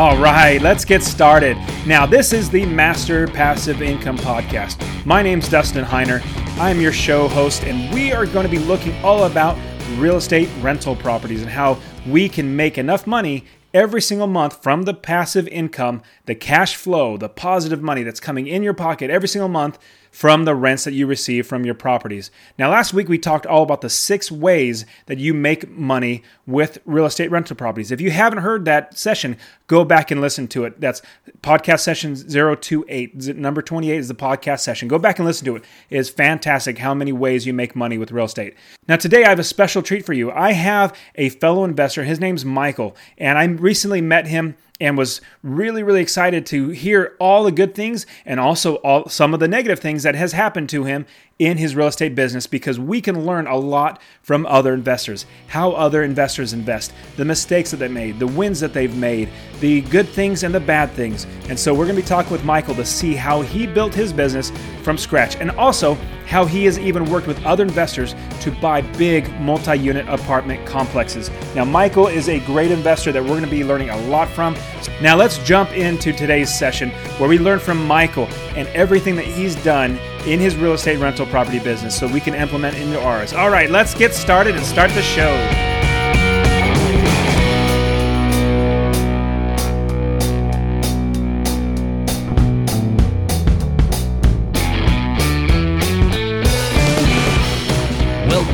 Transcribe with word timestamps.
All 0.00 0.16
right, 0.16 0.62
let's 0.62 0.86
get 0.86 1.02
started. 1.02 1.58
Now, 1.86 2.06
this 2.06 2.32
is 2.32 2.48
the 2.48 2.64
Master 2.64 3.28
Passive 3.28 3.82
Income 3.82 4.16
Podcast. 4.16 4.82
My 5.04 5.20
name's 5.20 5.46
Dustin 5.46 5.84
Heiner. 5.84 6.22
I'm 6.58 6.80
your 6.80 6.90
show 6.90 7.28
host, 7.28 7.64
and 7.64 7.92
we 7.92 8.10
are 8.10 8.24
going 8.24 8.46
to 8.46 8.50
be 8.50 8.58
looking 8.58 8.94
all 9.04 9.24
about 9.24 9.58
real 9.98 10.16
estate 10.16 10.48
rental 10.62 10.96
properties 10.96 11.42
and 11.42 11.50
how 11.50 11.78
we 12.06 12.30
can 12.30 12.56
make 12.56 12.78
enough 12.78 13.06
money 13.06 13.44
every 13.74 14.00
single 14.00 14.26
month 14.26 14.62
from 14.62 14.84
the 14.84 14.94
passive 14.94 15.46
income, 15.48 16.00
the 16.24 16.34
cash 16.34 16.76
flow, 16.76 17.18
the 17.18 17.28
positive 17.28 17.82
money 17.82 18.02
that's 18.02 18.20
coming 18.20 18.46
in 18.46 18.62
your 18.62 18.72
pocket 18.72 19.10
every 19.10 19.28
single 19.28 19.50
month 19.50 19.78
from 20.10 20.44
the 20.44 20.54
rents 20.54 20.84
that 20.84 20.92
you 20.92 21.06
receive 21.06 21.46
from 21.46 21.64
your 21.64 21.74
properties. 21.74 22.30
Now, 22.58 22.70
last 22.70 22.92
week 22.92 23.08
we 23.08 23.18
talked 23.18 23.46
all 23.46 23.62
about 23.62 23.80
the 23.80 23.90
six 23.90 24.30
ways 24.30 24.84
that 25.06 25.18
you 25.18 25.32
make 25.32 25.68
money 25.70 26.22
with 26.46 26.78
real 26.84 27.06
estate 27.06 27.30
rental 27.30 27.56
properties. 27.56 27.90
If 27.90 28.00
you 28.00 28.10
haven't 28.10 28.40
heard 28.40 28.64
that 28.64 28.98
session, 28.98 29.36
go 29.66 29.84
back 29.84 30.10
and 30.10 30.20
listen 30.20 30.48
to 30.48 30.64
it. 30.64 30.80
That's 30.80 31.00
podcast 31.42 31.80
session 31.80 32.16
028. 32.16 33.36
Number 33.36 33.62
28 33.62 33.96
is 33.96 34.08
the 34.08 34.14
podcast 34.14 34.60
session. 34.60 34.88
Go 34.88 34.98
back 34.98 35.18
and 35.18 35.26
listen 35.26 35.44
to 35.46 35.56
it. 35.56 35.64
It 35.88 35.98
is 35.98 36.10
fantastic 36.10 36.78
how 36.78 36.94
many 36.94 37.12
ways 37.12 37.46
you 37.46 37.52
make 37.52 37.76
money 37.76 37.96
with 37.96 38.12
real 38.12 38.24
estate. 38.24 38.54
Now, 38.88 38.96
today 38.96 39.24
I 39.24 39.28
have 39.28 39.38
a 39.38 39.44
special 39.44 39.82
treat 39.82 40.04
for 40.04 40.12
you. 40.12 40.32
I 40.32 40.52
have 40.52 40.96
a 41.14 41.28
fellow 41.28 41.64
investor. 41.64 42.04
His 42.04 42.20
name's 42.20 42.44
Michael, 42.44 42.96
and 43.16 43.38
I 43.38 43.44
recently 43.44 44.00
met 44.00 44.26
him 44.26 44.56
and 44.80 44.96
was 44.96 45.20
really 45.42 45.82
really 45.82 46.00
excited 46.00 46.46
to 46.46 46.70
hear 46.70 47.16
all 47.20 47.44
the 47.44 47.52
good 47.52 47.74
things 47.74 48.06
and 48.24 48.40
also 48.40 48.76
all 48.76 49.08
some 49.08 49.34
of 49.34 49.40
the 49.40 49.48
negative 49.48 49.78
things 49.78 50.02
that 50.02 50.14
has 50.14 50.32
happened 50.32 50.68
to 50.68 50.84
him 50.84 51.06
in 51.40 51.56
his 51.56 51.74
real 51.74 51.86
estate 51.86 52.14
business 52.14 52.46
because 52.46 52.78
we 52.78 53.00
can 53.00 53.24
learn 53.24 53.46
a 53.46 53.56
lot 53.56 54.00
from 54.22 54.44
other 54.44 54.74
investors 54.74 55.24
how 55.48 55.72
other 55.72 56.02
investors 56.02 56.52
invest 56.52 56.92
the 57.16 57.24
mistakes 57.24 57.70
that 57.70 57.78
they 57.78 57.88
made 57.88 58.18
the 58.18 58.26
wins 58.26 58.60
that 58.60 58.74
they've 58.74 58.96
made 58.96 59.28
the 59.60 59.80
good 59.82 60.06
things 60.06 60.42
and 60.42 60.54
the 60.54 60.60
bad 60.60 60.90
things 60.92 61.26
and 61.48 61.58
so 61.58 61.72
we're 61.72 61.86
going 61.86 61.96
to 61.96 62.02
be 62.02 62.06
talking 62.06 62.30
with 62.30 62.44
michael 62.44 62.74
to 62.74 62.84
see 62.84 63.14
how 63.14 63.40
he 63.40 63.66
built 63.66 63.94
his 63.94 64.12
business 64.12 64.52
from 64.82 64.98
scratch 64.98 65.36
and 65.36 65.50
also 65.52 65.96
how 66.30 66.44
he 66.44 66.64
has 66.64 66.78
even 66.78 67.04
worked 67.10 67.26
with 67.26 67.44
other 67.44 67.64
investors 67.64 68.14
to 68.40 68.52
buy 68.60 68.80
big 68.80 69.28
multi 69.40 69.76
unit 69.76 70.08
apartment 70.08 70.64
complexes. 70.64 71.28
Now, 71.56 71.64
Michael 71.64 72.06
is 72.06 72.28
a 72.28 72.38
great 72.46 72.70
investor 72.70 73.10
that 73.10 73.20
we're 73.20 73.30
going 73.30 73.42
to 73.42 73.50
be 73.50 73.64
learning 73.64 73.90
a 73.90 74.00
lot 74.02 74.28
from. 74.28 74.54
Now, 75.02 75.16
let's 75.16 75.38
jump 75.38 75.72
into 75.72 76.12
today's 76.12 76.56
session 76.56 76.90
where 77.18 77.28
we 77.28 77.36
learn 77.36 77.58
from 77.58 77.84
Michael 77.84 78.28
and 78.54 78.68
everything 78.68 79.16
that 79.16 79.24
he's 79.24 79.56
done 79.64 79.98
in 80.26 80.40
his 80.40 80.56
real 80.56 80.72
estate 80.72 80.98
rental 80.98 81.26
property 81.26 81.58
business 81.58 81.98
so 81.98 82.06
we 82.06 82.20
can 82.20 82.34
implement 82.34 82.76
into 82.76 83.00
ours. 83.00 83.32
All 83.32 83.50
right, 83.50 83.70
let's 83.70 83.94
get 83.94 84.14
started 84.14 84.56
and 84.56 84.64
start 84.64 84.90
the 84.92 85.02
show. 85.02 85.36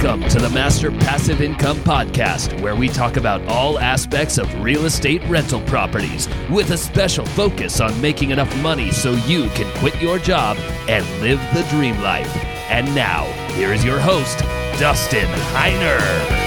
Welcome 0.07 0.29
to 0.29 0.39
the 0.39 0.51
Master 0.51 0.91
Passive 0.93 1.41
Income 1.41 1.79
Podcast, 1.79 2.61
where 2.61 2.77
we 2.77 2.89
talk 2.89 3.17
about 3.17 3.45
all 3.49 3.79
aspects 3.81 4.39
of 4.39 4.63
real 4.63 4.85
estate 4.85 5.23
rental 5.25 5.61
properties 5.63 6.29
with 6.49 6.71
a 6.71 6.79
special 6.79 7.27
focus 7.27 7.81
on 7.81 8.01
making 8.01 8.31
enough 8.31 8.55
money 8.63 8.93
so 8.93 9.13
you 9.27 9.49
can 9.51 9.66
quit 9.79 10.01
your 10.01 10.19
job 10.19 10.57
and 10.89 11.05
live 11.21 11.41
the 11.55 11.63
dream 11.71 12.01
life. 12.01 12.35
And 12.69 12.93
now, 12.95 13.25
here 13.53 13.73
is 13.73 13.85
your 13.85 14.01
host, 14.01 14.41
Dustin 14.79 15.27
Heiner. 15.53 16.47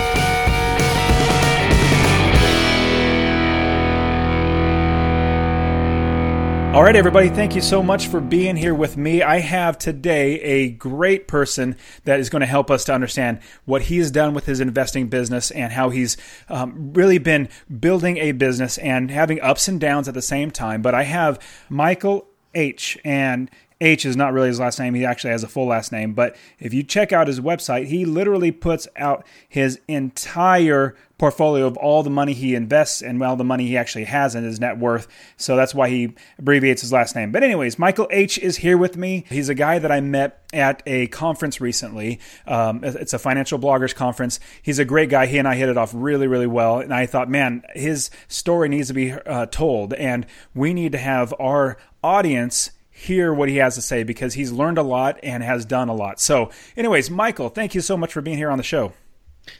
All 6.71 6.83
right, 6.83 6.95
everybody, 6.95 7.29
thank 7.29 7.55
you 7.55 7.61
so 7.61 7.81
much 7.81 8.07
for 8.07 8.21
being 8.21 8.55
here 8.55 8.75
with 8.75 8.95
me. 8.95 9.23
I 9.23 9.39
have 9.39 9.77
today 9.77 10.39
a 10.41 10.69
great 10.69 11.27
person 11.27 11.75
that 12.03 12.19
is 12.19 12.29
going 12.29 12.41
to 12.41 12.45
help 12.45 12.69
us 12.69 12.85
to 12.85 12.93
understand 12.93 13.39
what 13.65 13.81
he's 13.81 14.11
done 14.11 14.35
with 14.35 14.45
his 14.45 14.59
investing 14.59 15.07
business 15.07 15.49
and 15.49 15.73
how 15.73 15.89
he's 15.89 16.15
um, 16.47 16.93
really 16.93 17.17
been 17.17 17.49
building 17.79 18.17
a 18.17 18.33
business 18.33 18.77
and 18.77 19.09
having 19.09 19.41
ups 19.41 19.67
and 19.67 19.81
downs 19.81 20.07
at 20.07 20.13
the 20.13 20.21
same 20.21 20.51
time. 20.51 20.83
But 20.83 20.93
I 20.93 21.03
have 21.03 21.39
Michael 21.69 22.28
H. 22.53 22.97
And 23.03 23.49
H 23.81 24.05
is 24.05 24.17
not 24.17 24.33
really 24.33 24.49
his 24.49 24.59
last 24.59 24.79
name. 24.79 24.93
He 24.93 25.05
actually 25.05 25.31
has 25.31 25.43
a 25.43 25.47
full 25.47 25.67
last 25.67 25.91
name. 25.91 26.13
But 26.13 26.35
if 26.59 26.73
you 26.73 26.83
check 26.83 27.13
out 27.13 27.27
his 27.27 27.39
website, 27.39 27.87
he 27.87 28.05
literally 28.05 28.51
puts 28.51 28.87
out 28.97 29.25
his 29.47 29.79
entire 29.87 30.95
portfolio 31.17 31.67
of 31.67 31.75
all 31.77 32.01
the 32.01 32.09
money 32.09 32.31
he 32.31 32.55
invests 32.55 33.01
and 33.01 33.21
all 33.21 33.35
the 33.35 33.43
money 33.43 33.67
he 33.67 33.77
actually 33.77 34.05
has 34.05 34.35
in 34.35 34.43
his 34.43 34.59
net 34.59 34.77
worth. 34.77 35.07
So 35.35 35.55
that's 35.55 35.75
why 35.75 35.89
he 35.89 36.13
abbreviates 36.37 36.81
his 36.81 36.93
last 36.93 37.15
name. 37.15 37.31
But, 37.31 37.43
anyways, 37.43 37.77
Michael 37.77 38.07
H 38.09 38.37
is 38.37 38.57
here 38.57 38.77
with 38.77 38.97
me. 38.97 39.25
He's 39.29 39.49
a 39.49 39.53
guy 39.53 39.79
that 39.79 39.91
I 39.91 39.99
met 39.99 40.43
at 40.53 40.81
a 40.85 41.07
conference 41.07 41.61
recently. 41.61 42.19
Um, 42.47 42.83
it's 42.83 43.13
a 43.13 43.19
financial 43.19 43.59
bloggers 43.59 43.93
conference. 43.93 44.39
He's 44.61 44.79
a 44.79 44.85
great 44.85 45.09
guy. 45.09 45.25
He 45.25 45.37
and 45.37 45.47
I 45.47 45.55
hit 45.55 45.69
it 45.69 45.77
off 45.77 45.91
really, 45.93 46.27
really 46.27 46.47
well. 46.47 46.79
And 46.79 46.93
I 46.93 47.05
thought, 47.05 47.29
man, 47.29 47.63
his 47.75 48.09
story 48.29 48.69
needs 48.69 48.87
to 48.87 48.93
be 48.93 49.11
uh, 49.11 49.45
told. 49.47 49.93
And 49.93 50.25
we 50.55 50.73
need 50.73 50.93
to 50.93 50.97
have 50.97 51.33
our 51.37 51.77
audience 52.03 52.71
hear 52.99 53.33
what 53.33 53.47
he 53.47 53.57
has 53.57 53.75
to 53.75 53.81
say 53.81 54.03
because 54.03 54.33
he's 54.33 54.51
learned 54.51 54.77
a 54.77 54.83
lot 54.83 55.19
and 55.23 55.41
has 55.41 55.63
done 55.65 55.87
a 55.87 55.95
lot. 55.95 56.19
So, 56.19 56.51
anyways, 56.75 57.09
Michael, 57.09 57.49
thank 57.49 57.73
you 57.73 57.81
so 57.81 57.95
much 57.95 58.11
for 58.11 58.21
being 58.21 58.37
here 58.37 58.51
on 58.51 58.57
the 58.57 58.63
show. 58.63 58.93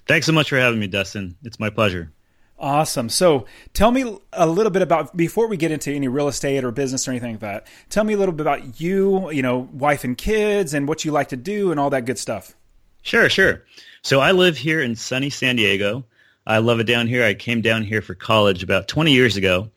Thanks 0.08 0.26
so 0.26 0.34
much 0.34 0.50
for 0.50 0.58
having 0.58 0.80
me, 0.80 0.88
Dustin. 0.88 1.36
It's 1.44 1.60
my 1.60 1.70
pleasure. 1.70 2.12
Awesome. 2.60 3.08
So, 3.08 3.46
tell 3.74 3.92
me 3.92 4.18
a 4.34 4.46
little 4.46 4.72
bit 4.72 4.82
about 4.82 5.16
before 5.16 5.48
we 5.48 5.56
get 5.56 5.72
into 5.72 5.92
any 5.92 6.10
real 6.10 6.28
estate 6.28 6.66
or 6.66 6.72
business 6.72 7.08
or 7.08 7.12
anything 7.12 7.32
like 7.32 7.40
that. 7.40 7.68
Tell 7.90 8.04
me 8.04 8.14
a 8.14 8.18
little 8.18 8.34
bit 8.34 8.42
about 8.42 8.82
you, 8.82 9.32
you 9.32 9.42
know, 9.42 9.70
wife 9.72 10.04
and 10.04 10.18
kids 10.18 10.74
and 10.74 10.86
what 10.86 11.06
you 11.06 11.12
like 11.12 11.30
to 11.30 11.38
do 11.38 11.72
and 11.72 11.80
all 11.80 11.90
that 11.92 12.06
good 12.06 12.20
stuff. 12.20 12.56
Sure, 13.02 13.30
sure. 13.30 13.64
So, 14.02 14.20
I 14.20 14.34
live 14.34 14.58
here 14.58 14.82
in 14.82 14.98
sunny 14.98 15.30
San 15.30 15.56
Diego. 15.56 16.04
I 16.46 16.58
love 16.58 16.82
it 16.82 16.86
down 16.86 17.08
here. 17.08 17.24
I 17.24 17.36
came 17.36 17.62
down 17.62 17.84
here 17.84 18.02
for 18.02 18.16
college 18.16 18.64
about 18.64 18.90
20 18.90 19.14
years 19.14 19.38
ago 19.38 19.70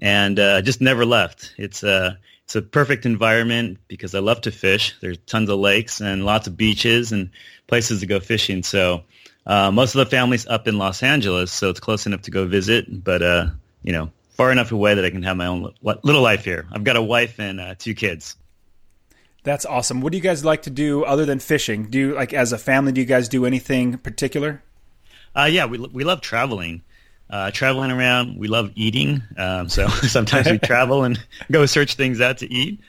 and 0.00 0.38
uh, 0.38 0.62
just 0.62 0.80
never 0.80 1.04
left. 1.04 1.54
It's 1.56 1.82
uh, 1.82 2.14
it's 2.44 2.56
a 2.56 2.62
perfect 2.62 3.04
environment 3.04 3.78
because 3.88 4.14
I 4.14 4.20
love 4.20 4.40
to 4.42 4.50
fish. 4.50 4.94
There's 5.00 5.18
tons 5.26 5.50
of 5.50 5.58
lakes 5.58 6.00
and 6.00 6.24
lots 6.24 6.46
of 6.46 6.56
beaches 6.56 7.12
and 7.12 7.30
places 7.66 8.00
to 8.00 8.06
go 8.06 8.20
fishing. 8.20 8.62
So 8.62 9.04
uh, 9.46 9.70
most 9.70 9.94
of 9.94 9.98
the 9.98 10.06
family's 10.06 10.46
up 10.46 10.66
in 10.66 10.78
Los 10.78 11.02
Angeles, 11.02 11.52
so 11.52 11.70
it's 11.70 11.80
close 11.80 12.06
enough 12.06 12.22
to 12.22 12.30
go 12.30 12.46
visit, 12.46 13.04
but 13.04 13.22
uh, 13.22 13.46
you 13.82 13.92
know, 13.92 14.10
far 14.30 14.52
enough 14.52 14.72
away 14.72 14.94
that 14.94 15.04
I 15.04 15.10
can 15.10 15.22
have 15.24 15.36
my 15.36 15.46
own 15.46 15.74
little 15.82 16.22
life 16.22 16.44
here. 16.44 16.66
I've 16.72 16.84
got 16.84 16.96
a 16.96 17.02
wife 17.02 17.38
and 17.38 17.60
uh, 17.60 17.74
two 17.76 17.94
kids. 17.94 18.36
That's 19.44 19.64
awesome. 19.64 20.00
What 20.00 20.12
do 20.12 20.18
you 20.18 20.22
guys 20.22 20.44
like 20.44 20.62
to 20.62 20.70
do 20.70 21.04
other 21.04 21.24
than 21.24 21.38
fishing? 21.38 21.90
Do 21.90 21.98
you 21.98 22.14
like 22.14 22.32
as 22.32 22.52
a 22.52 22.58
family? 22.58 22.92
Do 22.92 23.00
you 23.00 23.06
guys 23.06 23.28
do 23.28 23.46
anything 23.46 23.98
particular? 23.98 24.62
Uh, 25.34 25.48
yeah, 25.50 25.66
we 25.66 25.78
we 25.78 26.04
love 26.04 26.20
traveling 26.20 26.82
uh, 27.30 27.50
traveling 27.50 27.90
around. 27.90 28.38
We 28.38 28.48
love 28.48 28.72
eating, 28.74 29.22
um, 29.36 29.68
so 29.68 29.88
sometimes 29.88 30.50
we 30.50 30.58
travel 30.58 31.04
and 31.04 31.18
go 31.50 31.66
search 31.66 31.94
things 31.94 32.20
out 32.20 32.38
to 32.38 32.52
eat. 32.52 32.80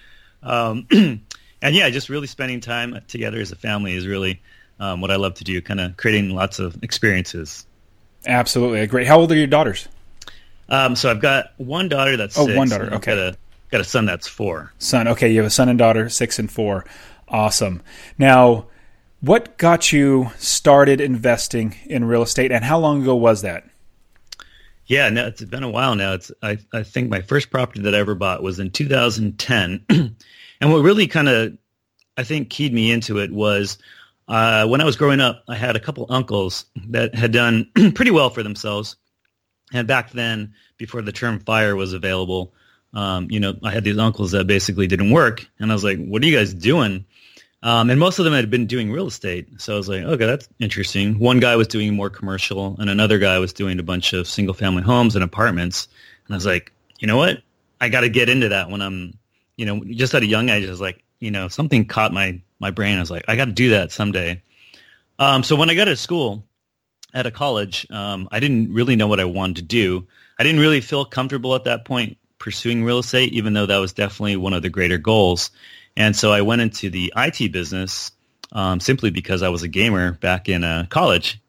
Um, 0.44 0.88
and 0.92 1.76
yeah, 1.76 1.90
just 1.90 2.10
really 2.10 2.28
spending 2.28 2.62
time 2.62 3.00
together 3.08 3.40
as 3.40 3.52
a 3.52 3.56
family 3.56 3.94
is 3.94 4.08
really 4.08 4.42
um, 4.80 5.02
what 5.02 5.12
I 5.12 5.18
love 5.18 5.36
to 5.36 5.44
do. 5.44 5.62
Kind 5.62 5.80
of 5.80 5.98
creating 5.98 6.30
lots 6.30 6.60
of 6.60 6.82
experiences. 6.84 7.66
Absolutely, 8.26 8.86
great. 8.88 9.08
How 9.08 9.20
old 9.20 9.32
are 9.32 9.36
your 9.36 9.48
daughters? 9.48 9.88
Um, 10.70 10.96
so 10.96 11.10
I've 11.10 11.22
got 11.22 11.54
one 11.58 11.90
daughter 11.90 12.16
that's 12.16 12.38
oh, 12.38 12.46
six, 12.46 12.58
one 12.58 12.70
daughter. 12.70 12.94
Okay, 12.96 13.16
got 13.16 13.18
a 13.18 13.38
got 13.72 13.82
a 13.82 13.86
son 13.86 14.06
that's 14.06 14.28
four. 14.28 14.72
Son. 14.80 15.08
Okay, 15.08 15.32
you 15.32 15.38
have 15.38 15.48
a 15.48 15.52
son 15.52 15.70
and 15.70 15.80
daughter, 15.80 16.10
six 16.10 16.40
and 16.40 16.52
four. 16.52 16.86
Awesome. 17.28 17.82
Now, 18.18 18.68
what 19.22 19.58
got 19.58 19.92
you 19.92 20.32
started 20.38 21.02
investing 21.02 21.76
in 21.86 22.06
real 22.06 22.24
estate, 22.24 22.52
and 22.52 22.64
how 22.64 22.80
long 22.80 23.02
ago 23.02 23.16
was 23.16 23.42
that? 23.42 23.66
Yeah, 24.90 25.10
no, 25.10 25.28
it's 25.28 25.44
been 25.44 25.62
a 25.62 25.70
while 25.70 25.96
now. 25.96 26.14
It's 26.14 26.32
I, 26.42 26.58
I 26.74 26.82
think 26.82 27.10
my 27.10 27.22
first 27.22 27.52
property 27.52 27.82
that 27.84 27.94
I 27.94 28.00
ever 28.00 28.16
bought 28.16 28.42
was 28.42 28.60
in 28.60 28.72
2010, 28.72 29.86
and 29.90 30.16
what 30.62 30.82
really 30.82 31.06
kind 31.06 31.30
of 31.30 31.58
I 32.18 32.24
think 32.24 32.50
keyed 32.50 32.74
me 32.74 32.92
into 32.92 33.20
it 33.20 33.32
was 33.32 33.78
uh, 34.28 34.68
when 34.68 34.82
I 34.82 34.86
was 34.86 34.98
growing 34.98 35.20
up. 35.20 35.44
I 35.48 35.56
had 35.56 35.76
a 35.76 35.80
couple 35.80 36.08
uncles 36.10 36.66
that 36.88 37.14
had 37.14 37.32
done 37.32 37.70
pretty 37.94 38.10
well 38.10 38.32
for 38.32 38.42
themselves, 38.42 38.96
and 39.72 39.88
back 39.88 40.10
then, 40.10 40.56
before 40.80 41.04
the 41.04 41.12
term 41.12 41.40
FIRE 41.40 41.76
was 41.76 41.94
available, 41.94 42.56
um, 42.96 43.28
you 43.30 43.40
know, 43.40 43.54
I 43.64 43.70
had 43.70 43.84
these 43.84 44.00
uncles 44.00 44.32
that 44.32 44.48
basically 44.48 44.88
didn't 44.88 45.12
work, 45.12 45.48
and 45.60 45.72
I 45.72 45.76
was 45.76 45.84
like, 45.84 46.04
"What 46.04 46.24
are 46.24 46.26
you 46.26 46.36
guys 46.36 46.52
doing?" 46.52 47.06
Um, 47.62 47.90
and 47.90 48.00
most 48.00 48.20
of 48.20 48.26
them 48.26 48.34
had 48.34 48.50
been 48.50 48.68
doing 48.68 48.92
real 48.92 49.08
estate. 49.08 49.48
So 49.60 49.74
I 49.74 49.78
was 49.78 49.90
like, 49.90 50.04
okay, 50.04 50.26
that's 50.26 50.48
interesting. 50.60 51.20
One 51.20 51.40
guy 51.40 51.56
was 51.58 51.68
doing 51.68 51.94
more 51.94 52.10
commercial 52.10 52.78
and 52.80 52.90
another 52.90 53.20
guy 53.20 53.38
was 53.40 53.52
doing 53.52 53.80
a 53.80 53.84
bunch 53.84 54.14
of 54.14 54.28
single 54.28 54.54
family 54.54 54.82
homes 54.82 55.16
and 55.16 55.24
apartments. 55.24 55.90
And 56.26 56.36
I 56.36 56.38
was 56.38 56.46
like, 56.46 56.72
you 57.00 57.08
know 57.08 57.18
what? 57.18 57.42
I 57.82 57.90
got 57.90 58.02
to 58.02 58.10
get 58.10 58.30
into 58.30 58.50
that 58.50 58.70
when 58.70 58.82
I'm, 58.82 59.18
you 59.58 59.66
know, 59.66 59.84
just 59.84 60.14
at 60.14 60.24
a 60.24 60.28
young 60.28 60.50
age, 60.50 60.66
I 60.66 60.70
was 60.70 60.80
like, 60.80 61.04
you 61.20 61.32
know, 61.32 61.50
something 61.50 61.86
caught 61.86 62.14
my, 62.14 62.42
my 62.60 62.72
brain. 62.72 62.96
I 62.96 63.02
was 63.02 63.12
like, 63.12 63.26
I 63.28 63.36
got 63.36 63.46
to 63.46 63.52
do 63.52 63.72
that 63.72 63.92
someday. 63.92 64.42
Um, 65.18 65.44
so 65.44 65.58
when 65.58 65.70
I 65.70 65.76
got 65.76 65.86
to 65.86 65.98
school, 65.98 66.46
at 67.14 67.26
a 67.26 67.32
college, 67.32 67.88
um, 67.90 68.28
I 68.32 68.40
didn't 68.40 68.74
really 68.74 68.96
know 68.96 69.08
what 69.08 69.20
I 69.20 69.26
wanted 69.26 69.58
to 69.58 69.62
do. 69.64 70.08
I 70.38 70.44
didn't 70.44 70.62
really 70.62 70.82
feel 70.82 71.06
comfortable 71.06 71.56
at 71.56 71.64
that 71.64 71.86
point 71.86 72.18
pursuing 72.38 72.84
real 72.84 73.00
estate, 73.00 73.34
even 73.34 73.54
though 73.54 73.66
that 73.66 73.78
was 73.78 73.94
definitely 73.94 74.38
one 74.38 74.54
of 74.54 74.62
the 74.62 74.70
greater 74.70 74.98
goals. 74.98 75.52
And 76.00 76.16
so 76.16 76.32
I 76.32 76.42
went 76.42 76.62
into 76.62 76.90
the 76.90 77.14
IT 77.16 77.52
business 77.52 78.12
um, 78.54 78.80
simply 78.80 79.12
because 79.12 79.44
I 79.44 79.50
was 79.50 79.64
a 79.64 79.68
gamer 79.68 80.14
back 80.14 80.48
in 80.48 80.64
uh, 80.64 80.86
college. 80.90 81.40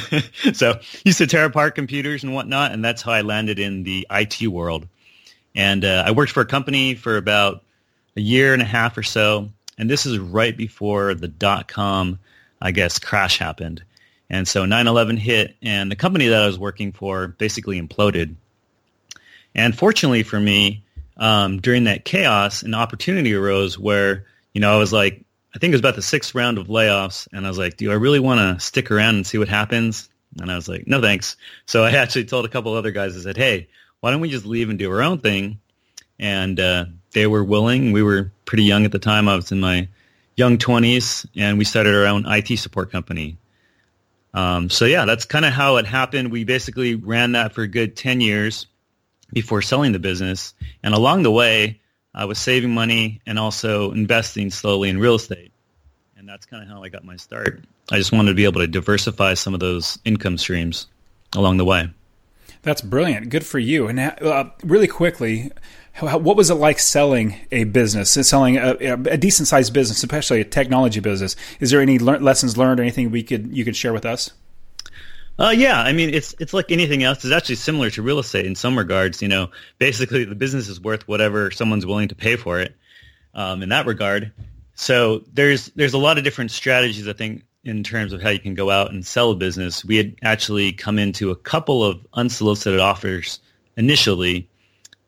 so 0.54 0.80
used 1.04 1.18
to 1.18 1.26
tear 1.26 1.44
apart 1.44 1.74
computers 1.74 2.24
and 2.24 2.34
whatnot, 2.34 2.72
and 2.72 2.82
that's 2.82 3.02
how 3.02 3.12
I 3.12 3.20
landed 3.20 3.58
in 3.58 3.84
the 3.84 4.06
IT 4.10 4.48
world. 4.48 4.88
And 5.54 5.84
uh, 5.84 6.02
I 6.06 6.12
worked 6.12 6.32
for 6.32 6.40
a 6.40 6.46
company 6.46 6.94
for 6.94 7.18
about 7.18 7.62
a 8.16 8.20
year 8.20 8.54
and 8.54 8.62
a 8.62 8.64
half 8.64 8.96
or 8.96 9.02
so, 9.02 9.50
and 9.76 9.88
this 9.88 10.06
is 10.06 10.18
right 10.18 10.56
before 10.56 11.14
the 11.14 11.28
dot 11.28 11.68
com, 11.68 12.18
I 12.60 12.72
guess, 12.72 12.98
crash 12.98 13.38
happened. 13.38 13.84
And 14.30 14.48
so 14.48 14.64
9/11 14.64 15.18
hit, 15.18 15.56
and 15.60 15.90
the 15.90 15.96
company 15.96 16.28
that 16.28 16.42
I 16.42 16.46
was 16.46 16.58
working 16.58 16.92
for 16.92 17.28
basically 17.28 17.80
imploded. 17.80 18.34
And 19.54 19.76
fortunately 19.76 20.22
for 20.22 20.40
me, 20.40 20.84
um, 21.20 21.60
during 21.60 21.84
that 21.84 22.04
chaos, 22.04 22.62
an 22.62 22.74
opportunity 22.74 23.34
arose 23.34 23.78
where 23.78 24.24
you 24.54 24.60
know 24.60 24.74
I 24.74 24.78
was 24.78 24.92
like, 24.92 25.24
I 25.54 25.58
think 25.58 25.70
it 25.70 25.74
was 25.74 25.80
about 25.80 25.94
the 25.94 26.02
sixth 26.02 26.34
round 26.34 26.58
of 26.58 26.66
layoffs, 26.66 27.28
and 27.32 27.44
I 27.44 27.48
was 27.48 27.58
like, 27.58 27.76
do 27.76 27.90
I 27.92 27.94
really 27.94 28.18
want 28.18 28.40
to 28.40 28.64
stick 28.64 28.90
around 28.90 29.16
and 29.16 29.26
see 29.26 29.38
what 29.38 29.48
happens? 29.48 30.08
And 30.40 30.50
I 30.50 30.56
was 30.56 30.68
like, 30.68 30.86
no 30.86 31.00
thanks. 31.00 31.36
So 31.66 31.84
I 31.84 31.90
actually 31.92 32.24
told 32.24 32.46
a 32.46 32.48
couple 32.48 32.74
other 32.74 32.90
guys, 32.90 33.16
I 33.16 33.20
said, 33.20 33.36
hey, 33.36 33.68
why 34.00 34.10
don't 34.10 34.20
we 34.20 34.30
just 34.30 34.46
leave 34.46 34.70
and 34.70 34.78
do 34.78 34.90
our 34.90 35.02
own 35.02 35.18
thing? 35.18 35.60
And 36.18 36.58
uh, 36.58 36.86
they 37.12 37.26
were 37.26 37.44
willing. 37.44 37.92
We 37.92 38.02
were 38.02 38.32
pretty 38.44 38.64
young 38.64 38.84
at 38.84 38.92
the 38.92 38.98
time. 38.98 39.28
I 39.28 39.36
was 39.36 39.52
in 39.52 39.60
my 39.60 39.88
young 40.36 40.56
20s, 40.56 41.26
and 41.36 41.58
we 41.58 41.64
started 41.64 41.94
our 41.94 42.06
own 42.06 42.24
IT 42.26 42.58
support 42.58 42.90
company. 42.90 43.36
Um, 44.32 44.70
so 44.70 44.84
yeah, 44.84 45.04
that's 45.04 45.24
kind 45.24 45.44
of 45.44 45.52
how 45.52 45.76
it 45.76 45.86
happened. 45.86 46.30
We 46.30 46.44
basically 46.44 46.94
ran 46.94 47.32
that 47.32 47.52
for 47.52 47.62
a 47.62 47.68
good 47.68 47.96
10 47.96 48.20
years 48.20 48.66
before 49.32 49.62
selling 49.62 49.92
the 49.92 49.98
business. 49.98 50.54
And 50.82 50.94
along 50.94 51.22
the 51.22 51.30
way, 51.30 51.80
I 52.14 52.24
was 52.24 52.38
saving 52.38 52.74
money 52.74 53.20
and 53.26 53.38
also 53.38 53.92
investing 53.92 54.50
slowly 54.50 54.88
in 54.88 54.98
real 54.98 55.14
estate. 55.14 55.52
And 56.16 56.28
that's 56.28 56.46
kind 56.46 56.62
of 56.62 56.68
how 56.68 56.82
I 56.82 56.88
got 56.88 57.04
my 57.04 57.16
start. 57.16 57.64
I 57.90 57.96
just 57.96 58.12
wanted 58.12 58.30
to 58.30 58.34
be 58.34 58.44
able 58.44 58.60
to 58.60 58.66
diversify 58.66 59.34
some 59.34 59.54
of 59.54 59.60
those 59.60 59.98
income 60.04 60.38
streams 60.38 60.86
along 61.34 61.56
the 61.56 61.64
way. 61.64 61.90
That's 62.62 62.82
brilliant. 62.82 63.30
Good 63.30 63.46
for 63.46 63.58
you. 63.58 63.88
And 63.88 63.98
uh, 63.98 64.50
really 64.62 64.86
quickly, 64.86 65.50
what 66.00 66.36
was 66.36 66.50
it 66.50 66.54
like 66.54 66.78
selling 66.78 67.36
a 67.50 67.64
business, 67.64 68.10
selling 68.10 68.56
a, 68.56 68.76
a 68.80 69.16
decent 69.16 69.48
sized 69.48 69.72
business, 69.72 69.98
especially 70.02 70.40
a 70.40 70.44
technology 70.44 71.00
business? 71.00 71.36
Is 71.58 71.70
there 71.70 71.80
any 71.80 71.98
le- 71.98 72.18
lessons 72.18 72.56
learned 72.56 72.80
or 72.80 72.82
anything 72.82 73.10
we 73.10 73.22
could 73.22 73.56
you 73.56 73.64
could 73.64 73.76
share 73.76 73.92
with 73.92 74.04
us? 74.04 74.32
Uh, 75.40 75.54
yeah, 75.56 75.80
I 75.80 75.94
mean 75.94 76.12
it's 76.12 76.34
it's 76.38 76.52
like 76.52 76.70
anything 76.70 77.02
else. 77.02 77.24
It's 77.24 77.32
actually 77.32 77.54
similar 77.54 77.88
to 77.90 78.02
real 78.02 78.18
estate 78.18 78.44
in 78.44 78.54
some 78.54 78.76
regards. 78.76 79.22
You 79.22 79.28
know, 79.28 79.50
basically 79.78 80.24
the 80.26 80.34
business 80.34 80.68
is 80.68 80.78
worth 80.78 81.08
whatever 81.08 81.50
someone's 81.50 81.86
willing 81.86 82.08
to 82.08 82.14
pay 82.14 82.36
for 82.36 82.60
it. 82.60 82.76
Um, 83.32 83.62
in 83.62 83.70
that 83.70 83.86
regard, 83.86 84.32
so 84.74 85.24
there's 85.32 85.66
there's 85.76 85.94
a 85.94 85.98
lot 85.98 86.18
of 86.18 86.24
different 86.24 86.50
strategies 86.50 87.08
I 87.08 87.14
think 87.14 87.44
in 87.64 87.82
terms 87.82 88.12
of 88.12 88.20
how 88.20 88.28
you 88.28 88.38
can 88.38 88.54
go 88.54 88.70
out 88.70 88.92
and 88.92 89.06
sell 89.06 89.30
a 89.30 89.34
business. 89.34 89.82
We 89.82 89.96
had 89.96 90.14
actually 90.22 90.72
come 90.72 90.98
into 90.98 91.30
a 91.30 91.36
couple 91.36 91.84
of 91.84 92.06
unsolicited 92.12 92.80
offers 92.80 93.40
initially, 93.78 94.46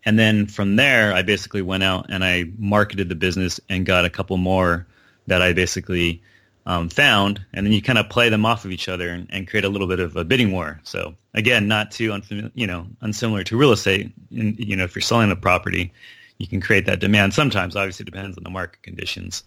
and 0.06 0.18
then 0.18 0.46
from 0.46 0.76
there 0.76 1.12
I 1.12 1.20
basically 1.20 1.62
went 1.62 1.82
out 1.82 2.06
and 2.08 2.24
I 2.24 2.44
marketed 2.56 3.10
the 3.10 3.16
business 3.16 3.60
and 3.68 3.84
got 3.84 4.06
a 4.06 4.10
couple 4.10 4.38
more 4.38 4.86
that 5.26 5.42
I 5.42 5.52
basically 5.52 6.22
um, 6.66 6.88
found, 6.88 7.44
and 7.52 7.66
then 7.66 7.72
you 7.72 7.82
kind 7.82 7.98
of 7.98 8.08
play 8.08 8.28
them 8.28 8.46
off 8.46 8.64
of 8.64 8.70
each 8.70 8.88
other 8.88 9.08
and, 9.08 9.26
and, 9.30 9.48
create 9.48 9.64
a 9.64 9.68
little 9.68 9.88
bit 9.88 9.98
of 9.98 10.14
a 10.14 10.24
bidding 10.24 10.52
war. 10.52 10.80
So 10.84 11.14
again, 11.34 11.66
not 11.66 11.90
too 11.90 12.12
unfamiliar, 12.12 12.52
you 12.54 12.66
know, 12.66 12.86
unsimilar 13.00 13.42
to 13.44 13.56
real 13.56 13.72
estate. 13.72 14.12
In, 14.30 14.54
you 14.58 14.76
know, 14.76 14.84
if 14.84 14.94
you're 14.94 15.02
selling 15.02 15.30
a 15.32 15.36
property, 15.36 15.92
you 16.38 16.46
can 16.46 16.60
create 16.60 16.86
that 16.86 17.00
demand. 17.00 17.34
Sometimes, 17.34 17.74
obviously, 17.74 18.04
depends 18.04 18.36
on 18.36 18.44
the 18.44 18.50
market 18.50 18.82
conditions. 18.82 19.42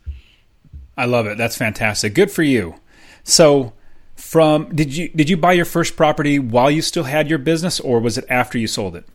I 0.98 1.06
love 1.06 1.26
it. 1.28 1.38
That's 1.38 1.58
fantastic. 1.58 2.14
Good 2.14 2.32
for 2.32 2.44
you. 2.44 2.76
So, 3.24 3.74
from 4.16 4.74
did 4.76 4.96
you 4.96 5.10
did 5.10 5.30
you 5.30 5.38
buy 5.38 5.54
your 5.54 5.66
first 5.66 5.96
property 5.96 6.40
while 6.40 6.72
you 6.72 6.82
still 6.82 7.04
had 7.04 7.30
your 7.30 7.40
business, 7.40 7.80
or 7.80 8.00
was 8.00 8.18
it 8.18 8.26
after 8.30 8.58
you 8.58 8.68
sold 8.68 8.96
it? 8.96 9.06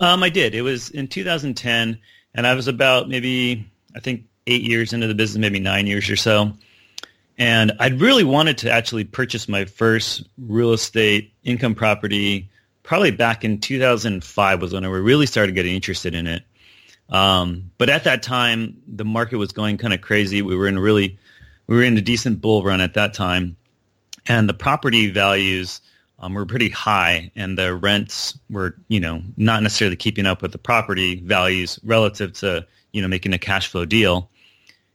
Um, 0.00 0.22
I 0.22 0.28
did. 0.28 0.54
It 0.54 0.62
was 0.62 0.90
in 0.90 1.08
2010, 1.08 1.98
and 2.34 2.46
I 2.46 2.54
was 2.54 2.68
about 2.68 3.08
maybe 3.08 3.68
I 3.94 4.00
think 4.00 4.24
eight 4.46 4.62
years 4.62 4.92
into 4.92 5.06
the 5.06 5.14
business, 5.14 5.40
maybe 5.40 5.60
nine 5.60 5.86
years 5.86 6.10
or 6.10 6.16
so. 6.16 6.52
And 7.36 7.72
I'd 7.80 8.00
really 8.00 8.24
wanted 8.24 8.58
to 8.58 8.70
actually 8.70 9.04
purchase 9.04 9.48
my 9.48 9.64
first 9.64 10.28
real 10.38 10.72
estate 10.72 11.32
income 11.42 11.74
property 11.74 12.48
probably 12.84 13.10
back 13.10 13.44
in 13.44 13.58
2005 13.58 14.62
was 14.62 14.72
when 14.72 14.84
I 14.84 14.88
really 14.88 15.26
started 15.26 15.54
getting 15.54 15.74
interested 15.74 16.14
in 16.14 16.26
it. 16.28 16.44
Um, 17.08 17.70
but 17.76 17.90
at 17.90 18.04
that 18.04 18.22
time, 18.22 18.80
the 18.86 19.04
market 19.04 19.36
was 19.36 19.52
going 19.52 19.78
kind 19.78 19.92
of 19.92 20.00
crazy. 20.00 20.42
We 20.42 20.56
were 20.56 20.68
in 20.68 20.78
really, 20.78 21.18
we 21.66 21.76
were 21.76 21.82
in 21.82 21.96
a 21.98 22.02
decent 22.02 22.40
bull 22.40 22.62
run 22.62 22.80
at 22.80 22.94
that 22.94 23.14
time. 23.14 23.56
And 24.26 24.48
the 24.48 24.54
property 24.54 25.10
values 25.10 25.80
um, 26.18 26.34
were 26.34 26.46
pretty 26.46 26.70
high 26.70 27.30
and 27.34 27.58
the 27.58 27.74
rents 27.74 28.38
were, 28.48 28.76
you 28.88 29.00
know, 29.00 29.22
not 29.36 29.62
necessarily 29.62 29.96
keeping 29.96 30.24
up 30.24 30.40
with 30.40 30.52
the 30.52 30.58
property 30.58 31.20
values 31.20 31.78
relative 31.84 32.32
to, 32.34 32.66
you 32.92 33.02
know, 33.02 33.08
making 33.08 33.32
a 33.32 33.38
cash 33.38 33.66
flow 33.68 33.84
deal. 33.84 34.30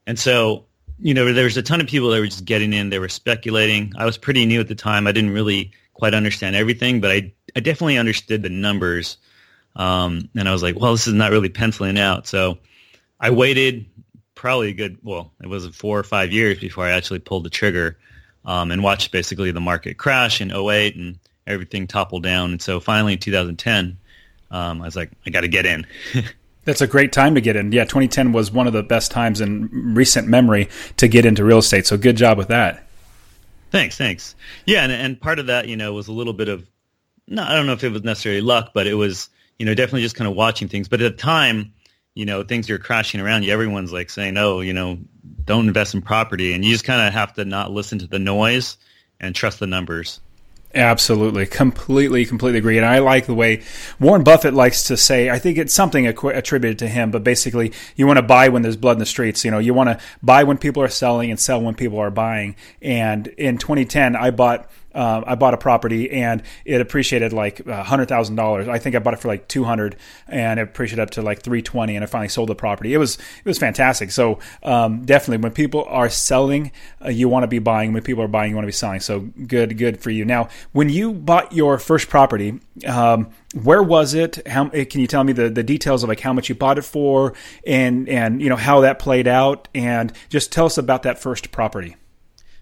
And 0.06 0.18
so 0.18 0.64
you 1.02 1.14
know, 1.14 1.32
there 1.32 1.44
was 1.44 1.56
a 1.56 1.62
ton 1.62 1.80
of 1.80 1.86
people 1.86 2.10
that 2.10 2.20
were 2.20 2.26
just 2.26 2.44
getting 2.44 2.72
in. 2.72 2.90
They 2.90 2.98
were 2.98 3.08
speculating. 3.08 3.92
I 3.96 4.04
was 4.04 4.18
pretty 4.18 4.44
new 4.46 4.60
at 4.60 4.68
the 4.68 4.74
time. 4.74 5.06
I 5.06 5.12
didn't 5.12 5.30
really 5.30 5.72
quite 5.94 6.14
understand 6.14 6.56
everything, 6.56 7.00
but 7.00 7.10
I, 7.10 7.32
I 7.56 7.60
definitely 7.60 7.98
understood 7.98 8.42
the 8.42 8.48
numbers. 8.48 9.16
Um, 9.76 10.28
and 10.36 10.48
I 10.48 10.52
was 10.52 10.62
like, 10.62 10.78
well, 10.78 10.92
this 10.92 11.06
is 11.06 11.14
not 11.14 11.30
really 11.30 11.48
penciling 11.48 11.98
out. 11.98 12.26
So 12.26 12.58
I 13.18 13.30
waited 13.30 13.86
probably 14.34 14.70
a 14.70 14.72
good, 14.74 14.98
well, 15.02 15.32
it 15.42 15.46
was 15.46 15.66
four 15.68 15.98
or 15.98 16.02
five 16.02 16.32
years 16.32 16.58
before 16.58 16.86
I 16.86 16.92
actually 16.92 17.20
pulled 17.20 17.44
the 17.44 17.50
trigger 17.50 17.98
um, 18.44 18.70
and 18.70 18.82
watched 18.82 19.12
basically 19.12 19.52
the 19.52 19.60
market 19.60 19.96
crash 19.96 20.40
in 20.40 20.50
08 20.50 20.96
and 20.96 21.18
everything 21.46 21.86
topple 21.86 22.20
down. 22.20 22.52
And 22.52 22.62
so 22.62 22.80
finally 22.80 23.14
in 23.14 23.18
2010, 23.18 23.98
um, 24.50 24.82
I 24.82 24.84
was 24.84 24.96
like, 24.96 25.10
I 25.26 25.30
got 25.30 25.42
to 25.42 25.48
get 25.48 25.66
in. 25.66 25.86
That's 26.70 26.80
a 26.80 26.86
great 26.86 27.12
time 27.12 27.34
to 27.34 27.40
get 27.40 27.56
in. 27.56 27.72
Yeah, 27.72 27.82
2010 27.82 28.30
was 28.30 28.52
one 28.52 28.68
of 28.68 28.72
the 28.72 28.84
best 28.84 29.10
times 29.10 29.40
in 29.40 29.68
recent 29.92 30.28
memory 30.28 30.68
to 30.98 31.08
get 31.08 31.26
into 31.26 31.44
real 31.44 31.58
estate. 31.58 31.84
So 31.84 31.96
good 31.96 32.16
job 32.16 32.38
with 32.38 32.46
that. 32.46 32.86
Thanks, 33.72 33.96
thanks. 33.96 34.36
Yeah, 34.66 34.84
and, 34.84 34.92
and 34.92 35.20
part 35.20 35.40
of 35.40 35.48
that, 35.48 35.66
you 35.66 35.76
know, 35.76 35.92
was 35.92 36.06
a 36.06 36.12
little 36.12 36.32
bit 36.32 36.48
of, 36.48 36.64
no, 37.26 37.42
I 37.42 37.56
don't 37.56 37.66
know 37.66 37.72
if 37.72 37.82
it 37.82 37.88
was 37.88 38.04
necessarily 38.04 38.40
luck, 38.40 38.70
but 38.72 38.86
it 38.86 38.94
was, 38.94 39.30
you 39.58 39.66
know, 39.66 39.74
definitely 39.74 40.02
just 40.02 40.14
kind 40.14 40.30
of 40.30 40.36
watching 40.36 40.68
things. 40.68 40.86
But 40.86 41.00
at 41.00 41.16
the 41.16 41.20
time, 41.20 41.72
you 42.14 42.24
know, 42.24 42.44
things 42.44 42.70
are 42.70 42.78
crashing 42.78 43.20
around 43.20 43.42
you. 43.42 43.52
Everyone's 43.52 43.92
like 43.92 44.08
saying, 44.08 44.36
oh, 44.36 44.60
you 44.60 44.72
know, 44.72 44.96
don't 45.46 45.66
invest 45.66 45.92
in 45.94 46.02
property. 46.02 46.52
And 46.52 46.64
you 46.64 46.70
just 46.70 46.84
kind 46.84 47.04
of 47.04 47.12
have 47.12 47.32
to 47.32 47.44
not 47.44 47.72
listen 47.72 47.98
to 47.98 48.06
the 48.06 48.20
noise 48.20 48.76
and 49.18 49.34
trust 49.34 49.58
the 49.58 49.66
numbers. 49.66 50.20
Absolutely, 50.72 51.46
completely, 51.46 52.24
completely 52.24 52.58
agree. 52.58 52.76
And 52.76 52.86
I 52.86 53.00
like 53.00 53.26
the 53.26 53.34
way 53.34 53.62
Warren 53.98 54.22
Buffett 54.22 54.54
likes 54.54 54.84
to 54.84 54.96
say. 54.96 55.28
I 55.28 55.38
think 55.40 55.58
it's 55.58 55.74
something 55.74 56.06
attributed 56.06 56.78
to 56.78 56.88
him, 56.88 57.10
but 57.10 57.24
basically, 57.24 57.72
you 57.96 58.06
want 58.06 58.18
to 58.18 58.22
buy 58.22 58.48
when 58.48 58.62
there's 58.62 58.76
blood 58.76 58.92
in 58.92 58.98
the 59.00 59.06
streets. 59.06 59.44
You 59.44 59.50
know, 59.50 59.58
you 59.58 59.74
want 59.74 59.88
to 59.88 59.98
buy 60.22 60.44
when 60.44 60.58
people 60.58 60.80
are 60.80 60.88
selling 60.88 61.28
and 61.28 61.40
sell 61.40 61.60
when 61.60 61.74
people 61.74 61.98
are 61.98 62.12
buying. 62.12 62.54
And 62.80 63.26
in 63.26 63.58
2010, 63.58 64.14
I 64.14 64.30
bought 64.30 64.70
uh, 64.94 65.22
I 65.26 65.34
bought 65.34 65.54
a 65.54 65.58
property 65.58 66.10
and 66.10 66.42
it 66.64 66.80
appreciated 66.80 67.32
like 67.32 67.66
hundred 67.66 68.08
thousand 68.08 68.36
dollars. 68.36 68.68
I 68.68 68.78
think 68.78 68.96
I 68.96 68.98
bought 68.98 69.14
it 69.14 69.20
for 69.20 69.28
like 69.28 69.48
two 69.48 69.64
hundred, 69.64 69.96
and 70.28 70.60
it 70.60 70.64
appreciated 70.64 71.02
up 71.02 71.10
to 71.10 71.22
like 71.22 71.42
three 71.42 71.62
twenty. 71.62 71.96
And 71.96 72.04
I 72.04 72.06
finally 72.06 72.28
sold 72.28 72.48
the 72.48 72.54
property. 72.54 72.94
It 72.94 72.98
was 72.98 73.16
it 73.16 73.44
was 73.44 73.58
fantastic. 73.58 74.10
So 74.10 74.38
um, 74.62 75.04
definitely, 75.04 75.42
when 75.42 75.52
people 75.52 75.84
are 75.88 76.08
selling, 76.08 76.72
uh, 77.04 77.08
you 77.10 77.28
want 77.28 77.44
to 77.44 77.48
be 77.48 77.58
buying. 77.58 77.92
When 77.92 78.02
people 78.02 78.22
are 78.24 78.28
buying, 78.28 78.50
you 78.50 78.56
want 78.56 78.64
to 78.64 78.68
be 78.68 78.72
selling. 78.72 79.00
So 79.00 79.20
good, 79.20 79.76
good 79.78 80.00
for 80.00 80.10
you. 80.10 80.24
Now, 80.24 80.48
when 80.72 80.88
you 80.88 81.12
bought 81.12 81.52
your 81.52 81.78
first 81.78 82.08
property, 82.08 82.60
um, 82.86 83.30
where 83.54 83.82
was 83.82 84.14
it? 84.14 84.46
How 84.46 84.68
can 84.68 85.00
you 85.00 85.06
tell 85.06 85.24
me 85.24 85.32
the, 85.32 85.50
the 85.50 85.62
details 85.62 86.02
of 86.02 86.08
like 86.08 86.20
how 86.20 86.32
much 86.32 86.48
you 86.48 86.54
bought 86.54 86.78
it 86.78 86.82
for, 86.82 87.34
and 87.66 88.08
and 88.08 88.40
you 88.40 88.48
know 88.48 88.56
how 88.56 88.80
that 88.80 88.98
played 88.98 89.28
out, 89.28 89.68
and 89.74 90.12
just 90.28 90.52
tell 90.52 90.66
us 90.66 90.78
about 90.78 91.02
that 91.02 91.18
first 91.18 91.50
property. 91.50 91.96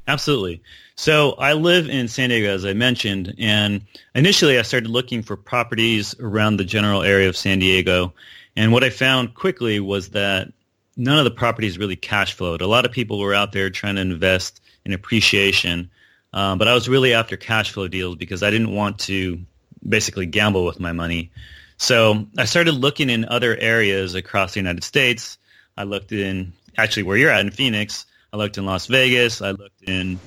Absolutely. 0.08 0.62
So 0.96 1.32
I 1.32 1.52
live 1.52 1.88
in 1.88 2.08
San 2.08 2.30
Diego, 2.30 2.48
as 2.48 2.64
I 2.64 2.72
mentioned, 2.72 3.34
and 3.38 3.82
initially 4.14 4.58
I 4.58 4.62
started 4.62 4.88
looking 4.88 5.22
for 5.22 5.36
properties 5.36 6.14
around 6.18 6.56
the 6.56 6.64
general 6.64 7.02
area 7.02 7.28
of 7.28 7.36
San 7.36 7.58
Diego. 7.58 8.14
And 8.56 8.72
what 8.72 8.82
I 8.82 8.88
found 8.88 9.34
quickly 9.34 9.80
was 9.80 10.08
that 10.08 10.50
none 10.96 11.18
of 11.18 11.24
the 11.24 11.30
properties 11.30 11.76
really 11.76 11.94
cash 11.94 12.32
flowed. 12.32 12.62
A 12.62 12.66
lot 12.66 12.86
of 12.86 12.90
people 12.90 13.18
were 13.18 13.34
out 13.34 13.52
there 13.52 13.68
trying 13.68 13.96
to 13.96 14.00
invest 14.00 14.62
in 14.86 14.94
appreciation, 14.94 15.90
um, 16.32 16.56
but 16.56 16.68
I 16.68 16.74
was 16.74 16.88
really 16.88 17.12
after 17.12 17.36
cash 17.36 17.70
flow 17.70 17.86
deals 17.86 18.16
because 18.16 18.42
I 18.42 18.50
didn't 18.50 18.74
want 18.74 18.98
to 19.00 19.38
basically 19.86 20.24
gamble 20.24 20.64
with 20.64 20.80
my 20.80 20.92
money. 20.92 21.30
So 21.76 22.26
I 22.38 22.46
started 22.46 22.72
looking 22.72 23.10
in 23.10 23.26
other 23.26 23.56
areas 23.58 24.14
across 24.14 24.54
the 24.54 24.60
United 24.60 24.84
States. 24.84 25.36
I 25.76 25.84
looked 25.84 26.12
in 26.12 26.54
actually 26.78 27.02
where 27.02 27.18
you're 27.18 27.30
at 27.30 27.44
in 27.44 27.50
Phoenix. 27.50 28.06
I 28.32 28.37
looked 28.37 28.58
in 28.58 28.66
Las 28.66 28.87
Vegas. 28.87 29.40
I 29.40 29.52
looked 29.52 29.82
in 29.82 30.18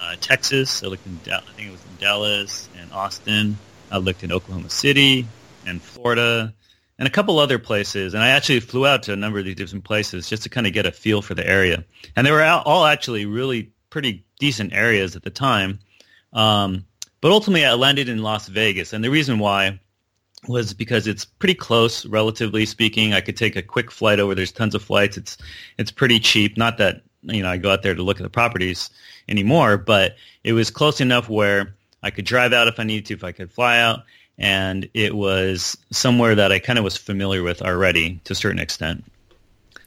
uh, 0.00 0.16
Texas. 0.20 0.82
I 0.82 0.86
looked 0.86 1.06
in, 1.06 1.18
I 1.26 1.40
think 1.40 1.68
it 1.68 1.72
was 1.72 1.84
in 1.84 1.96
Dallas 1.98 2.68
and 2.78 2.92
Austin. 2.92 3.56
I 3.90 3.98
looked 3.98 4.22
in 4.22 4.32
Oklahoma 4.32 4.70
City 4.70 5.26
and 5.66 5.82
Florida 5.82 6.54
and 6.98 7.08
a 7.08 7.10
couple 7.10 7.38
other 7.38 7.58
places. 7.58 8.14
And 8.14 8.22
I 8.22 8.28
actually 8.28 8.60
flew 8.60 8.86
out 8.86 9.02
to 9.04 9.12
a 9.12 9.16
number 9.16 9.38
of 9.38 9.44
these 9.44 9.56
different 9.56 9.84
places 9.84 10.28
just 10.28 10.44
to 10.44 10.48
kind 10.48 10.66
of 10.66 10.72
get 10.72 10.86
a 10.86 10.92
feel 10.92 11.20
for 11.20 11.34
the 11.34 11.46
area. 11.46 11.84
And 12.14 12.26
they 12.26 12.30
were 12.30 12.42
all 12.42 12.86
actually 12.86 13.26
really 13.26 13.72
pretty 13.90 14.24
decent 14.38 14.72
areas 14.72 15.16
at 15.16 15.22
the 15.22 15.30
time. 15.30 15.80
Um, 16.32 16.86
but 17.20 17.30
ultimately, 17.30 17.64
I 17.64 17.74
landed 17.74 18.08
in 18.08 18.22
Las 18.22 18.48
Vegas, 18.48 18.92
and 18.92 19.04
the 19.04 19.10
reason 19.10 19.38
why 19.38 19.78
was 20.48 20.74
because 20.74 21.06
it's 21.06 21.24
pretty 21.24 21.54
close, 21.54 22.04
relatively 22.06 22.66
speaking. 22.66 23.12
I 23.12 23.20
could 23.20 23.36
take 23.36 23.54
a 23.54 23.62
quick 23.62 23.92
flight 23.92 24.18
over. 24.18 24.34
There's 24.34 24.50
tons 24.50 24.74
of 24.74 24.82
flights. 24.82 25.16
It's 25.16 25.38
it's 25.78 25.92
pretty 25.92 26.18
cheap. 26.18 26.56
Not 26.56 26.78
that 26.78 27.02
you 27.22 27.42
know 27.42 27.50
I 27.50 27.56
go 27.56 27.70
out 27.70 27.82
there 27.82 27.94
to 27.94 28.02
look 28.02 28.18
at 28.18 28.22
the 28.22 28.30
properties 28.30 28.90
anymore, 29.28 29.76
but 29.76 30.16
it 30.44 30.52
was 30.52 30.70
close 30.70 31.00
enough 31.00 31.28
where 31.28 31.74
I 32.02 32.10
could 32.10 32.24
drive 32.24 32.52
out 32.52 32.68
if 32.68 32.80
I 32.80 32.84
needed 32.84 33.06
to, 33.06 33.14
if 33.14 33.24
I 33.24 33.32
could 33.32 33.52
fly 33.52 33.78
out, 33.78 34.00
and 34.38 34.88
it 34.94 35.14
was 35.14 35.76
somewhere 35.90 36.34
that 36.34 36.52
I 36.52 36.58
kind 36.58 36.78
of 36.78 36.84
was 36.84 36.96
familiar 36.96 37.42
with 37.42 37.62
already 37.62 38.20
to 38.24 38.32
a 38.32 38.36
certain 38.36 38.58
extent. 38.58 39.04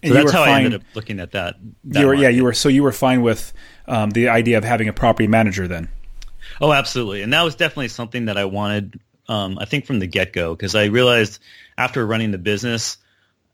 So 0.04 0.14
that's 0.14 0.32
how 0.32 0.46
fine, 0.46 0.54
I 0.54 0.58
ended 0.64 0.82
up 0.82 0.88
looking 0.94 1.20
at 1.20 1.32
that. 1.32 1.56
that 1.86 2.00
you 2.00 2.08
were, 2.08 2.14
yeah, 2.14 2.30
you 2.30 2.44
were 2.44 2.54
so 2.54 2.70
you 2.70 2.84
were 2.84 2.92
fine 2.92 3.22
with 3.22 3.54
um, 3.88 4.12
the 4.12 4.30
idea 4.30 4.58
of 4.58 4.64
having 4.64 4.88
a 4.88 4.94
property 4.94 5.28
manager 5.28 5.68
then. 5.68 5.90
Oh, 6.62 6.72
absolutely, 6.72 7.22
and 7.22 7.34
that 7.34 7.42
was 7.42 7.56
definitely 7.56 7.88
something 7.88 8.26
that 8.26 8.38
I 8.38 8.46
wanted. 8.46 9.00
Um, 9.28 9.58
I 9.60 9.66
think 9.66 9.86
from 9.86 10.00
the 10.00 10.06
get 10.06 10.34
go 10.34 10.56
because 10.56 10.76
I 10.76 10.86
realized 10.86 11.40
after 11.78 12.06
running 12.06 12.32
the 12.32 12.38
business, 12.38 12.98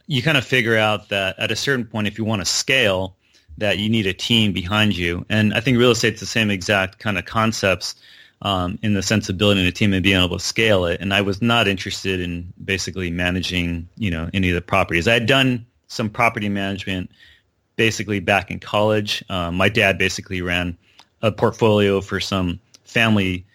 you 0.08 0.22
kind 0.22 0.38
of 0.38 0.46
figure 0.46 0.78
out 0.78 1.10
that 1.10 1.40
at 1.40 1.52
a 1.52 1.56
certain 1.56 1.86
point, 1.86 2.08
if 2.08 2.18
you 2.18 2.26
want 2.26 2.42
to 2.42 2.46
scale, 2.46 3.16
that 3.58 3.78
you 3.78 3.90
need 3.90 4.08
a 4.08 4.14
team 4.14 4.54
behind 4.54 4.96
you. 4.96 5.26
And 5.30 5.54
I 5.54 5.60
think 5.60 5.78
real 5.78 5.92
estate's 5.92 6.20
the 6.20 6.26
same 6.26 6.50
exact 6.50 7.00
kind 7.00 7.18
of 7.18 7.26
concepts 7.26 7.96
um, 8.42 8.80
in 8.82 8.94
the 8.94 9.04
sense 9.04 9.30
of 9.30 9.38
building 9.38 9.66
a 9.66 9.72
team 9.72 9.94
and 9.94 10.04
being 10.04 10.22
able 10.22 10.38
to 10.38 10.44
scale 10.44 10.86
it. 10.86 11.00
And 11.00 11.14
I 11.14 11.22
was 11.22 11.42
not 11.42 11.68
interested 11.68 12.20
in 12.20 12.52
basically 12.64 13.12
managing, 13.12 13.88
you 13.98 14.10
know, 14.10 14.30
any 14.34 14.50
of 14.50 14.56
the 14.56 14.62
properties. 14.62 15.08
I 15.08 15.14
had 15.14 15.26
done 15.26 15.66
some 15.88 16.10
property 16.10 16.50
management 16.50 17.12
basically 17.76 18.20
back 18.20 18.52
in 18.52 18.60
college. 18.60 19.24
Um, 19.30 19.56
my 19.56 19.70
dad 19.70 19.98
basically 19.98 20.42
ran 20.42 20.78
a 21.22 21.32
portfolio 21.32 22.02
for 22.02 22.20
some 22.20 22.60
family 22.84 23.46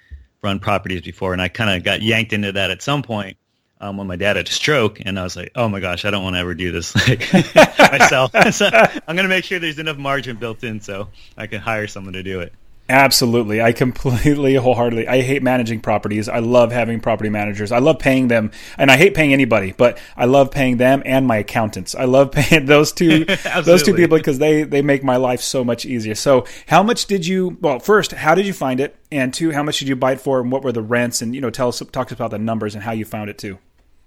run 0.43 0.61
properties 0.61 1.03
before, 1.03 1.33
and 1.33 1.43
I 1.43 1.49
kind 1.49 1.71
of 1.71 1.83
got 1.83 2.03
yanked 2.03 2.33
into 2.33 2.53
that 2.53 2.71
at 2.71 2.83
some 2.83 3.03
point 3.03 3.37
um, 3.81 3.97
when 3.97 4.07
my 4.07 4.17
dad 4.17 4.37
had 4.37 4.49
a 4.49 4.51
stroke, 4.51 5.01
and 5.05 5.19
I 5.19 5.23
was 5.23 5.37
like, 5.37 5.53
"Oh 5.55 5.69
my 5.69 5.81
gosh, 5.81 6.05
I 6.05 6.11
don't 6.11 6.25
want 6.25 6.37
to 6.37 6.41
ever 6.41 6.55
do 6.55 6.73
this 6.73 6.95
like 7.09 7.33
myself." 7.93 8.33
so 8.53 8.69
I'm 8.73 9.17
going 9.17 9.25
to 9.25 9.29
make 9.29 9.45
sure 9.45 9.59
there's 9.59 9.79
enough 9.79 9.99
margin 9.99 10.37
built 10.37 10.65
in 10.65 10.81
so 10.81 11.09
I 11.37 11.47
can 11.47 11.61
hire 11.61 11.87
someone 11.87 12.15
to 12.15 12.23
do 12.23 12.41
it. 12.41 12.53
Absolutely. 12.89 13.61
I 13.61 13.73
completely, 13.73 14.55
wholeheartedly, 14.57 15.09
I 15.09 15.21
hate 15.23 15.43
managing 15.43 15.81
properties. 15.81 16.29
I 16.29 16.39
love 16.39 16.71
having 16.71 17.01
property 17.01 17.31
managers. 17.31 17.73
I 17.73 17.79
love 17.79 17.99
paying 17.99 18.29
them, 18.29 18.53
and 18.79 18.91
I 18.91 18.97
hate 18.97 19.15
paying 19.15 19.33
anybody, 19.33 19.73
but 19.73 19.99
I 20.17 20.27
love 20.27 20.51
paying 20.51 20.77
them 20.77 21.03
and 21.05 21.27
my 21.27 21.39
accountants. 21.39 21.95
I 21.95 22.05
love 22.05 22.31
paying 22.31 22.67
those 22.67 22.93
two, 22.93 23.25
those 23.65 23.83
two 23.83 23.95
people 23.95 24.17
because 24.17 24.39
they, 24.39 24.63
they 24.63 24.83
make 24.83 25.03
my 25.03 25.17
life 25.17 25.41
so 25.41 25.65
much 25.65 25.85
easier. 25.85 26.15
So 26.15 26.47
how 26.67 26.83
much 26.83 27.07
did 27.07 27.27
you, 27.27 27.59
well, 27.61 27.81
first, 27.81 28.13
how 28.13 28.35
did 28.35 28.47
you 28.47 28.53
find 28.53 28.79
it? 28.79 28.97
And 29.11 29.35
two, 29.35 29.51
how 29.51 29.63
much 29.63 29.79
did 29.79 29.89
you 29.89 29.97
buy 29.97 30.13
it 30.13 30.21
for 30.21 30.41
and 30.41 30.53
what 30.53 30.63
were 30.63 30.73
the 30.73 30.83
rents? 30.83 31.23
And, 31.23 31.35
you 31.35 31.41
know, 31.41 31.51
tell 31.51 31.69
us, 31.69 31.83
talk 31.93 32.09
us 32.09 32.13
about 32.13 32.31
the 32.31 32.39
numbers 32.39 32.75
and 32.75 32.85
how 32.85 32.93
you 32.93 33.05
found 33.05 33.31
it 33.31 33.39
too. 33.39 33.59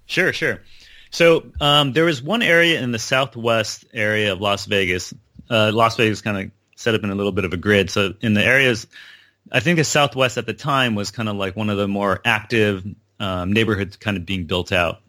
Sure, 0.06 0.32
sure. 0.32 0.62
So 1.10 1.50
um, 1.60 1.92
there 1.92 2.04
was 2.04 2.22
one 2.22 2.42
area 2.42 2.80
in 2.80 2.92
the 2.92 2.98
southwest 2.98 3.84
area 3.92 4.32
of 4.32 4.40
Las 4.40 4.66
Vegas. 4.66 5.12
Uh, 5.48 5.70
Las 5.74 5.96
Vegas 5.96 6.22
kind 6.22 6.38
of 6.38 6.50
set 6.80 6.94
up 6.94 7.04
in 7.04 7.10
a 7.10 7.14
little 7.14 7.32
bit 7.32 7.44
of 7.44 7.52
a 7.52 7.56
grid. 7.56 7.90
So 7.90 8.14
in 8.22 8.32
the 8.34 8.42
areas, 8.42 8.86
I 9.52 9.60
think 9.60 9.76
the 9.76 9.84
Southwest 9.84 10.38
at 10.38 10.46
the 10.46 10.54
time 10.54 10.94
was 10.94 11.10
kind 11.10 11.28
of 11.28 11.36
like 11.36 11.54
one 11.54 11.68
of 11.68 11.76
the 11.76 11.86
more 11.86 12.20
active 12.24 12.84
um, 13.18 13.52
neighborhoods 13.52 13.96
kind 13.96 14.16
of 14.16 14.24
being 14.24 14.44
built 14.44 14.72
out. 14.72 15.00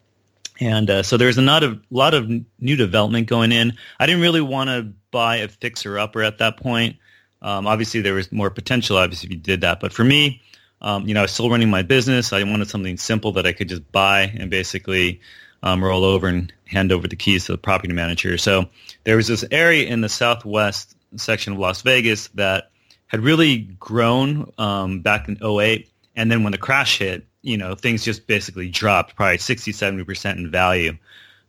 And 0.59 0.89
uh, 0.89 1.03
so 1.03 1.17
there's 1.17 1.37
a 1.37 1.41
lot 1.41 1.63
of 1.63 1.81
lot 1.89 2.13
of 2.13 2.29
new 2.59 2.75
development 2.75 3.27
going 3.27 3.51
in. 3.51 3.73
I 3.99 4.05
didn't 4.05 4.21
really 4.21 4.41
want 4.41 4.69
to 4.69 4.93
buy 5.09 5.37
a 5.37 5.47
fixer 5.47 5.97
upper 5.97 6.21
at 6.21 6.39
that 6.39 6.57
point. 6.57 6.97
Um, 7.41 7.65
obviously, 7.65 8.01
there 8.01 8.13
was 8.13 8.31
more 8.31 8.49
potential. 8.49 8.97
Obviously, 8.97 9.27
if 9.27 9.31
you 9.31 9.39
did 9.39 9.61
that, 9.61 9.79
but 9.79 9.91
for 9.91 10.03
me, 10.03 10.41
um, 10.81 11.07
you 11.07 11.13
know, 11.13 11.21
I 11.21 11.23
was 11.23 11.31
still 11.31 11.49
running 11.49 11.69
my 11.69 11.81
business. 11.81 12.33
I 12.33 12.43
wanted 12.43 12.69
something 12.69 12.97
simple 12.97 13.31
that 13.33 13.47
I 13.47 13.53
could 13.53 13.69
just 13.69 13.91
buy 13.91 14.31
and 14.37 14.51
basically 14.51 15.21
um, 15.63 15.83
roll 15.83 16.03
over 16.03 16.27
and 16.27 16.53
hand 16.65 16.91
over 16.91 17.07
the 17.07 17.15
keys 17.15 17.45
to 17.45 17.53
the 17.53 17.57
property 17.57 17.93
manager. 17.93 18.37
So 18.37 18.69
there 19.03 19.15
was 19.15 19.27
this 19.27 19.45
area 19.49 19.87
in 19.87 20.01
the 20.01 20.09
southwest 20.09 20.95
section 21.17 21.53
of 21.53 21.59
Las 21.59 21.81
Vegas 21.81 22.27
that 22.29 22.71
had 23.07 23.21
really 23.21 23.59
grown 23.59 24.51
um, 24.57 25.01
back 25.01 25.27
in 25.27 25.37
08. 25.43 25.89
And 26.15 26.31
then 26.31 26.43
when 26.43 26.51
the 26.51 26.57
crash 26.57 26.99
hit, 26.99 27.25
you 27.41 27.57
know, 27.57 27.75
things 27.75 28.03
just 28.03 28.27
basically 28.27 28.69
dropped 28.69 29.15
probably 29.15 29.37
60, 29.37 29.71
70% 29.71 30.37
in 30.37 30.51
value. 30.51 30.97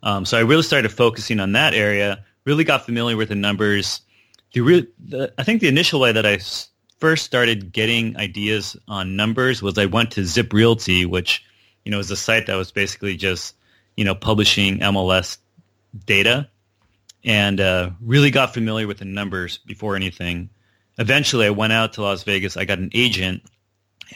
Um, 0.03 0.25
so 0.25 0.37
I 0.37 0.41
really 0.41 0.63
started 0.63 0.91
focusing 0.91 1.39
on 1.39 1.53
that 1.53 1.75
area, 1.75 2.25
really 2.45 2.65
got 2.65 2.85
familiar 2.85 3.17
with 3.17 3.29
the 3.29 3.35
numbers. 3.35 4.01
The, 4.53 4.61
re- 4.61 4.89
the 4.99 5.33
I 5.39 5.45
think 5.45 5.61
the 5.61 5.69
initial 5.69 6.01
way 6.01 6.13
that 6.13 6.27
I 6.27 6.39
first 6.99 7.25
started 7.25 7.73
getting 7.73 8.17
ideas 8.17 8.77
on 8.89 9.17
numbers 9.17 9.63
was 9.63 9.79
I 9.79 9.87
went 9.87 10.13
to 10.13 10.25
Zip 10.25 10.53
Realty, 10.53 11.07
which, 11.07 11.45
you 11.85 11.93
know, 11.93 11.99
is 11.99 12.11
a 12.11 12.17
site 12.17 12.47
that 12.47 12.57
was 12.57 12.73
basically 12.73 13.17
just, 13.17 13.55
you 13.97 14.05
know, 14.05 14.15
publishing 14.15 14.79
MLS 14.81 15.39
data 16.07 16.49
and 17.25 17.61
uh, 17.61 17.91
really 18.01 18.31
got 18.31 18.55
familiar 18.55 18.87
with 18.87 18.99
the 18.99 19.05
numbers 19.05 19.59
before 19.59 19.97
anything. 19.97 20.51
Eventually, 20.99 21.47
I 21.47 21.51
went 21.51 21.73
out 21.73 21.95
to 21.95 22.03
Las 22.03 22.23
Vegas. 22.25 22.57
I 22.57 22.65
got 22.65 22.79
an 22.79 22.91
agent 22.95 23.43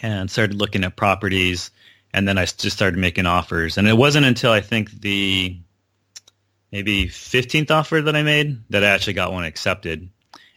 and 0.03 0.31
started 0.31 0.57
looking 0.57 0.85
at 0.85 0.97
properties, 0.97 1.71
and 2.13 2.27
then 2.27 2.39
I 2.39 2.45
just 2.45 2.73
started 2.73 2.99
making 2.99 3.27
offers. 3.27 3.79
And 3.79 3.89
it 3.89 3.97
wasn't 3.97 4.27
until 4.27 4.53
I 4.53 4.61
think 4.61 4.91
the 4.91 5.59
maybe 6.73 7.07
15th 7.07 7.71
offer 7.71 8.03
that 8.03 8.17
I 8.17 8.23
made 8.23 8.63
that 8.71 8.85
I 8.85 8.89
actually 8.89 9.15
got 9.15 9.33
one 9.33 9.45
accepted. 9.45 10.09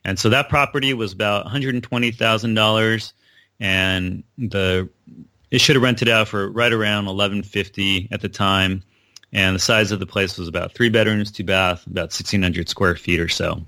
And 0.03 0.17
so 0.17 0.29
that 0.29 0.49
property 0.49 0.93
was 0.93 1.13
about 1.13 1.45
$120,000 1.45 3.13
and 3.59 4.23
the 4.37 4.89
it 5.51 5.59
should 5.59 5.75
have 5.75 5.83
rented 5.83 6.07
out 6.07 6.27
for 6.27 6.49
right 6.49 6.71
around 6.71 7.05
1150 7.05 8.09
at 8.11 8.21
the 8.21 8.29
time 8.29 8.83
and 9.31 9.55
the 9.55 9.59
size 9.59 9.91
of 9.91 9.99
the 9.99 10.05
place 10.05 10.37
was 10.37 10.47
about 10.47 10.73
three 10.73 10.89
bedrooms, 10.89 11.31
two 11.31 11.43
bath, 11.43 11.85
about 11.85 12.09
1,600 12.09 12.67
square 12.69 12.95
feet 12.95 13.19
or 13.19 13.29
so. 13.29 13.63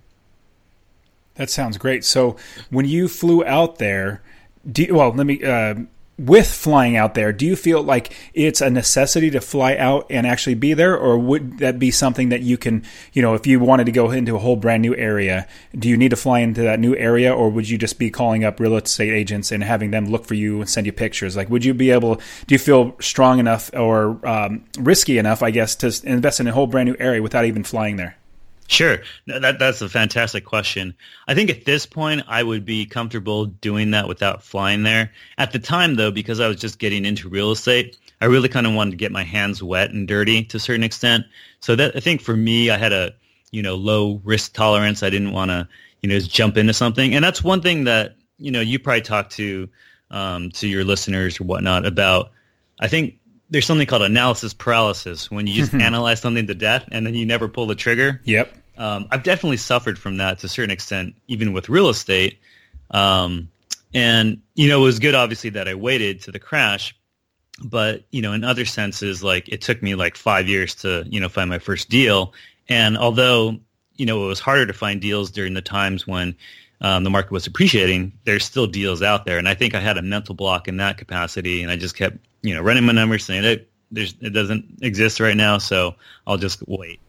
That 1.36 1.50
sounds 1.50 1.78
great. 1.78 2.04
So 2.04 2.38
when 2.70 2.86
you 2.86 3.08
flew 3.08 3.46
out 3.46 3.78
there, 3.78 4.22
do 4.70 4.94
well, 4.94 5.12
let 5.12 5.26
me 5.26 5.44
uh, 5.44 5.76
with 6.18 6.52
flying 6.52 6.96
out 6.96 7.16
there, 7.16 7.34
do 7.34 7.46
you 7.46 7.56
feel 7.56 7.82
like 7.82 8.14
it's 8.34 8.62
a 8.62 8.70
necessity 8.70 9.32
to 9.32 9.42
fly 9.42 9.76
out 9.76 10.06
and 10.10 10.28
actually 10.28 10.54
be 10.54 10.74
there, 10.74 10.96
or 10.96 11.18
would 11.18 11.58
that 11.60 11.80
be 11.80 11.90
something 11.90 12.30
that 12.30 12.42
you 12.42 12.58
can, 12.58 12.84
you 13.14 13.22
know, 13.22 13.34
if 13.34 13.48
you 13.48 13.60
wanted 13.60 13.86
to 13.86 13.92
go 13.92 14.12
into 14.12 14.36
a 14.36 14.40
whole 14.40 14.56
brand 14.56 14.82
new 14.82 14.96
area, 14.96 15.48
do 15.78 15.90
you 15.90 15.98
need 15.98 16.10
to 16.10 16.16
fly 16.16 16.40
into 16.40 16.62
that 16.62 16.80
new 16.80 16.96
area, 16.96 17.34
or 17.34 17.50
would 17.50 17.68
you 17.68 17.78
just 17.78 17.98
be 17.98 18.12
calling 18.12 18.44
up 18.44 18.60
real 18.60 18.76
estate 18.76 19.14
agents 19.14 19.52
and 19.52 19.64
having 19.64 19.92
them 19.92 20.06
look 20.06 20.26
for 20.26 20.36
you 20.36 20.60
and 20.60 20.70
send 20.70 20.86
you 20.86 20.92
pictures? 20.92 21.36
Like, 21.36 21.50
would 21.50 21.66
you 21.66 21.74
be 21.74 21.92
able? 21.92 22.16
Do 22.16 22.56
you 22.56 22.60
feel 22.60 22.96
strong 23.00 23.40
enough 23.40 23.72
or 23.74 24.20
um, 24.28 24.66
risky 24.80 25.18
enough, 25.18 25.42
I 25.42 25.52
guess, 25.52 25.76
to 25.78 25.88
invest 26.04 26.40
in 26.40 26.48
a 26.48 26.52
whole 26.52 26.68
brand 26.68 26.90
new 26.90 26.96
area 27.00 27.22
without 27.22 27.46
even 27.46 27.64
flying 27.64 27.96
there? 27.96 28.18
Sure. 28.72 29.00
That, 29.28 29.60
that's 29.60 29.82
a 29.82 29.90
fantastic 29.90 30.46
question. 30.46 30.96
I 31.28 31.36
think 31.36 31.50
at 31.50 31.66
this 31.66 31.86
point, 31.86 32.24
I 32.30 32.42
would 32.42 32.64
be 32.64 32.86
comfortable 32.86 33.46
doing 33.46 33.92
that 33.92 34.08
without 34.08 34.44
flying 34.44 34.84
there. 34.84 35.12
At 35.38 35.52
the 35.52 35.60
time, 35.60 35.96
though, 35.96 36.10
because 36.10 36.40
I 36.40 36.48
was 36.48 36.56
just 36.56 36.80
getting 36.80 37.04
into 37.04 37.28
real 37.28 37.52
estate, 37.52 37.98
I 38.22 38.26
really 38.26 38.48
kind 38.48 38.66
of 38.66 38.74
wanted 38.74 38.92
to 38.92 38.98
get 38.98 39.12
my 39.12 39.26
hands 39.26 39.62
wet 39.62 39.92
and 39.92 40.08
dirty 40.08 40.46
to 40.46 40.56
a 40.56 40.60
certain 40.60 40.84
extent. 40.84 41.26
So 41.60 41.76
that 41.76 41.98
I 41.98 42.00
think 42.00 42.22
for 42.22 42.34
me, 42.34 42.70
I 42.70 42.78
had 42.78 42.94
a, 42.94 43.14
you 43.52 43.62
know, 43.62 43.76
low 43.76 44.22
risk 44.24 44.54
tolerance. 44.54 45.04
I 45.04 45.10
didn't 45.10 45.34
want 45.34 45.52
to, 45.52 45.68
you 46.02 46.08
know, 46.08 46.18
just 46.18 46.32
jump 46.32 46.56
into 46.56 46.74
something. 46.74 47.14
And 47.14 47.26
that's 47.26 47.44
one 47.44 47.62
thing 47.62 47.84
that, 47.84 48.16
you 48.38 48.52
know, 48.52 48.62
you 48.62 48.80
probably 48.80 49.02
talk 49.02 49.32
to, 49.32 49.68
um, 50.12 50.50
to 50.52 50.68
your 50.68 50.86
listeners 50.86 51.42
or 51.42 51.44
whatnot 51.44 51.86
about. 51.86 52.32
I 52.80 52.88
think 52.88 53.16
there's 53.50 53.66
something 53.66 53.86
called 53.86 54.04
analysis 54.04 54.54
paralysis 54.54 55.30
when 55.30 55.46
you 55.46 55.56
just 55.56 55.74
analyze 55.74 56.22
something 56.22 56.48
to 56.48 56.56
death 56.56 56.88
and 56.90 57.06
then 57.06 57.16
you 57.16 57.26
never 57.26 57.50
pull 57.50 57.68
the 57.68 57.76
trigger. 57.76 58.22
Yep 58.24 58.60
um, 58.82 59.08
I've 59.12 59.22
definitely 59.22 59.58
suffered 59.58 60.00
from 60.00 60.18
that 60.18 60.40
to 60.40 60.48
a 60.48 60.50
certain 60.50 60.72
extent, 60.72 61.14
even 61.28 61.54
with 61.54 61.70
real 61.70 61.88
estate. 61.88 62.40
Um, 62.90 63.52
and 63.94 64.42
you 64.56 64.70
know, 64.70 64.80
it 64.82 64.86
was 64.86 64.98
good, 64.98 65.14
obviously, 65.14 65.52
that 65.52 65.68
I 65.68 65.76
waited 65.76 66.22
to 66.22 66.32
the 66.32 66.40
crash. 66.40 66.96
But 67.64 68.06
you 68.10 68.24
know, 68.24 68.34
in 68.34 68.44
other 68.44 68.66
senses, 68.66 69.24
like 69.24 69.48
it 69.50 69.62
took 69.62 69.84
me 69.84 69.94
like 69.94 70.18
five 70.18 70.48
years 70.48 70.74
to 70.76 71.06
you 71.08 71.20
know 71.20 71.30
find 71.30 71.48
my 71.48 71.60
first 71.60 71.90
deal. 71.90 72.34
And 72.70 72.98
although 72.98 73.60
you 73.98 74.08
know 74.08 74.24
it 74.26 74.28
was 74.28 74.40
harder 74.40 74.66
to 74.66 74.74
find 74.74 75.00
deals 75.00 75.30
during 75.30 75.54
the 75.54 75.62
times 75.62 76.08
when 76.08 76.36
um, 76.80 77.04
the 77.04 77.12
market 77.12 77.32
was 77.32 77.46
appreciating, 77.46 78.14
there's 78.24 78.44
still 78.44 78.66
deals 78.66 79.04
out 79.04 79.26
there. 79.26 79.38
And 79.38 79.48
I 79.48 79.54
think 79.54 79.76
I 79.76 79.80
had 79.80 80.00
a 80.00 80.02
mental 80.02 80.34
block 80.34 80.68
in 80.68 80.78
that 80.78 80.98
capacity, 80.98 81.62
and 81.62 81.72
I 81.72 81.76
just 81.76 81.96
kept 81.96 82.18
you 82.42 82.56
know 82.56 82.62
running 82.62 82.86
my 82.86 82.94
numbers, 82.94 83.26
saying 83.26 83.44
it 83.44 83.70
there's 83.92 84.16
it 84.22 84.32
doesn't 84.32 84.80
exist 84.82 85.20
right 85.20 85.38
now, 85.38 85.60
so 85.60 85.94
I'll 86.26 86.38
just 86.38 86.68
wait. 86.68 87.00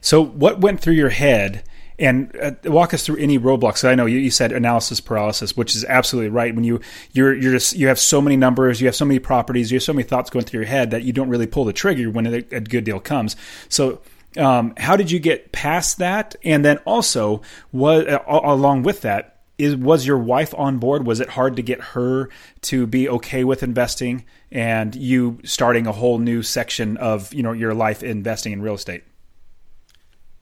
So, 0.00 0.22
what 0.22 0.60
went 0.60 0.80
through 0.80 0.94
your 0.94 1.10
head 1.10 1.64
and 1.98 2.34
uh, 2.36 2.52
walk 2.64 2.94
us 2.94 3.04
through 3.04 3.16
any 3.16 3.38
roadblocks. 3.38 3.86
I 3.86 3.94
know 3.94 4.06
you, 4.06 4.18
you, 4.18 4.30
said 4.30 4.52
analysis 4.52 5.00
paralysis, 5.00 5.56
which 5.56 5.74
is 5.74 5.84
absolutely 5.84 6.30
right. 6.30 6.54
When 6.54 6.64
you 6.64 6.80
you're 7.12 7.34
you're 7.34 7.52
just 7.52 7.74
you 7.76 7.88
have 7.88 7.98
so 7.98 8.20
many 8.20 8.36
numbers, 8.36 8.80
you 8.80 8.86
have 8.86 8.94
so 8.94 9.04
many 9.04 9.18
properties, 9.18 9.72
you 9.72 9.76
have 9.76 9.82
so 9.82 9.92
many 9.92 10.04
thoughts 10.04 10.30
going 10.30 10.44
through 10.44 10.60
your 10.60 10.68
head 10.68 10.92
that 10.92 11.02
you 11.02 11.12
don't 11.12 11.28
really 11.28 11.46
pull 11.46 11.64
the 11.64 11.72
trigger 11.72 12.10
when 12.10 12.26
a, 12.26 12.36
a 12.52 12.60
good 12.60 12.84
deal 12.84 13.00
comes. 13.00 13.36
So. 13.68 14.00
Um, 14.36 14.74
how 14.76 14.94
did 14.94 15.10
you 15.10 15.18
get 15.18 15.52
past 15.52 15.98
that? 15.98 16.36
And 16.44 16.62
then 16.62 16.76
also, 16.84 17.40
what 17.70 18.06
uh, 18.06 18.20
along 18.28 18.82
with 18.82 19.00
that, 19.00 19.38
is 19.56 19.74
was 19.74 20.06
your 20.06 20.18
wife 20.18 20.54
on 20.56 20.78
board? 20.78 21.06
Was 21.06 21.18
it 21.18 21.30
hard 21.30 21.56
to 21.56 21.62
get 21.62 21.80
her 21.80 22.28
to 22.62 22.86
be 22.86 23.08
okay 23.08 23.42
with 23.42 23.62
investing 23.62 24.26
and 24.52 24.94
you 24.94 25.40
starting 25.44 25.86
a 25.86 25.92
whole 25.92 26.18
new 26.18 26.42
section 26.42 26.98
of 26.98 27.32
you 27.32 27.42
know 27.42 27.52
your 27.52 27.72
life 27.72 28.02
investing 28.02 28.52
in 28.52 28.60
real 28.60 28.74
estate? 28.74 29.02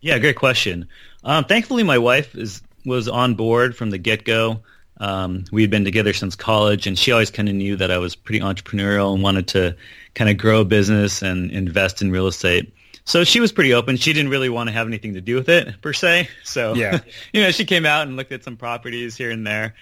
Yeah, 0.01 0.19
great 0.19 0.37
question. 0.37 0.89
Um, 1.25 1.45
thankfully, 1.45 1.83
my 1.83 1.99
wife 1.99 2.35
is 2.35 2.63
was 2.85 3.09
on 3.09 3.35
board 3.35 3.77
from 3.77 3.91
the 3.91 3.99
get 3.99 4.25
go. 4.25 4.61
Um, 4.99 5.45
we 5.53 5.63
had 5.63 5.71
been 5.71 5.85
together 5.85 6.13
since 6.13 6.37
college, 6.37 6.87
and 6.87 6.99
she 6.99 7.13
always 7.13 7.31
kind 7.31 7.49
of 7.49 7.55
knew 7.55 7.77
that 7.77 7.91
I 7.91 7.99
was 7.99 8.15
pretty 8.15 8.41
entrepreneurial 8.41 9.13
and 9.13 9.23
wanted 9.23 9.49
to 9.49 9.77
kind 10.15 10.31
of 10.31 10.39
grow 10.39 10.63
a 10.63 10.65
business 10.65 11.23
and 11.23 11.51
invest 11.51 12.01
in 12.01 12.11
real 12.11 12.27
estate. 12.27 12.73
So 13.05 13.23
she 13.23 13.39
was 13.39 13.53
pretty 13.53 13.73
open. 13.75 13.97
She 13.97 14.13
didn't 14.13 14.31
really 14.31 14.49
want 14.49 14.69
to 14.69 14.73
have 14.73 14.87
anything 14.87 15.15
to 15.15 15.21
do 15.21 15.37
with 15.37 15.49
it 15.49 15.81
per 15.81 15.93
se. 15.93 16.29
So 16.45 16.75
yeah, 16.75 17.01
you 17.33 17.43
know, 17.43 17.51
she 17.51 17.65
came 17.65 17.87
out 17.87 18.07
and 18.07 18.17
looked 18.17 18.33
at 18.33 18.43
some 18.43 18.57
properties 18.57 19.17
here 19.17 19.31
and 19.31 19.47
there, 19.47 19.75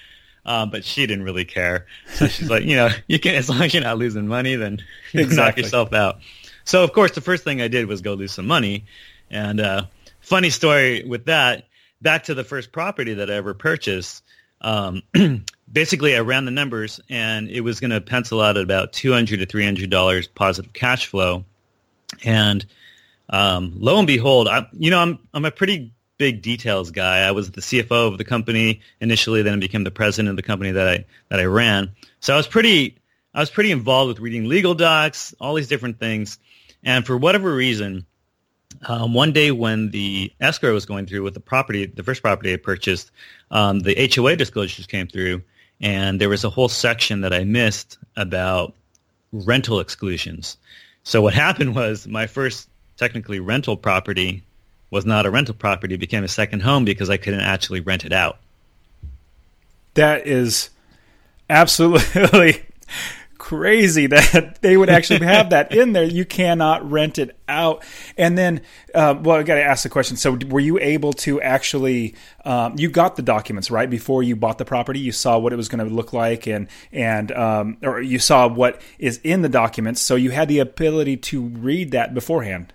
um, 0.44 0.70
but 0.70 0.84
she 0.84 1.06
didn't 1.06 1.24
really 1.24 1.44
care. 1.44 1.86
So 2.14 2.26
she's 2.26 2.50
like, 2.50 2.64
you 2.64 2.76
know, 2.76 2.90
you 3.06 3.18
can 3.18 3.34
as 3.34 3.48
long 3.48 3.62
as 3.62 3.72
you're 3.72 3.82
not 3.82 3.98
losing 3.98 4.26
money, 4.26 4.56
then 4.56 4.82
you 5.12 5.20
exactly. 5.20 5.36
knock 5.36 5.56
yourself 5.58 5.92
out. 5.92 6.18
So 6.64 6.82
of 6.82 6.92
course, 6.92 7.12
the 7.12 7.20
first 7.20 7.44
thing 7.44 7.62
I 7.62 7.68
did 7.68 7.86
was 7.86 8.00
go 8.00 8.14
lose 8.14 8.32
some 8.32 8.46
money. 8.46 8.84
And 9.30 9.60
uh, 9.60 9.84
funny 10.24 10.50
story 10.50 11.04
with 11.04 11.26
that. 11.26 11.68
Back 12.02 12.24
to 12.24 12.34
the 12.34 12.44
first 12.44 12.72
property 12.72 13.14
that 13.14 13.30
I 13.30 13.34
ever 13.34 13.54
purchased. 13.54 14.22
Um, 14.60 15.02
basically, 15.72 16.16
I 16.16 16.20
ran 16.20 16.44
the 16.44 16.50
numbers, 16.50 17.00
and 17.08 17.48
it 17.48 17.60
was 17.60 17.80
going 17.80 17.90
to 17.90 18.00
pencil 18.00 18.40
out 18.40 18.56
at 18.56 18.62
about 18.62 18.92
two 18.92 19.12
hundred 19.12 19.40
to 19.40 19.46
three 19.46 19.64
hundred 19.64 19.90
dollars 19.90 20.26
positive 20.26 20.72
cash 20.72 21.06
flow, 21.06 21.44
and 22.24 22.64
um, 23.28 23.72
lo 23.76 23.98
and 23.98 24.06
behold, 24.06 24.48
I, 24.48 24.66
you 24.72 24.90
know, 24.90 25.00
I'm 25.00 25.18
I'm 25.32 25.44
a 25.44 25.50
pretty 25.50 25.92
big 26.18 26.42
details 26.42 26.90
guy. 26.90 27.20
I 27.20 27.32
was 27.32 27.50
the 27.50 27.60
CFO 27.60 28.08
of 28.08 28.18
the 28.18 28.24
company 28.24 28.80
initially, 29.00 29.42
then 29.42 29.54
I 29.54 29.56
became 29.56 29.84
the 29.84 29.90
president 29.90 30.30
of 30.30 30.36
the 30.36 30.42
company 30.42 30.72
that 30.72 30.88
I 30.88 31.04
that 31.28 31.40
I 31.40 31.44
ran. 31.44 31.92
So 32.20 32.34
I 32.34 32.36
was 32.36 32.46
pretty 32.46 32.98
I 33.34 33.40
was 33.40 33.50
pretty 33.50 33.70
involved 33.70 34.08
with 34.08 34.20
reading 34.20 34.48
legal 34.48 34.74
docs, 34.74 35.34
all 35.40 35.54
these 35.54 35.68
different 35.68 35.98
things. 35.98 36.38
And 36.82 37.04
for 37.04 37.16
whatever 37.16 37.54
reason, 37.54 38.06
um, 38.86 39.14
one 39.14 39.32
day 39.32 39.50
when 39.50 39.90
the 39.90 40.32
escrow 40.40 40.72
was 40.72 40.86
going 40.86 41.06
through 41.06 41.22
with 41.22 41.34
the 41.34 41.40
property, 41.40 41.86
the 41.86 42.02
first 42.02 42.22
property 42.22 42.52
I 42.52 42.56
purchased, 42.56 43.10
um, 43.50 43.80
the 43.80 44.10
HOA 44.14 44.36
disclosures 44.36 44.86
came 44.86 45.06
through, 45.06 45.42
and 45.80 46.20
there 46.20 46.28
was 46.28 46.44
a 46.44 46.50
whole 46.50 46.68
section 46.68 47.20
that 47.22 47.32
I 47.32 47.44
missed 47.44 47.98
about 48.16 48.74
rental 49.32 49.80
exclusions. 49.80 50.56
So 51.02 51.22
what 51.22 51.34
happened 51.44 51.74
was 51.74 52.06
my 52.06 52.26
first 52.26 52.68
technically 52.96 53.40
rental 53.40 53.76
property 53.76 54.42
was 54.90 55.04
not 55.04 55.26
a 55.26 55.30
rental 55.30 55.54
property, 55.54 55.96
became 55.96 56.22
a 56.22 56.28
second 56.28 56.60
home 56.60 56.84
because 56.84 57.10
I 57.10 57.16
couldn't 57.16 57.40
actually 57.40 57.80
rent 57.80 58.04
it 58.04 58.12
out. 58.12 58.38
That 59.94 60.26
is 60.26 60.70
absolutely 61.50 62.64
crazy 63.44 64.06
that 64.08 64.62
they 64.62 64.74
would 64.74 64.88
actually 64.88 65.24
have 65.26 65.50
that 65.50 65.74
in 65.74 65.92
there. 65.92 66.04
You 66.04 66.24
cannot 66.24 66.90
rent 66.90 67.18
it 67.18 67.36
out. 67.46 67.84
And 68.16 68.38
then, 68.38 68.62
uh, 68.94 69.16
well, 69.20 69.36
I 69.36 69.42
got 69.42 69.56
to 69.56 69.62
ask 69.62 69.82
the 69.82 69.90
question. 69.90 70.16
So, 70.16 70.38
were 70.48 70.60
you 70.60 70.78
able 70.78 71.12
to 71.24 71.42
actually? 71.42 72.14
Um, 72.46 72.74
you 72.78 72.88
got 72.88 73.16
the 73.16 73.22
documents 73.22 73.70
right 73.70 73.88
before 73.88 74.22
you 74.22 74.34
bought 74.34 74.56
the 74.56 74.64
property. 74.64 74.98
You 74.98 75.12
saw 75.12 75.38
what 75.38 75.52
it 75.52 75.56
was 75.56 75.68
going 75.68 75.86
to 75.86 75.94
look 75.94 76.14
like, 76.14 76.46
and 76.46 76.68
and 76.90 77.30
um, 77.32 77.76
or 77.82 78.00
you 78.00 78.18
saw 78.18 78.48
what 78.48 78.80
is 78.98 79.20
in 79.22 79.42
the 79.42 79.50
documents. 79.50 80.00
So 80.00 80.14
you 80.16 80.30
had 80.30 80.48
the 80.48 80.60
ability 80.60 81.18
to 81.18 81.42
read 81.42 81.90
that 81.90 82.14
beforehand. 82.14 82.72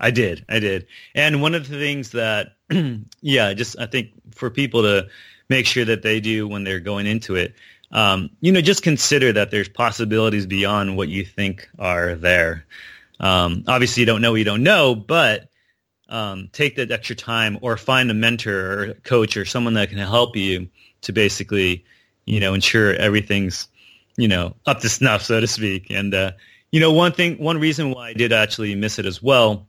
I 0.00 0.10
did. 0.10 0.44
I 0.48 0.58
did. 0.58 0.86
And 1.14 1.42
one 1.42 1.54
of 1.54 1.68
the 1.68 1.78
things 1.78 2.10
that, 2.10 2.56
yeah, 3.20 3.52
just 3.52 3.78
I 3.78 3.86
think 3.86 4.10
for 4.34 4.50
people 4.50 4.82
to 4.82 5.08
make 5.48 5.66
sure 5.66 5.84
that 5.84 6.02
they 6.02 6.18
do 6.18 6.48
when 6.48 6.64
they're 6.64 6.80
going 6.80 7.06
into 7.06 7.36
it, 7.36 7.54
um, 7.92 8.30
you 8.40 8.52
know, 8.52 8.60
just 8.60 8.82
consider 8.82 9.32
that 9.32 9.50
there's 9.50 9.68
possibilities 9.68 10.46
beyond 10.46 10.96
what 10.96 11.08
you 11.08 11.24
think 11.24 11.68
are 11.78 12.14
there. 12.14 12.64
Um, 13.20 13.64
obviously, 13.68 14.00
you 14.00 14.06
don't 14.06 14.22
know 14.22 14.32
what 14.32 14.38
you 14.38 14.44
don't 14.44 14.62
know, 14.62 14.94
but 14.94 15.48
um, 16.08 16.48
take 16.52 16.76
that 16.76 16.90
extra 16.90 17.16
time 17.16 17.58
or 17.62 17.76
find 17.76 18.10
a 18.10 18.14
mentor 18.14 18.82
or 18.90 18.94
coach 19.04 19.36
or 19.36 19.44
someone 19.44 19.74
that 19.74 19.90
can 19.90 19.98
help 19.98 20.36
you 20.36 20.68
to 21.02 21.12
basically, 21.12 21.84
you 22.26 22.40
know, 22.40 22.54
ensure 22.54 22.94
everything's, 22.94 23.68
you 24.16 24.28
know, 24.28 24.54
up 24.66 24.80
to 24.80 24.88
snuff, 24.88 25.22
so 25.22 25.40
to 25.40 25.46
speak. 25.46 25.90
And, 25.90 26.14
uh, 26.14 26.32
you 26.70 26.80
know, 26.80 26.92
one 26.92 27.12
thing, 27.12 27.36
one 27.38 27.58
reason 27.58 27.92
why 27.92 28.08
I 28.08 28.12
did 28.14 28.32
actually 28.32 28.74
miss 28.74 28.98
it 28.98 29.06
as 29.06 29.22
well 29.22 29.66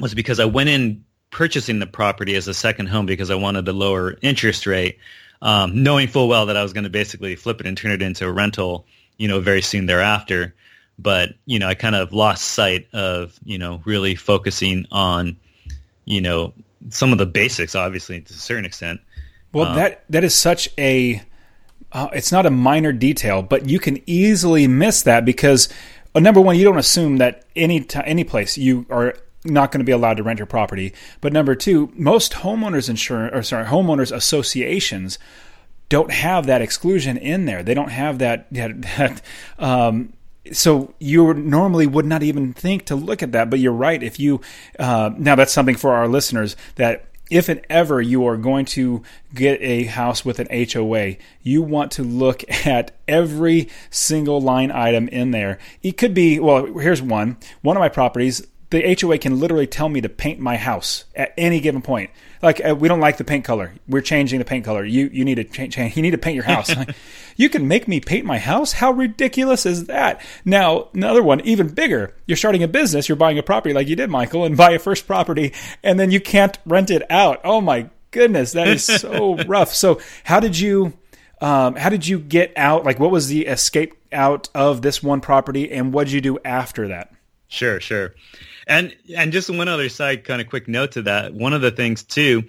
was 0.00 0.14
because 0.14 0.40
I 0.40 0.44
went 0.44 0.68
in 0.68 1.04
purchasing 1.30 1.80
the 1.80 1.86
property 1.86 2.34
as 2.34 2.46
a 2.46 2.54
second 2.54 2.86
home 2.86 3.06
because 3.06 3.30
I 3.30 3.34
wanted 3.34 3.66
a 3.66 3.72
lower 3.72 4.16
interest 4.22 4.66
rate, 4.66 4.98
um, 5.44 5.82
knowing 5.82 6.08
full 6.08 6.26
well 6.26 6.46
that 6.46 6.56
I 6.56 6.62
was 6.62 6.72
going 6.72 6.84
to 6.84 6.90
basically 6.90 7.36
flip 7.36 7.60
it 7.60 7.66
and 7.66 7.76
turn 7.76 7.92
it 7.92 8.02
into 8.02 8.26
a 8.26 8.32
rental, 8.32 8.86
you 9.18 9.28
know, 9.28 9.40
very 9.40 9.62
soon 9.62 9.86
thereafter. 9.86 10.54
But 10.98 11.34
you 11.44 11.58
know, 11.58 11.68
I 11.68 11.74
kind 11.74 11.94
of 11.94 12.12
lost 12.12 12.44
sight 12.52 12.88
of 12.92 13.38
you 13.44 13.58
know 13.58 13.82
really 13.84 14.14
focusing 14.14 14.86
on 14.90 15.36
you 16.06 16.20
know 16.20 16.54
some 16.88 17.12
of 17.12 17.18
the 17.18 17.26
basics, 17.26 17.74
obviously 17.74 18.20
to 18.22 18.32
a 18.32 18.36
certain 18.36 18.64
extent. 18.64 19.00
Well, 19.52 19.66
um, 19.66 19.76
that 19.76 20.04
that 20.08 20.24
is 20.24 20.34
such 20.34 20.68
a 20.78 21.22
uh, 21.92 22.08
it's 22.12 22.32
not 22.32 22.46
a 22.46 22.50
minor 22.50 22.92
detail, 22.92 23.42
but 23.42 23.68
you 23.68 23.78
can 23.78 24.02
easily 24.06 24.66
miss 24.66 25.02
that 25.02 25.24
because 25.24 25.68
uh, 26.14 26.20
number 26.20 26.40
one, 26.40 26.56
you 26.56 26.64
don't 26.64 26.78
assume 26.78 27.18
that 27.18 27.44
any 27.54 27.80
t- 27.80 28.00
any 28.04 28.24
place 28.24 28.56
you 28.56 28.86
are 28.88 29.16
not 29.44 29.70
going 29.70 29.80
to 29.80 29.84
be 29.84 29.92
allowed 29.92 30.16
to 30.16 30.22
rent 30.22 30.38
your 30.38 30.46
property. 30.46 30.94
But 31.20 31.32
number 31.32 31.54
two, 31.54 31.92
most 31.94 32.32
homeowners 32.32 32.88
insurance 32.88 33.34
or 33.34 33.42
sorry, 33.42 33.66
homeowners 33.66 34.14
associations 34.14 35.18
don't 35.88 36.10
have 36.10 36.46
that 36.46 36.62
exclusion 36.62 37.16
in 37.16 37.44
there. 37.44 37.62
They 37.62 37.74
don't 37.74 37.90
have 37.90 38.18
that 38.18 38.52
that, 38.52 38.82
that 38.82 39.22
um, 39.58 40.14
so 40.52 40.94
you 40.98 41.32
normally 41.34 41.86
would 41.86 42.04
not 42.04 42.22
even 42.22 42.52
think 42.52 42.86
to 42.86 42.96
look 42.96 43.22
at 43.22 43.32
that, 43.32 43.50
but 43.50 43.58
you're 43.58 43.72
right. 43.72 44.02
If 44.02 44.18
you 44.18 44.40
uh, 44.78 45.10
now 45.16 45.34
that's 45.34 45.52
something 45.52 45.76
for 45.76 45.92
our 45.92 46.08
listeners 46.08 46.56
that 46.76 47.06
if 47.30 47.48
and 47.48 47.62
ever 47.70 48.02
you 48.02 48.26
are 48.26 48.36
going 48.36 48.66
to 48.66 49.02
get 49.34 49.60
a 49.62 49.84
house 49.84 50.24
with 50.24 50.38
an 50.38 50.48
HOA, 50.70 51.16
you 51.42 51.62
want 51.62 51.90
to 51.92 52.02
look 52.02 52.44
at 52.66 52.96
every 53.08 53.68
single 53.90 54.40
line 54.40 54.70
item 54.70 55.08
in 55.08 55.30
there. 55.30 55.58
It 55.82 55.96
could 55.96 56.14
be 56.14 56.38
well. 56.38 56.66
Here's 56.78 57.02
one. 57.02 57.36
One 57.62 57.76
of 57.76 57.80
my 57.80 57.88
properties 57.88 58.46
the 58.74 58.96
HOA 59.00 59.18
can 59.18 59.38
literally 59.38 59.68
tell 59.68 59.88
me 59.88 60.00
to 60.00 60.08
paint 60.08 60.40
my 60.40 60.56
house 60.56 61.04
at 61.14 61.32
any 61.38 61.60
given 61.60 61.80
point. 61.80 62.10
Like 62.42 62.60
uh, 62.68 62.74
we 62.74 62.88
don't 62.88 62.98
like 62.98 63.18
the 63.18 63.24
paint 63.24 63.44
color, 63.44 63.72
we're 63.88 64.00
changing 64.00 64.40
the 64.40 64.44
paint 64.44 64.64
color. 64.64 64.84
You 64.84 65.08
you 65.12 65.24
need 65.24 65.36
to 65.36 65.44
change. 65.44 65.96
You 65.96 66.02
need 66.02 66.10
to 66.10 66.18
paint 66.18 66.34
your 66.34 66.44
house. 66.44 66.74
you 67.36 67.48
can 67.48 67.68
make 67.68 67.86
me 67.86 68.00
paint 68.00 68.26
my 68.26 68.38
house. 68.38 68.72
How 68.72 68.90
ridiculous 68.90 69.64
is 69.64 69.84
that? 69.84 70.20
Now 70.44 70.88
another 70.92 71.22
one, 71.22 71.40
even 71.42 71.68
bigger. 71.68 72.14
You're 72.26 72.36
starting 72.36 72.64
a 72.64 72.68
business. 72.68 73.08
You're 73.08 73.14
buying 73.14 73.38
a 73.38 73.44
property 73.44 73.72
like 73.72 73.86
you 73.86 73.94
did, 73.94 74.10
Michael, 74.10 74.44
and 74.44 74.56
buy 74.56 74.72
a 74.72 74.80
first 74.80 75.06
property, 75.06 75.52
and 75.84 75.98
then 75.98 76.10
you 76.10 76.20
can't 76.20 76.58
rent 76.66 76.90
it 76.90 77.08
out. 77.10 77.40
Oh 77.44 77.60
my 77.60 77.88
goodness, 78.10 78.52
that 78.52 78.66
is 78.66 78.84
so 78.84 79.36
rough. 79.46 79.72
So 79.72 80.00
how 80.24 80.40
did 80.40 80.58
you? 80.58 80.94
Um, 81.40 81.76
how 81.76 81.90
did 81.90 82.06
you 82.08 82.18
get 82.18 82.52
out? 82.56 82.84
Like, 82.84 82.98
what 82.98 83.10
was 83.10 83.28
the 83.28 83.46
escape 83.46 83.94
out 84.12 84.48
of 84.54 84.82
this 84.82 85.00
one 85.02 85.20
property, 85.20 85.70
and 85.70 85.92
what 85.92 86.04
did 86.04 86.12
you 86.12 86.20
do 86.20 86.38
after 86.44 86.88
that? 86.88 87.12
Sure, 87.48 87.80
sure. 87.80 88.14
And 88.66 88.94
and 89.16 89.32
just 89.32 89.50
one 89.50 89.68
other 89.68 89.88
side 89.88 90.24
kind 90.24 90.40
of 90.40 90.48
quick 90.48 90.68
note 90.68 90.92
to 90.92 91.02
that. 91.02 91.34
One 91.34 91.52
of 91.52 91.60
the 91.60 91.70
things 91.70 92.02
too 92.02 92.44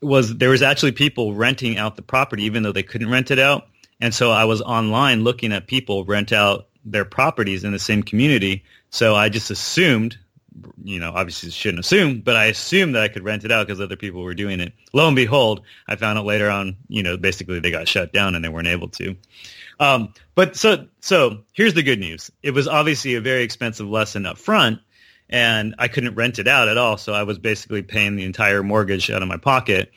was 0.00 0.36
there 0.36 0.50
was 0.50 0.62
actually 0.62 0.92
people 0.92 1.34
renting 1.34 1.76
out 1.76 1.96
the 1.96 2.02
property 2.02 2.44
even 2.44 2.62
though 2.62 2.72
they 2.72 2.82
couldn't 2.82 3.10
rent 3.10 3.30
it 3.30 3.38
out. 3.38 3.68
And 4.00 4.14
so 4.14 4.30
I 4.30 4.44
was 4.44 4.62
online 4.62 5.24
looking 5.24 5.52
at 5.52 5.66
people 5.66 6.04
rent 6.04 6.32
out 6.32 6.68
their 6.84 7.04
properties 7.04 7.64
in 7.64 7.72
the 7.72 7.78
same 7.78 8.02
community. 8.02 8.64
So 8.88 9.14
I 9.14 9.28
just 9.28 9.50
assumed, 9.50 10.18
you 10.82 10.98
know, 10.98 11.12
obviously 11.14 11.50
shouldn't 11.50 11.84
assume, 11.84 12.20
but 12.20 12.36
I 12.36 12.46
assumed 12.46 12.94
that 12.94 13.02
I 13.02 13.08
could 13.08 13.24
rent 13.24 13.44
it 13.44 13.52
out 13.52 13.66
because 13.66 13.80
other 13.80 13.96
people 13.96 14.22
were 14.22 14.34
doing 14.34 14.60
it. 14.60 14.72
Lo 14.94 15.06
and 15.06 15.16
behold, 15.16 15.62
I 15.86 15.96
found 15.96 16.18
out 16.18 16.24
later 16.24 16.48
on, 16.48 16.76
you 16.88 17.02
know, 17.02 17.18
basically 17.18 17.60
they 17.60 17.70
got 17.70 17.88
shut 17.88 18.12
down 18.12 18.34
and 18.34 18.42
they 18.42 18.48
weren't 18.48 18.68
able 18.68 18.88
to. 18.88 19.16
Um, 19.78 20.12
but 20.34 20.56
so 20.56 20.86
so 21.00 21.42
here's 21.52 21.74
the 21.74 21.82
good 21.82 21.98
news. 21.98 22.30
It 22.42 22.52
was 22.52 22.68
obviously 22.68 23.14
a 23.14 23.20
very 23.20 23.42
expensive 23.42 23.88
lesson 23.88 24.26
up 24.26 24.38
front, 24.38 24.80
and 25.30 25.76
I 25.78 25.88
couldn't 25.88 26.16
rent 26.16 26.40
it 26.40 26.48
out 26.48 26.68
at 26.68 26.76
all. 26.76 26.98
So 26.98 27.14
I 27.14 27.22
was 27.22 27.38
basically 27.38 27.82
paying 27.82 28.16
the 28.16 28.24
entire 28.24 28.62
mortgage 28.62 29.10
out 29.10 29.22
of 29.22 29.28
my 29.28 29.36
pocket. 29.36 29.92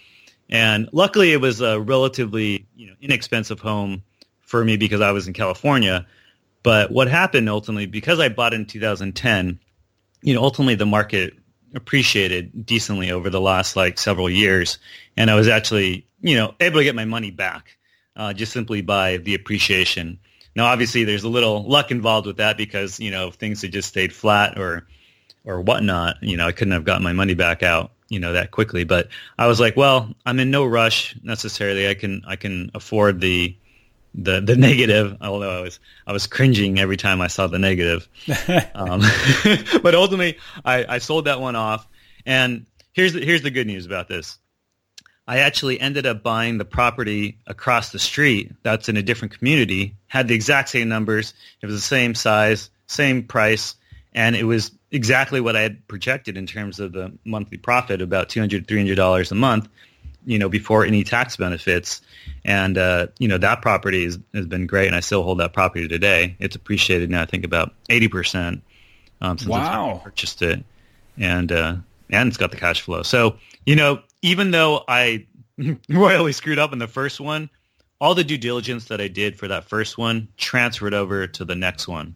And 0.49 0.87
luckily, 0.93 1.33
it 1.33 1.41
was 1.41 1.59
a 1.59 1.81
relatively 1.81 2.67
you 2.75 2.87
know 2.87 2.93
inexpensive 3.01 3.59
home 3.59 4.03
for 4.41 4.63
me 4.63 4.77
because 4.77 5.01
I 5.01 5.11
was 5.11 5.27
in 5.27 5.33
California. 5.33 6.05
But 6.61 6.91
what 6.91 7.09
happened 7.09 7.49
ultimately, 7.49 7.87
because 7.87 8.19
I 8.19 8.29
bought 8.29 8.53
in 8.53 8.65
2010, 8.65 9.59
you 10.21 10.33
know, 10.33 10.41
ultimately 10.41 10.75
the 10.75 10.85
market 10.85 11.33
appreciated 11.75 12.65
decently 12.65 13.11
over 13.11 13.29
the 13.29 13.41
last 13.41 13.75
like 13.75 13.97
several 13.97 14.29
years, 14.29 14.77
and 15.17 15.31
I 15.31 15.35
was 15.35 15.47
actually 15.47 16.05
you 16.21 16.35
know 16.35 16.53
able 16.59 16.77
to 16.77 16.83
get 16.83 16.95
my 16.95 17.05
money 17.05 17.31
back 17.31 17.77
uh, 18.15 18.33
just 18.33 18.53
simply 18.53 18.81
by 18.81 19.17
the 19.17 19.33
appreciation. 19.33 20.19
Now, 20.55 20.65
obviously, 20.65 21.03
there's 21.03 21.23
a 21.23 21.29
little 21.29 21.67
luck 21.67 21.89
involved 21.89 22.27
with 22.27 22.37
that 22.37 22.57
because 22.57 22.99
you 22.99 23.09
know 23.09 23.29
if 23.29 23.35
things 23.35 23.63
had 23.63 23.71
just 23.71 23.89
stayed 23.89 24.13
flat 24.13 24.59
or 24.59 24.85
or 25.45 25.61
whatnot, 25.61 26.17
you 26.21 26.37
know, 26.37 26.47
I 26.47 26.51
couldn't 26.51 26.73
have 26.73 26.85
gotten 26.85 27.03
my 27.03 27.13
money 27.13 27.33
back 27.33 27.63
out, 27.63 27.91
you 28.09 28.19
know, 28.19 28.33
that 28.33 28.51
quickly. 28.51 28.83
But 28.83 29.09
I 29.37 29.47
was 29.47 29.59
like, 29.59 29.75
well, 29.75 30.13
I'm 30.25 30.39
in 30.39 30.51
no 30.51 30.65
rush 30.65 31.15
necessarily. 31.23 31.87
I 31.87 31.93
can 31.93 32.23
I 32.25 32.35
can 32.35 32.71
afford 32.73 33.19
the 33.19 33.55
the 34.13 34.41
the 34.41 34.55
negative. 34.57 35.17
Although 35.21 35.59
I 35.59 35.61
was 35.61 35.79
I 36.07 36.13
was 36.13 36.27
cringing 36.27 36.79
every 36.79 36.97
time 36.97 37.21
I 37.21 37.27
saw 37.27 37.47
the 37.47 37.59
negative. 37.59 38.07
um, 38.75 39.01
but 39.83 39.95
ultimately, 39.95 40.37
I, 40.63 40.85
I 40.95 40.97
sold 40.99 41.25
that 41.25 41.41
one 41.41 41.55
off. 41.55 41.87
And 42.25 42.65
here's 42.93 43.13
the, 43.13 43.23
here's 43.23 43.41
the 43.41 43.51
good 43.51 43.67
news 43.67 43.85
about 43.85 44.07
this. 44.07 44.37
I 45.25 45.39
actually 45.39 45.79
ended 45.79 46.05
up 46.05 46.21
buying 46.21 46.57
the 46.57 46.65
property 46.65 47.37
across 47.47 47.91
the 47.91 47.99
street. 47.99 48.51
That's 48.63 48.89
in 48.89 48.97
a 48.97 49.01
different 49.01 49.37
community. 49.37 49.95
Had 50.07 50.27
the 50.27 50.35
exact 50.35 50.69
same 50.69 50.89
numbers. 50.89 51.33
It 51.61 51.65
was 51.65 51.75
the 51.75 51.81
same 51.81 52.13
size, 52.13 52.69
same 52.87 53.23
price, 53.23 53.75
and 54.13 54.35
it 54.35 54.43
was 54.43 54.71
exactly 54.93 55.41
what 55.41 55.55
I 55.55 55.61
had 55.61 55.85
projected 55.87 56.37
in 56.37 56.45
terms 56.45 56.79
of 56.79 56.93
the 56.93 57.11
monthly 57.25 57.57
profit, 57.57 58.01
about 58.01 58.29
$200, 58.29 58.65
$300 58.67 59.31
a 59.31 59.35
month, 59.35 59.67
you 60.25 60.39
know, 60.39 60.47
before 60.47 60.85
any 60.85 61.03
tax 61.03 61.35
benefits. 61.35 61.99
And, 62.45 62.77
uh, 62.77 63.07
you 63.17 63.27
know, 63.27 63.39
that 63.39 63.61
property 63.61 64.05
is, 64.05 64.19
has 64.33 64.45
been 64.45 64.67
great, 64.67 64.87
and 64.87 64.95
I 64.95 64.99
still 65.01 65.23
hold 65.23 65.39
that 65.39 65.51
property 65.51 65.87
today. 65.87 66.37
It's 66.39 66.55
appreciated 66.55 67.09
now, 67.09 67.23
I 67.23 67.25
think, 67.25 67.43
about 67.43 67.73
80% 67.89 68.61
um, 69.19 69.37
since 69.37 69.49
wow. 69.49 69.95
I 69.95 70.03
purchased 70.03 70.41
it. 70.43 70.63
And, 71.17 71.51
uh, 71.51 71.75
and 72.11 72.27
it's 72.27 72.37
got 72.37 72.51
the 72.51 72.57
cash 72.57 72.81
flow. 72.81 73.01
So, 73.01 73.37
you 73.65 73.75
know, 73.75 74.01
even 74.21 74.51
though 74.51 74.83
I 74.87 75.25
royally 75.89 76.33
screwed 76.33 76.59
up 76.59 76.71
in 76.71 76.79
the 76.79 76.87
first 76.87 77.19
one, 77.19 77.49
all 77.99 78.13
the 78.13 78.23
due 78.23 78.37
diligence 78.37 78.85
that 78.85 79.01
I 79.01 79.07
did 79.07 79.39
for 79.39 79.47
that 79.47 79.63
first 79.65 79.97
one 79.97 80.27
transferred 80.37 80.93
over 80.93 81.25
to 81.25 81.45
the 81.45 81.55
next 81.55 81.87
one. 81.87 82.13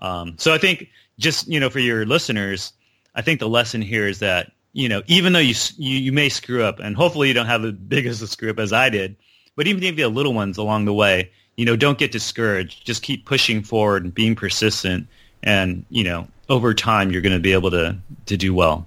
Um, 0.00 0.34
so 0.38 0.52
I 0.54 0.58
think 0.58 0.88
just 1.18 1.48
you 1.48 1.60
know 1.60 1.70
for 1.70 1.80
your 1.80 2.06
listeners, 2.06 2.72
I 3.14 3.22
think 3.22 3.40
the 3.40 3.48
lesson 3.48 3.82
here 3.82 4.06
is 4.06 4.20
that 4.20 4.52
you 4.72 4.88
know 4.88 5.02
even 5.06 5.32
though 5.32 5.38
you 5.38 5.54
you, 5.76 5.98
you 5.98 6.12
may 6.12 6.28
screw 6.28 6.62
up, 6.62 6.78
and 6.80 6.96
hopefully 6.96 7.28
you 7.28 7.34
don't 7.34 7.46
have 7.46 7.64
as 7.64 7.72
big 7.72 8.06
a 8.06 8.14
screw 8.14 8.50
up 8.50 8.58
as 8.58 8.72
I 8.72 8.90
did, 8.90 9.16
but 9.56 9.66
even 9.66 9.82
if 9.82 9.96
you 9.96 10.04
have 10.04 10.14
little 10.14 10.34
ones 10.34 10.58
along 10.58 10.84
the 10.84 10.94
way, 10.94 11.30
you 11.56 11.64
know 11.64 11.76
don't 11.76 11.98
get 11.98 12.12
discouraged. 12.12 12.86
Just 12.86 13.02
keep 13.02 13.26
pushing 13.26 13.62
forward 13.62 14.04
and 14.04 14.14
being 14.14 14.34
persistent, 14.34 15.06
and 15.42 15.84
you 15.90 16.04
know 16.04 16.28
over 16.48 16.74
time 16.74 17.10
you're 17.10 17.22
going 17.22 17.34
to 17.34 17.40
be 17.40 17.52
able 17.52 17.70
to 17.70 17.96
to 18.26 18.36
do 18.36 18.54
well. 18.54 18.86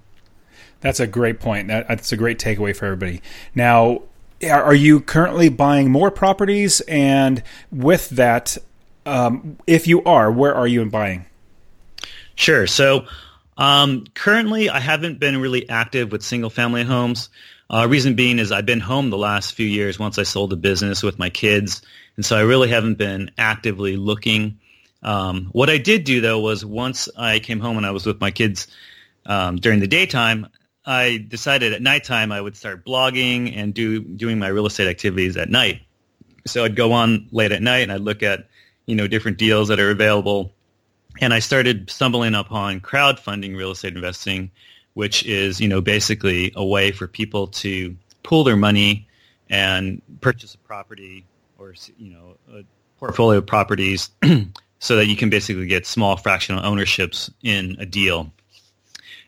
That's 0.80 0.98
a 0.98 1.06
great 1.06 1.38
point. 1.38 1.68
That's 1.68 2.10
a 2.10 2.16
great 2.16 2.40
takeaway 2.40 2.74
for 2.74 2.86
everybody. 2.86 3.22
Now, 3.54 4.02
are 4.50 4.74
you 4.74 5.00
currently 5.00 5.48
buying 5.48 5.92
more 5.92 6.10
properties? 6.10 6.80
And 6.82 7.42
with 7.70 8.10
that, 8.10 8.58
um, 9.06 9.58
if 9.68 9.86
you 9.86 10.02
are, 10.02 10.30
where 10.32 10.52
are 10.52 10.66
you 10.66 10.82
in 10.82 10.90
buying? 10.90 11.26
Sure. 12.34 12.66
So 12.66 13.06
um, 13.56 14.04
currently, 14.14 14.70
I 14.70 14.80
haven't 14.80 15.20
been 15.20 15.40
really 15.40 15.68
active 15.68 16.12
with 16.12 16.22
single 16.22 16.50
family 16.50 16.84
homes. 16.84 17.28
Uh, 17.70 17.86
reason 17.88 18.14
being 18.14 18.38
is 18.38 18.52
I've 18.52 18.66
been 18.66 18.80
home 18.80 19.10
the 19.10 19.18
last 19.18 19.54
few 19.54 19.66
years 19.66 19.98
once 19.98 20.18
I 20.18 20.24
sold 20.24 20.50
the 20.50 20.56
business 20.56 21.02
with 21.02 21.18
my 21.18 21.30
kids, 21.30 21.82
and 22.16 22.24
so 22.24 22.36
I 22.36 22.42
really 22.42 22.68
haven't 22.68 22.98
been 22.98 23.30
actively 23.38 23.96
looking. 23.96 24.58
Um, 25.02 25.48
what 25.52 25.70
I 25.70 25.78
did 25.78 26.04
do 26.04 26.20
though 26.20 26.38
was 26.38 26.64
once 26.64 27.08
I 27.16 27.38
came 27.38 27.60
home 27.60 27.76
and 27.76 27.86
I 27.86 27.90
was 27.90 28.06
with 28.06 28.20
my 28.20 28.30
kids 28.30 28.68
um, 29.26 29.56
during 29.56 29.80
the 29.80 29.86
daytime, 29.86 30.48
I 30.84 31.24
decided 31.28 31.72
at 31.72 31.82
nighttime 31.82 32.30
I 32.32 32.40
would 32.40 32.56
start 32.56 32.84
blogging 32.84 33.56
and 33.56 33.72
do 33.72 34.00
doing 34.00 34.38
my 34.38 34.48
real 34.48 34.66
estate 34.66 34.88
activities 34.88 35.36
at 35.36 35.48
night. 35.48 35.82
So 36.46 36.64
I'd 36.64 36.76
go 36.76 36.92
on 36.92 37.28
late 37.30 37.52
at 37.52 37.62
night 37.62 37.80
and 37.80 37.92
I'd 37.92 38.00
look 38.00 38.22
at 38.22 38.48
you 38.86 38.96
know 38.96 39.06
different 39.06 39.38
deals 39.38 39.68
that 39.68 39.80
are 39.80 39.90
available 39.90 40.52
and 41.20 41.34
I 41.34 41.38
started 41.38 41.90
stumbling 41.90 42.34
upon 42.34 42.80
crowdfunding 42.80 43.56
real 43.56 43.70
estate 43.70 43.94
investing, 43.94 44.50
which 44.94 45.24
is 45.24 45.60
you 45.60 45.68
know 45.68 45.80
basically 45.80 46.52
a 46.56 46.64
way 46.64 46.92
for 46.92 47.06
people 47.06 47.48
to 47.48 47.96
pool 48.22 48.44
their 48.44 48.56
money 48.56 49.08
and 49.50 50.00
purchase 50.20 50.54
a 50.54 50.58
property 50.58 51.24
or 51.58 51.74
you 51.98 52.12
know 52.12 52.36
a 52.52 52.64
portfolio 52.98 53.38
of 53.38 53.46
properties 53.46 54.10
so 54.78 54.96
that 54.96 55.06
you 55.06 55.16
can 55.16 55.30
basically 55.30 55.66
get 55.66 55.86
small 55.86 56.16
fractional 56.16 56.64
ownerships 56.64 57.30
in 57.42 57.76
a 57.78 57.86
deal. 57.86 58.32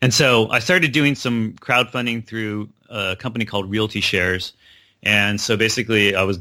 And 0.02 0.12
so 0.12 0.50
I 0.50 0.58
started 0.58 0.92
doing 0.92 1.14
some 1.14 1.54
crowdfunding 1.60 2.26
through 2.26 2.68
a 2.90 3.16
company 3.16 3.44
called 3.44 3.70
Realty 3.70 4.00
Shares. 4.00 4.52
And 5.02 5.40
so 5.40 5.56
basically 5.56 6.14
I 6.14 6.22
was 6.22 6.40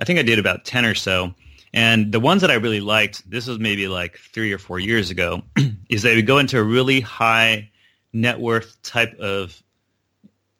I 0.00 0.04
think 0.04 0.18
I 0.18 0.22
did 0.22 0.38
about 0.38 0.64
10 0.64 0.84
or 0.84 0.94
so 0.94 1.34
and 1.74 2.12
the 2.12 2.20
ones 2.20 2.40
that 2.42 2.52
I 2.52 2.54
really 2.54 2.80
liked, 2.80 3.28
this 3.28 3.48
was 3.48 3.58
maybe 3.58 3.88
like 3.88 4.16
three 4.16 4.52
or 4.52 4.58
four 4.58 4.78
years 4.78 5.10
ago, 5.10 5.42
is 5.88 6.02
they 6.02 6.14
would 6.14 6.26
go 6.26 6.38
into 6.38 6.56
a 6.56 6.62
really 6.62 7.00
high 7.00 7.68
net 8.12 8.38
worth 8.38 8.80
type 8.82 9.18
of, 9.18 9.60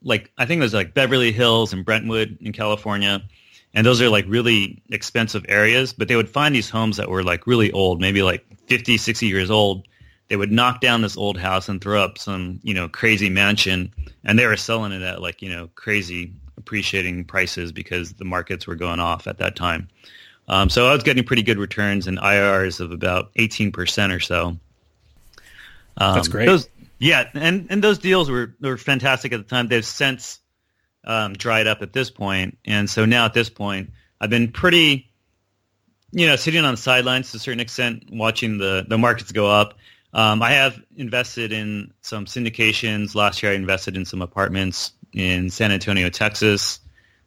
like 0.03 0.33
I 0.37 0.45
think 0.45 0.59
it 0.59 0.63
was 0.63 0.75
like 0.75 0.93
Beverly 0.93 1.31
Hills 1.31 1.73
and 1.73 1.85
Brentwood 1.85 2.37
in 2.41 2.53
California. 2.53 3.23
And 3.75 3.87
those 3.87 4.03
are 4.03 4.09
like 4.09 4.25
really 4.27 4.83
expensive 4.91 5.47
areas, 5.49 5.93
but 5.93 6.09
they 6.09 6.17
would 6.17 6.29
find 6.29 6.53
these 6.53 6.69
homes 6.69 6.97
that 6.97 7.09
were 7.09 7.23
like 7.23 7.47
really 7.47 7.71
old, 7.71 8.01
maybe 8.01 8.23
like 8.23 8.45
50, 8.67 8.97
60 8.97 9.27
years 9.29 9.53
old. 9.53 9.87
They 10.29 10.37
would 10.37 10.51
knock 10.51 10.81
down 10.81 11.03
this 11.03 11.17
old 11.17 11.39
house 11.39 11.69
and 11.69 11.81
throw 11.81 12.03
up 12.03 12.19
some, 12.19 12.59
you 12.65 12.75
know, 12.75 12.89
crazy 12.89 13.31
mansion. 13.31 13.95
And 14.25 14.37
they 14.37 14.47
were 14.47 14.57
selling 14.57 14.91
it 14.91 15.03
at 15.03 15.23
like, 15.23 15.43
you 15.43 15.49
know, 15.49 15.69
crazy 15.77 16.33
appreciating 16.59 17.25
prices 17.27 17.71
because 17.71 18.15
the 18.15 18.25
markets 18.25 18.67
were 18.67 18.75
going 18.75 18.99
off 18.99 19.29
at 19.29 19.39
that 19.39 19.55
time. 19.55 19.89
Um, 20.49 20.69
so 20.69 20.87
I 20.87 20.93
was 20.93 21.03
getting 21.03 21.25
pretty 21.25 21.43
good 21.43 21.59
returns 21.59 22.07
and 22.07 22.19
IRRs 22.19 22.81
of 22.81 22.93
about 22.93 23.35
18% 23.35 24.15
or 24.15 24.21
so. 24.21 24.57
Um, 25.97 26.15
That's 26.15 26.29
great. 26.29 26.47
Those, 26.47 26.69
yeah, 26.99 27.29
and, 27.35 27.67
and 27.71 27.83
those 27.83 27.99
deals 27.99 28.31
were, 28.31 28.55
were 28.61 28.77
fantastic 28.77 29.33
at 29.33 29.39
the 29.39 29.45
time. 29.45 29.69
They've 29.69 29.85
since 29.85 30.41
um, 31.05 31.35
dried 31.35 31.67
up 31.67 31.83
at 31.83 31.93
this 31.93 32.11
point. 32.11 32.59
And 32.65 32.89
so 32.89 33.05
now 33.05 33.25
at 33.25 33.35
this 33.35 33.49
point, 33.49 33.91
I've 34.21 34.31
been 34.31 34.51
pretty, 34.51 35.11
you 36.13 36.27
know, 36.27 36.37
sitting 36.37 36.65
on 36.65 36.75
the 36.75 36.81
sidelines 36.81 37.31
to 37.31 37.37
a 37.39 37.41
certain 37.41 37.61
extent, 37.61 38.05
watching 38.11 38.59
the, 38.59 38.85
the 38.89 38.99
markets 38.99 39.33
go 39.33 39.47
up. 39.47 39.75
Um, 40.13 40.43
I 40.43 40.53
have 40.53 40.81
invested 40.97 41.53
in 41.53 41.93
some 42.03 42.27
syndications. 42.27 43.15
Last 43.15 43.43
year 43.43 43.53
I 43.53 43.57
invested 43.57 43.97
in 43.97 44.05
some 44.05 44.23
apartments 44.23 44.93
in 45.13 45.51
San 45.51 45.73
Antonio, 45.73 46.09
Texas. 46.09 46.79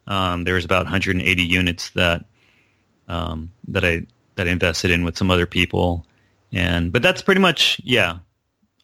Um, 0.08 0.46
there 0.46 0.54
was 0.54 0.64
about 0.64 0.86
180 0.86 1.44
units 1.44 1.90
that 1.92 2.26
um, 3.08 3.52
that 3.68 3.86
I 3.86 4.06
that 4.36 4.48
I 4.48 4.52
invested 4.52 4.92
in 4.92 5.04
with 5.04 5.18
some 5.18 5.32
other 5.32 5.46
people, 5.46 6.06
and 6.52 6.92
but 6.92 7.02
that's 7.02 7.22
pretty 7.22 7.42
much 7.42 7.82
yeah 7.84 8.20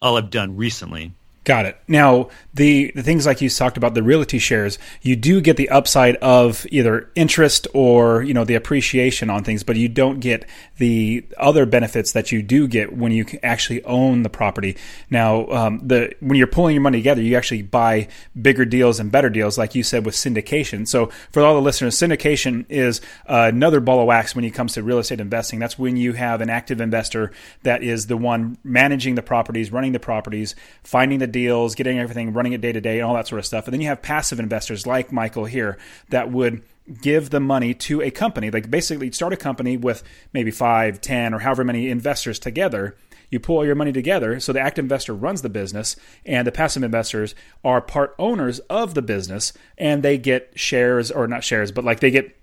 all 0.02 0.16
I've 0.16 0.30
done 0.30 0.56
recently. 0.56 1.12
Got 1.44 1.66
it. 1.66 1.78
Now, 1.86 2.30
the, 2.54 2.90
the 2.94 3.02
things 3.02 3.26
like 3.26 3.42
you 3.42 3.50
talked 3.50 3.76
about, 3.76 3.92
the 3.92 4.02
realty 4.02 4.38
shares, 4.38 4.78
you 5.02 5.14
do 5.14 5.42
get 5.42 5.58
the 5.58 5.68
upside 5.68 6.16
of 6.16 6.66
either 6.70 7.10
interest 7.14 7.68
or, 7.74 8.22
you 8.22 8.32
know, 8.32 8.44
the 8.44 8.54
appreciation 8.54 9.28
on 9.28 9.44
things, 9.44 9.62
but 9.62 9.76
you 9.76 9.90
don't 9.90 10.20
get 10.20 10.48
the 10.78 11.22
other 11.36 11.66
benefits 11.66 12.12
that 12.12 12.32
you 12.32 12.42
do 12.42 12.66
get 12.66 12.96
when 12.96 13.12
you 13.12 13.26
actually 13.42 13.84
own 13.84 14.22
the 14.22 14.30
property. 14.30 14.78
Now, 15.10 15.46
um, 15.48 15.80
the 15.86 16.14
when 16.20 16.38
you're 16.38 16.46
pulling 16.46 16.74
your 16.74 16.82
money 16.82 16.98
together, 16.98 17.20
you 17.20 17.36
actually 17.36 17.62
buy 17.62 18.08
bigger 18.40 18.64
deals 18.64 18.98
and 18.98 19.12
better 19.12 19.28
deals, 19.28 19.58
like 19.58 19.74
you 19.74 19.82
said 19.82 20.06
with 20.06 20.14
syndication. 20.14 20.88
So, 20.88 21.10
for 21.30 21.42
all 21.44 21.54
the 21.54 21.60
listeners, 21.60 21.94
syndication 21.94 22.64
is 22.70 23.02
uh, 23.28 23.50
another 23.52 23.80
ball 23.80 24.00
of 24.00 24.06
wax 24.06 24.34
when 24.34 24.46
it 24.46 24.52
comes 24.52 24.72
to 24.74 24.82
real 24.82 24.98
estate 24.98 25.20
investing. 25.20 25.58
That's 25.58 25.78
when 25.78 25.98
you 25.98 26.14
have 26.14 26.40
an 26.40 26.48
active 26.48 26.80
investor 26.80 27.32
that 27.64 27.82
is 27.82 28.06
the 28.06 28.16
one 28.16 28.56
managing 28.64 29.14
the 29.14 29.22
properties, 29.22 29.70
running 29.70 29.92
the 29.92 30.00
properties, 30.00 30.54
finding 30.82 31.18
the 31.18 31.33
deals, 31.34 31.74
getting 31.74 31.98
everything, 31.98 32.32
running 32.32 32.54
it 32.54 32.62
day 32.62 32.72
to 32.72 32.80
day, 32.80 32.98
and 32.98 33.06
all 33.06 33.14
that 33.14 33.28
sort 33.28 33.40
of 33.40 33.44
stuff. 33.44 33.66
And 33.66 33.74
then 33.74 33.82
you 33.82 33.88
have 33.88 34.00
passive 34.00 34.40
investors 34.40 34.86
like 34.86 35.12
Michael 35.12 35.44
here 35.44 35.76
that 36.08 36.30
would 36.30 36.62
give 37.02 37.30
the 37.30 37.40
money 37.40 37.74
to 37.74 38.00
a 38.00 38.10
company. 38.10 38.50
Like 38.50 38.70
basically 38.70 39.10
start 39.12 39.32
a 39.32 39.36
company 39.36 39.76
with 39.76 40.02
maybe 40.32 40.50
five, 40.50 41.00
ten, 41.00 41.34
or 41.34 41.40
however 41.40 41.64
many 41.64 41.90
investors 41.90 42.38
together. 42.38 42.96
You 43.30 43.40
pull 43.40 43.56
all 43.56 43.66
your 43.66 43.74
money 43.74 43.92
together. 43.92 44.38
So 44.38 44.52
the 44.52 44.60
active 44.60 44.84
investor 44.84 45.12
runs 45.12 45.42
the 45.42 45.48
business 45.48 45.96
and 46.24 46.46
the 46.46 46.52
passive 46.52 46.84
investors 46.84 47.34
are 47.64 47.80
part 47.80 48.14
owners 48.18 48.60
of 48.70 48.94
the 48.94 49.02
business 49.02 49.52
and 49.76 50.02
they 50.02 50.18
get 50.18 50.52
shares 50.54 51.10
or 51.10 51.26
not 51.26 51.42
shares, 51.42 51.72
but 51.72 51.84
like 51.84 52.00
they 52.00 52.12
get 52.12 52.36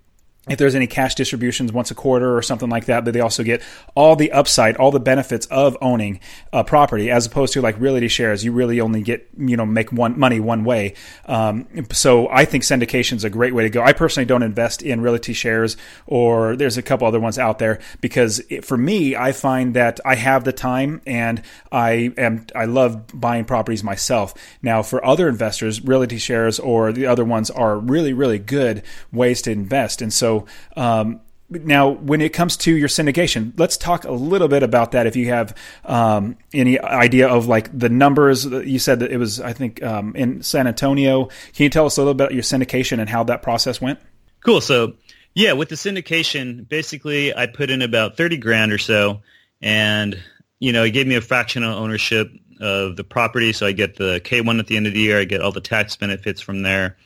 if 0.48 0.58
there's 0.58 0.74
any 0.74 0.88
cash 0.88 1.14
distributions 1.14 1.72
once 1.72 1.92
a 1.92 1.94
quarter 1.94 2.36
or 2.36 2.42
something 2.42 2.68
like 2.68 2.86
that, 2.86 3.04
but 3.04 3.14
they 3.14 3.20
also 3.20 3.44
get 3.44 3.62
all 3.94 4.16
the 4.16 4.32
upside, 4.32 4.76
all 4.76 4.90
the 4.90 4.98
benefits 4.98 5.46
of 5.46 5.76
owning 5.80 6.18
a 6.52 6.64
property, 6.64 7.12
as 7.12 7.26
opposed 7.26 7.52
to 7.52 7.60
like 7.60 7.78
realty 7.78 8.08
shares. 8.08 8.44
You 8.44 8.50
really 8.50 8.80
only 8.80 9.02
get 9.02 9.28
you 9.38 9.56
know 9.56 9.64
make 9.64 9.92
one 9.92 10.18
money 10.18 10.40
one 10.40 10.64
way. 10.64 10.94
Um, 11.26 11.68
so 11.92 12.28
I 12.28 12.44
think 12.44 12.64
syndication 12.64 13.12
is 13.14 13.24
a 13.24 13.30
great 13.30 13.54
way 13.54 13.62
to 13.62 13.70
go. 13.70 13.82
I 13.82 13.92
personally 13.92 14.24
don't 14.24 14.42
invest 14.42 14.82
in 14.82 15.00
realty 15.00 15.32
shares, 15.32 15.76
or 16.06 16.56
there's 16.56 16.76
a 16.76 16.82
couple 16.82 17.06
other 17.06 17.20
ones 17.20 17.38
out 17.38 17.60
there 17.60 17.78
because 18.00 18.40
it, 18.50 18.64
for 18.64 18.76
me, 18.76 19.14
I 19.14 19.30
find 19.30 19.74
that 19.74 20.00
I 20.04 20.16
have 20.16 20.42
the 20.42 20.52
time 20.52 21.02
and 21.06 21.40
I 21.70 22.12
am 22.18 22.46
I 22.52 22.64
love 22.64 23.04
buying 23.14 23.44
properties 23.44 23.84
myself. 23.84 24.34
Now 24.60 24.82
for 24.82 25.04
other 25.04 25.28
investors, 25.28 25.84
realty 25.84 26.18
shares 26.18 26.58
or 26.58 26.90
the 26.90 27.06
other 27.06 27.24
ones 27.24 27.48
are 27.48 27.78
really 27.78 28.12
really 28.12 28.40
good 28.40 28.82
ways 29.12 29.40
to 29.42 29.52
invest, 29.52 30.02
and 30.02 30.12
so 30.12 30.31
so 30.32 30.46
um, 30.76 31.20
now, 31.50 31.90
when 31.90 32.22
it 32.22 32.32
comes 32.32 32.56
to 32.58 32.74
your 32.74 32.88
syndication, 32.88 33.52
let's 33.58 33.76
talk 33.76 34.04
a 34.04 34.12
little 34.12 34.48
bit 34.48 34.62
about 34.62 34.92
that. 34.92 35.06
If 35.06 35.16
you 35.16 35.26
have 35.26 35.54
um, 35.84 36.36
any 36.54 36.80
idea 36.80 37.28
of 37.28 37.46
like 37.46 37.76
the 37.78 37.90
numbers, 37.90 38.46
you 38.46 38.78
said 38.78 39.00
that 39.00 39.12
it 39.12 39.18
was, 39.18 39.38
I 39.38 39.52
think, 39.52 39.82
um, 39.82 40.16
in 40.16 40.42
San 40.42 40.66
Antonio. 40.66 41.26
Can 41.52 41.64
you 41.64 41.68
tell 41.68 41.84
us 41.84 41.98
a 41.98 42.00
little 42.00 42.14
bit 42.14 42.24
about 42.24 42.34
your 42.34 42.42
syndication 42.42 43.00
and 43.00 43.08
how 43.08 43.24
that 43.24 43.42
process 43.42 43.80
went? 43.82 43.98
Cool. 44.40 44.62
So, 44.62 44.94
yeah, 45.34 45.52
with 45.52 45.68
the 45.68 45.74
syndication, 45.74 46.66
basically, 46.66 47.36
I 47.36 47.46
put 47.46 47.70
in 47.70 47.82
about 47.82 48.16
thirty 48.16 48.38
grand 48.38 48.72
or 48.72 48.78
so, 48.78 49.20
and 49.60 50.18
you 50.58 50.72
know, 50.72 50.84
it 50.84 50.92
gave 50.92 51.06
me 51.06 51.16
a 51.16 51.20
fractional 51.20 51.76
ownership 51.76 52.30
of 52.60 52.96
the 52.96 53.04
property, 53.04 53.52
so 53.52 53.66
I 53.66 53.72
get 53.72 53.96
the 53.96 54.20
K 54.24 54.40
one 54.40 54.58
at 54.58 54.68
the 54.68 54.76
end 54.76 54.86
of 54.86 54.94
the 54.94 55.00
year. 55.00 55.20
I 55.20 55.24
get 55.24 55.42
all 55.42 55.52
the 55.52 55.60
tax 55.60 55.96
benefits 55.96 56.40
from 56.40 56.62
there. 56.62 56.96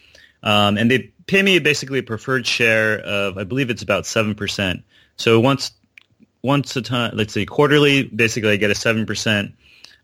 Um, 0.42 0.78
and 0.78 0.88
they 0.90 1.12
pay 1.26 1.42
me 1.42 1.58
basically 1.58 1.98
a 2.00 2.02
preferred 2.02 2.46
share 2.46 2.98
of, 3.00 3.38
I 3.38 3.44
believe 3.44 3.70
it's 3.70 3.82
about 3.82 4.04
7%. 4.04 4.82
So 5.16 5.40
once 5.40 5.72
once 6.42 6.76
a 6.76 6.82
time, 6.82 7.10
let's 7.14 7.32
say 7.32 7.44
quarterly, 7.44 8.04
basically 8.04 8.52
I 8.52 8.56
get 8.56 8.70
a 8.70 8.74
7% 8.74 9.52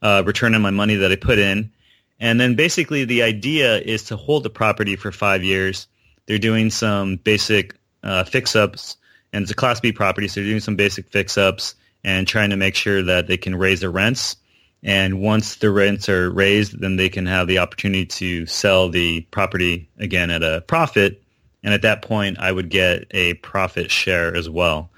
uh, 0.02 0.22
return 0.26 0.54
on 0.54 0.62
my 0.62 0.70
money 0.70 0.96
that 0.96 1.12
I 1.12 1.16
put 1.16 1.38
in. 1.38 1.70
And 2.18 2.40
then 2.40 2.56
basically 2.56 3.04
the 3.04 3.22
idea 3.22 3.78
is 3.78 4.04
to 4.04 4.16
hold 4.16 4.42
the 4.42 4.50
property 4.50 4.96
for 4.96 5.12
five 5.12 5.44
years. 5.44 5.86
They're 6.26 6.38
doing 6.38 6.70
some 6.70 7.16
basic 7.16 7.76
uh, 8.02 8.24
fix-ups, 8.24 8.96
and 9.32 9.42
it's 9.42 9.52
a 9.52 9.54
Class 9.54 9.78
B 9.78 9.92
property, 9.92 10.26
so 10.26 10.40
they're 10.40 10.50
doing 10.50 10.60
some 10.60 10.74
basic 10.76 11.08
fix-ups 11.10 11.76
and 12.02 12.26
trying 12.26 12.50
to 12.50 12.56
make 12.56 12.74
sure 12.74 13.02
that 13.02 13.28
they 13.28 13.36
can 13.36 13.54
raise 13.54 13.80
the 13.80 13.90
rents 13.90 14.36
and 14.82 15.20
once 15.20 15.56
the 15.56 15.70
rents 15.70 16.08
are 16.08 16.30
raised, 16.30 16.80
then 16.80 16.96
they 16.96 17.08
can 17.08 17.26
have 17.26 17.46
the 17.46 17.58
opportunity 17.58 18.04
to 18.06 18.46
sell 18.46 18.88
the 18.88 19.20
property 19.30 19.88
again 19.98 20.30
at 20.30 20.42
a 20.42 20.62
profit. 20.66 21.22
And 21.62 21.72
at 21.72 21.82
that 21.82 22.02
point, 22.02 22.38
I 22.40 22.50
would 22.50 22.68
get 22.68 23.06
a 23.12 23.34
profit 23.34 23.90
share 23.90 24.34
as 24.34 24.50
well. 24.50 24.90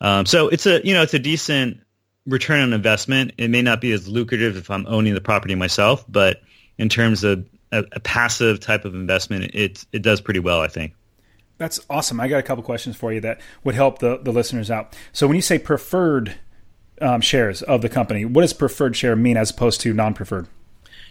Um, 0.00 0.26
so 0.26 0.48
it's 0.48 0.66
a 0.66 0.84
you 0.84 0.94
know 0.94 1.02
it's 1.02 1.14
a 1.14 1.18
decent 1.18 1.80
return 2.26 2.60
on 2.60 2.72
investment. 2.72 3.32
It 3.38 3.48
may 3.48 3.62
not 3.62 3.80
be 3.80 3.92
as 3.92 4.08
lucrative 4.08 4.56
if 4.56 4.70
I'm 4.70 4.86
owning 4.86 5.14
the 5.14 5.20
property 5.20 5.54
myself, 5.54 6.04
but 6.08 6.42
in 6.76 6.88
terms 6.88 7.24
of 7.24 7.44
a, 7.72 7.84
a 7.92 8.00
passive 8.00 8.60
type 8.60 8.84
of 8.84 8.94
investment, 8.94 9.54
it 9.54 9.84
it 9.92 10.02
does 10.02 10.20
pretty 10.20 10.40
well, 10.40 10.60
I 10.60 10.68
think. 10.68 10.94
That's 11.58 11.80
awesome. 11.90 12.20
I 12.20 12.28
got 12.28 12.38
a 12.38 12.42
couple 12.42 12.62
questions 12.62 12.96
for 12.96 13.12
you 13.12 13.20
that 13.22 13.40
would 13.64 13.74
help 13.74 13.98
the, 13.98 14.18
the 14.18 14.32
listeners 14.32 14.70
out. 14.70 14.96
So 15.12 15.26
when 15.26 15.34
you 15.34 15.42
say 15.42 15.58
preferred 15.58 16.36
um, 17.00 17.20
shares 17.20 17.62
of 17.62 17.82
the 17.82 17.88
company. 17.88 18.24
What 18.24 18.42
does 18.42 18.52
preferred 18.52 18.96
share 18.96 19.16
mean 19.16 19.36
as 19.36 19.50
opposed 19.50 19.80
to 19.82 19.92
non-preferred? 19.92 20.46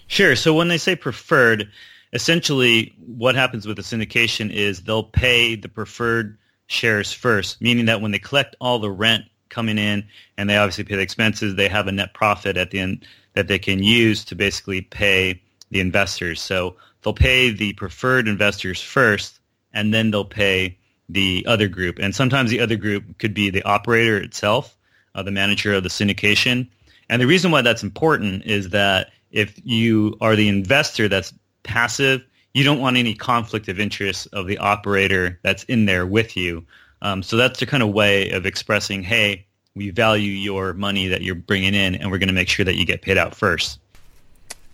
Sure. 0.08 0.36
So 0.36 0.54
when 0.54 0.68
they 0.68 0.78
say 0.78 0.96
preferred, 0.96 1.70
essentially 2.14 2.96
what 3.06 3.36
happens 3.36 3.68
with 3.68 3.76
the 3.78 3.84
syndication 3.84 4.52
is 4.52 4.84
they'll 4.84 5.04
pay 5.04 5.56
the 5.56 5.70
preferred 5.70 6.38
shares 6.68 7.12
first, 7.12 7.62
meaning 7.62 7.86
that 7.86 8.02
when 8.02 8.12
they 8.12 8.20
collect 8.20 8.56
all 8.60 8.80
the 8.80 8.92
rent 8.92 9.26
coming 9.50 9.78
in 9.78 10.06
and 10.38 10.50
they 10.50 10.58
obviously 10.58 10.84
pay 10.84 10.96
the 10.96 11.02
expenses, 11.02 11.56
they 11.56 11.68
have 11.68 11.88
a 11.88 11.92
net 11.92 12.14
profit 12.14 12.58
at 12.58 12.72
the 12.72 12.80
end 12.80 13.06
that 13.34 13.48
they 13.48 13.60
can 13.60 13.84
use 13.84 14.26
to 14.26 14.36
basically 14.36 14.82
pay 14.82 15.42
the 15.70 15.80
investors. 15.80 16.42
So 16.42 16.76
they'll 17.02 17.14
pay 17.14 17.52
the 17.52 17.74
preferred 17.74 18.28
investors 18.28 18.82
first 18.82 19.40
and 19.74 19.94
then 19.94 20.12
they'll 20.12 20.26
pay 20.26 20.78
the 21.10 21.46
other 21.48 21.68
group. 21.68 22.00
And 22.00 22.16
sometimes 22.16 22.50
the 22.50 22.60
other 22.60 22.76
group 22.76 23.18
could 23.18 23.34
be 23.34 23.50
the 23.50 23.64
operator 23.64 24.18
itself 24.18 24.77
uh, 25.18 25.24
the 25.24 25.32
manager 25.32 25.74
of 25.74 25.84
the 25.84 25.90
syndication. 25.90 26.70
And 27.10 27.22
the 27.22 27.28
reason 27.28 27.52
why 27.52 27.62
that's 27.62 27.84
important 27.84 28.46
is 28.46 28.70
that 28.70 29.12
if 29.32 29.60
you 29.66 30.16
are 30.22 30.36
the 30.36 30.48
investor 30.48 31.10
that's 31.10 31.34
passive, 31.64 32.22
you 32.54 32.64
don't 32.64 32.80
want 32.80 32.96
any 32.96 33.14
conflict 33.14 33.68
of 33.68 33.80
interest 33.80 34.28
of 34.32 34.48
the 34.48 34.58
operator 34.58 35.40
that's 35.44 35.64
in 35.66 35.86
there 35.86 36.06
with 36.06 36.38
you. 36.38 36.66
Um, 37.02 37.22
so 37.22 37.36
that's 37.36 37.60
the 37.60 37.66
kind 37.66 37.84
of 37.84 37.90
way 37.90 38.30
of 38.32 38.46
expressing, 38.46 39.04
hey, 39.04 39.46
we 39.76 39.92
value 39.92 40.32
your 40.32 40.74
money 40.74 41.08
that 41.08 41.22
you're 41.22 41.36
bringing 41.36 41.76
in, 41.76 41.96
and 41.96 42.10
we're 42.10 42.18
going 42.18 42.30
to 42.30 42.34
make 42.34 42.50
sure 42.50 42.66
that 42.66 42.76
you 42.76 42.86
get 42.86 43.04
paid 43.04 43.18
out 43.18 43.36
first. 43.36 43.80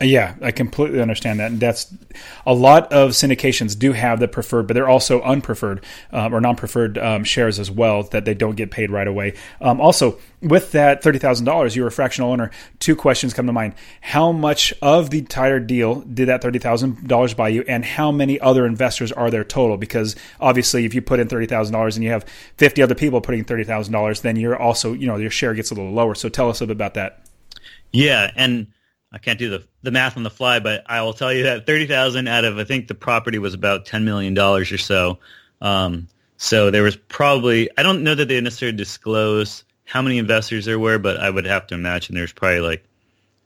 Yeah, 0.03 0.35
I 0.41 0.51
completely 0.51 0.99
understand 1.01 1.39
that. 1.39 1.51
And 1.51 1.59
that's 1.59 1.93
a 2.45 2.53
lot 2.53 2.91
of 2.91 3.11
syndications 3.11 3.77
do 3.77 3.93
have 3.93 4.19
the 4.19 4.27
preferred, 4.27 4.67
but 4.67 4.73
they're 4.73 4.89
also 4.89 5.21
unpreferred 5.21 5.83
um, 6.11 6.33
or 6.33 6.41
non-preferred 6.41 6.97
um, 6.97 7.23
shares 7.23 7.57
as 7.57 7.71
well 7.71 8.03
that 8.03 8.25
they 8.25 8.33
don't 8.33 8.55
get 8.55 8.69
paid 8.69 8.91
right 8.91 9.07
away. 9.07 9.35
Um, 9.61 9.79
also, 9.79 10.19
with 10.41 10.73
that 10.73 11.01
thirty 11.01 11.19
thousand 11.19 11.45
dollars, 11.45 11.75
you're 11.75 11.87
a 11.87 11.91
fractional 11.91 12.31
owner. 12.31 12.51
Two 12.79 12.95
questions 12.97 13.33
come 13.33 13.47
to 13.47 13.53
mind: 13.53 13.75
How 14.01 14.33
much 14.33 14.73
of 14.81 15.09
the 15.09 15.19
entire 15.19 15.59
deal 15.59 16.01
did 16.01 16.27
that 16.27 16.41
thirty 16.41 16.59
thousand 16.59 17.07
dollars 17.07 17.33
buy 17.33 17.47
you, 17.47 17.63
and 17.67 17.85
how 17.85 18.11
many 18.11 18.39
other 18.41 18.65
investors 18.65 19.11
are 19.11 19.31
there 19.31 19.45
total? 19.45 19.77
Because 19.77 20.17
obviously, 20.41 20.85
if 20.85 20.93
you 20.93 21.01
put 21.01 21.21
in 21.21 21.29
thirty 21.29 21.45
thousand 21.45 21.73
dollars 21.73 21.95
and 21.95 22.03
you 22.03 22.09
have 22.09 22.25
fifty 22.57 22.81
other 22.81 22.95
people 22.95 23.21
putting 23.21 23.45
thirty 23.45 23.63
thousand 23.63 23.93
dollars, 23.93 24.19
then 24.21 24.35
you're 24.35 24.57
also 24.57 24.91
you 24.91 25.07
know 25.07 25.15
your 25.15 25.31
share 25.31 25.53
gets 25.53 25.71
a 25.71 25.75
little 25.75 25.93
lower. 25.93 26.13
So 26.13 26.27
tell 26.27 26.49
us 26.49 26.59
a 26.59 26.67
bit 26.67 26.75
about 26.75 26.95
that. 26.95 27.25
Yeah, 27.91 28.31
and 28.35 28.67
I 29.13 29.19
can't 29.19 29.37
do 29.37 29.49
the 29.49 29.63
the 29.83 29.91
math 29.91 30.17
on 30.17 30.23
the 30.23 30.31
fly, 30.31 30.59
but 30.59 30.83
I 30.87 31.01
will 31.03 31.13
tell 31.13 31.31
you 31.31 31.43
that 31.43 31.67
thirty 31.67 31.85
thousand 31.85 32.27
out 32.27 32.45
of 32.45 32.57
I 32.57 32.63
think 32.63 32.87
the 32.87 32.95
property 32.95 33.37
was 33.37 33.53
about 33.53 33.85
ten 33.85 34.03
million 34.03 34.33
dollars 34.33 34.71
or 34.71 34.79
so. 34.79 35.19
Um, 35.61 36.07
so 36.37 36.71
there 36.71 36.81
was 36.83 36.95
probably 36.95 37.69
I 37.77 37.83
don't 37.83 38.03
know 38.03 38.15
that 38.15 38.27
they 38.27 38.41
necessarily 38.41 38.75
disclose 38.75 39.63
how 39.85 40.01
many 40.01 40.17
investors 40.17 40.65
there 40.65 40.79
were, 40.79 40.97
but 40.97 41.17
I 41.17 41.29
would 41.29 41.45
have 41.45 41.67
to 41.67 41.75
imagine 41.75 42.15
there's 42.15 42.33
probably 42.33 42.61
like 42.61 42.83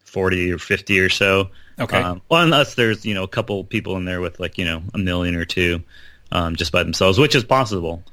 forty 0.06 0.52
or 0.52 0.58
fifty 0.58 1.00
or 1.00 1.10
so. 1.10 1.50
Okay. 1.80 2.02
Um, 2.02 2.22
well, 2.30 2.42
unless 2.42 2.76
there's 2.76 3.06
you 3.06 3.14
know 3.14 3.24
a 3.24 3.28
couple 3.28 3.64
people 3.66 3.98
in 3.98 4.06
there 4.06 4.22
with 4.22 4.40
like 4.40 4.58
you 4.58 4.64
know 4.64 4.82
a 4.94 4.98
million 4.98 5.36
or 5.36 5.46
two 5.46 5.84
um, 6.32 6.56
just 6.56 6.72
by 6.72 6.82
themselves, 6.82 7.20
which 7.20 7.36
is 7.36 7.44
possible. 7.44 8.04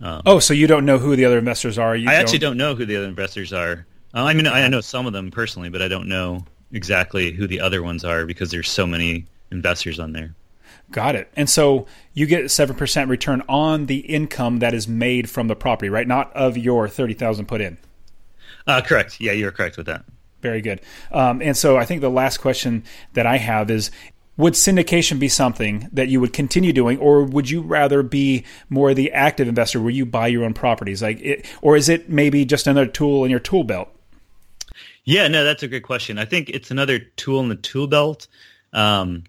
Um, 0.00 0.22
oh, 0.24 0.38
so 0.38 0.54
you 0.54 0.66
don't 0.66 0.86
know 0.86 0.98
who 0.98 1.14
the 1.14 1.26
other 1.26 1.38
investors 1.38 1.78
are? 1.78 1.94
You 1.94 2.08
I 2.08 2.12
don't... 2.12 2.22
actually 2.22 2.38
don't 2.38 2.56
know 2.56 2.74
who 2.74 2.86
the 2.86 2.96
other 2.96 3.06
investors 3.06 3.52
are. 3.52 3.86
Uh, 4.14 4.24
I 4.24 4.34
mean, 4.34 4.46
I 4.46 4.66
know 4.68 4.80
some 4.80 5.06
of 5.06 5.12
them 5.12 5.30
personally, 5.30 5.68
but 5.68 5.80
I 5.80 5.88
don't 5.88 6.08
know 6.08 6.44
exactly 6.72 7.32
who 7.32 7.46
the 7.46 7.60
other 7.60 7.82
ones 7.82 8.04
are 8.04 8.26
because 8.26 8.50
there's 8.50 8.70
so 8.70 8.86
many 8.86 9.26
investors 9.50 10.00
on 10.00 10.12
there. 10.12 10.34
Got 10.90 11.16
it. 11.16 11.30
And 11.36 11.48
so 11.48 11.86
you 12.12 12.26
get 12.26 12.50
seven 12.50 12.76
percent 12.76 13.08
return 13.08 13.42
on 13.48 13.86
the 13.86 13.98
income 13.98 14.58
that 14.58 14.74
is 14.74 14.86
made 14.86 15.30
from 15.30 15.48
the 15.48 15.56
property, 15.56 15.88
right? 15.88 16.06
Not 16.06 16.32
of 16.34 16.58
your 16.58 16.88
thirty 16.88 17.14
thousand 17.14 17.46
put 17.46 17.60
in. 17.60 17.78
Uh, 18.66 18.80
correct. 18.80 19.20
Yeah, 19.20 19.32
you're 19.32 19.52
correct 19.52 19.76
with 19.76 19.86
that. 19.86 20.04
Very 20.40 20.60
good. 20.60 20.80
Um, 21.10 21.40
and 21.40 21.56
so 21.56 21.76
I 21.76 21.84
think 21.84 22.00
the 22.00 22.10
last 22.10 22.38
question 22.38 22.84
that 23.14 23.26
I 23.26 23.38
have 23.38 23.70
is: 23.70 23.90
Would 24.36 24.54
syndication 24.54 25.18
be 25.18 25.28
something 25.28 25.88
that 25.92 26.08
you 26.08 26.20
would 26.20 26.32
continue 26.32 26.72
doing, 26.72 26.98
or 26.98 27.24
would 27.24 27.48
you 27.48 27.62
rather 27.62 28.02
be 28.02 28.44
more 28.68 28.92
the 28.92 29.12
active 29.12 29.48
investor, 29.48 29.80
where 29.80 29.90
you 29.90 30.04
buy 30.04 30.26
your 30.26 30.44
own 30.44 30.52
properties, 30.52 31.02
like, 31.02 31.20
it, 31.20 31.46
or 31.62 31.76
is 31.76 31.88
it 31.88 32.10
maybe 32.10 32.44
just 32.44 32.66
another 32.66 32.90
tool 32.90 33.24
in 33.24 33.30
your 33.30 33.40
tool 33.40 33.64
belt? 33.64 33.88
Yeah, 35.04 35.28
no, 35.28 35.44
that's 35.44 35.62
a 35.62 35.68
great 35.68 35.82
question. 35.82 36.18
I 36.18 36.24
think 36.24 36.48
it's 36.48 36.70
another 36.70 36.98
tool 36.98 37.40
in 37.40 37.48
the 37.48 37.56
tool 37.56 37.86
belt. 37.86 38.28
Um, 38.72 39.24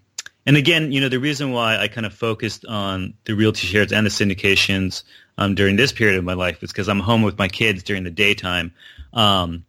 and 0.46 0.56
again, 0.56 0.92
you 0.92 1.00
know, 1.00 1.08
the 1.08 1.18
reason 1.18 1.52
why 1.52 1.78
I 1.78 1.88
kind 1.88 2.06
of 2.06 2.12
focused 2.12 2.64
on 2.66 3.14
the 3.24 3.34
realty 3.34 3.66
shares 3.66 3.92
and 3.92 4.06
the 4.06 4.10
syndications 4.10 5.02
um, 5.38 5.54
during 5.54 5.76
this 5.76 5.92
period 5.92 6.18
of 6.18 6.24
my 6.24 6.34
life 6.34 6.62
is 6.62 6.70
because 6.70 6.88
I'm 6.88 7.00
home 7.00 7.22
with 7.22 7.38
my 7.38 7.48
kids 7.48 7.82
during 7.82 8.04
the 8.04 8.10
daytime. 8.10 8.72
Um, 9.12 9.64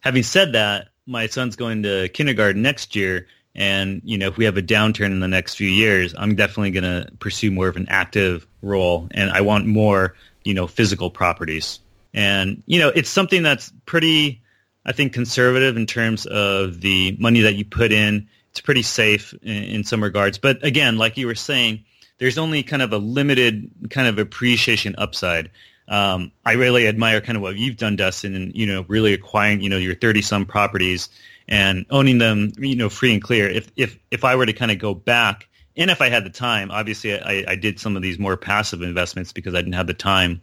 having 0.00 0.22
said 0.22 0.52
that, 0.52 0.88
my 1.06 1.26
son's 1.26 1.56
going 1.56 1.82
to 1.82 2.08
kindergarten 2.08 2.62
next 2.62 2.96
year, 2.96 3.26
and 3.54 4.00
you 4.04 4.16
know, 4.16 4.28
if 4.28 4.36
we 4.38 4.46
have 4.46 4.56
a 4.56 4.62
downturn 4.62 5.06
in 5.06 5.20
the 5.20 5.28
next 5.28 5.54
few 5.54 5.68
years, 5.68 6.14
I'm 6.16 6.34
definitely 6.34 6.70
going 6.70 6.84
to 6.84 7.12
pursue 7.18 7.50
more 7.50 7.68
of 7.68 7.76
an 7.76 7.86
active 7.90 8.46
role, 8.62 9.08
and 9.10 9.30
I 9.30 9.42
want 9.42 9.66
more, 9.66 10.14
you 10.42 10.54
know, 10.54 10.66
physical 10.66 11.10
properties. 11.10 11.80
And 12.14 12.62
you 12.66 12.78
know, 12.78 12.88
it's 12.88 13.10
something 13.10 13.42
that's 13.42 13.70
pretty 13.84 14.40
I 14.86 14.92
think 14.92 15.12
conservative 15.12 15.76
in 15.76 15.86
terms 15.86 16.26
of 16.26 16.80
the 16.80 17.16
money 17.18 17.40
that 17.40 17.54
you 17.54 17.64
put 17.64 17.92
in. 17.92 18.28
It's 18.50 18.60
pretty 18.60 18.82
safe 18.82 19.34
in, 19.42 19.64
in, 19.64 19.84
some 19.84 20.02
regards. 20.02 20.38
But 20.38 20.64
again, 20.64 20.96
like 20.96 21.16
you 21.16 21.26
were 21.26 21.34
saying, 21.34 21.84
there's 22.18 22.38
only 22.38 22.62
kind 22.62 22.82
of 22.82 22.92
a 22.92 22.98
limited 22.98 23.70
kind 23.90 24.06
of 24.06 24.18
appreciation 24.18 24.94
upside. 24.96 25.50
Um, 25.88 26.30
I 26.44 26.52
really 26.52 26.86
admire 26.86 27.20
kind 27.20 27.36
of 27.36 27.42
what 27.42 27.56
you've 27.56 27.76
done, 27.76 27.96
Dustin, 27.96 28.34
and 28.34 28.54
you 28.54 28.66
know, 28.66 28.84
really 28.86 29.12
acquiring 29.12 29.60
you 29.60 29.68
know 29.68 29.76
your 29.76 29.94
30 29.94 30.22
some 30.22 30.46
properties 30.46 31.08
and 31.48 31.84
owning 31.90 32.18
them, 32.18 32.52
you 32.56 32.76
know, 32.76 32.88
free 32.88 33.12
and 33.12 33.22
clear. 33.22 33.48
If 33.48 33.70
if 33.76 33.98
if 34.10 34.24
I 34.24 34.36
were 34.36 34.46
to 34.46 34.52
kind 34.52 34.70
of 34.70 34.78
go 34.78 34.94
back 34.94 35.48
and 35.76 35.90
if 35.90 36.00
I 36.00 36.08
had 36.08 36.24
the 36.24 36.30
time, 36.30 36.70
obviously 36.70 37.18
I, 37.18 37.44
I 37.48 37.56
did 37.56 37.80
some 37.80 37.96
of 37.96 38.02
these 38.02 38.18
more 38.18 38.36
passive 38.36 38.82
investments 38.82 39.32
because 39.32 39.54
I 39.54 39.58
didn't 39.58 39.72
have 39.74 39.86
the 39.86 39.94
time. 39.94 40.40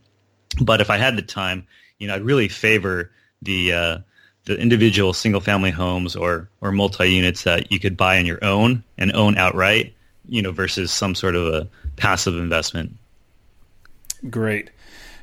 But 0.61 0.81
if 0.81 0.89
I 0.89 0.97
had 0.97 1.15
the 1.15 1.21
time, 1.21 1.67
you 1.97 2.07
know, 2.07 2.15
I'd 2.15 2.23
really 2.23 2.49
favor 2.49 3.11
the 3.41 3.73
uh, 3.73 3.97
the 4.45 4.57
individual 4.57 5.13
single 5.13 5.41
family 5.41 5.71
homes 5.71 6.15
or 6.15 6.49
or 6.61 6.71
multi 6.71 7.11
units 7.11 7.43
that 7.43 7.71
you 7.71 7.79
could 7.79 7.95
buy 7.95 8.17
on 8.19 8.25
your 8.25 8.43
own 8.43 8.83
and 8.97 9.11
own 9.13 9.37
outright, 9.37 9.93
you 10.27 10.41
know, 10.41 10.51
versus 10.51 10.91
some 10.91 11.15
sort 11.15 11.35
of 11.35 11.47
a 11.47 11.67
passive 11.95 12.35
investment. 12.35 12.95
Great. 14.29 14.69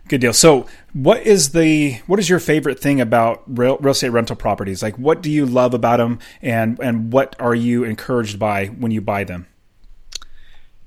Good 0.09 0.22
deal. 0.22 0.33
So, 0.33 0.66
what 0.94 1.26
is 1.26 1.50
the 1.50 1.94
what 2.07 2.18
is 2.18 2.31
your 2.31 2.38
favorite 2.38 2.81
thing 2.81 3.00
about 3.00 3.42
real, 3.46 3.76
real 3.78 3.92
estate 3.92 4.09
rental 4.09 4.37
properties? 4.37 4.83
Like, 4.83 4.96
what 4.98 5.22
do 5.22 5.31
you 5.31 5.44
love 5.44 5.74
about 5.74 5.98
them, 5.98 6.18
and 6.40 6.78
and 6.81 7.12
what 7.12 7.37
are 7.38 7.54
you 7.54 7.85
encouraged 7.85 8.38
by 8.38 8.66
when 8.66 8.90
you 8.90 9.02
buy 9.02 9.24
them? 9.24 9.46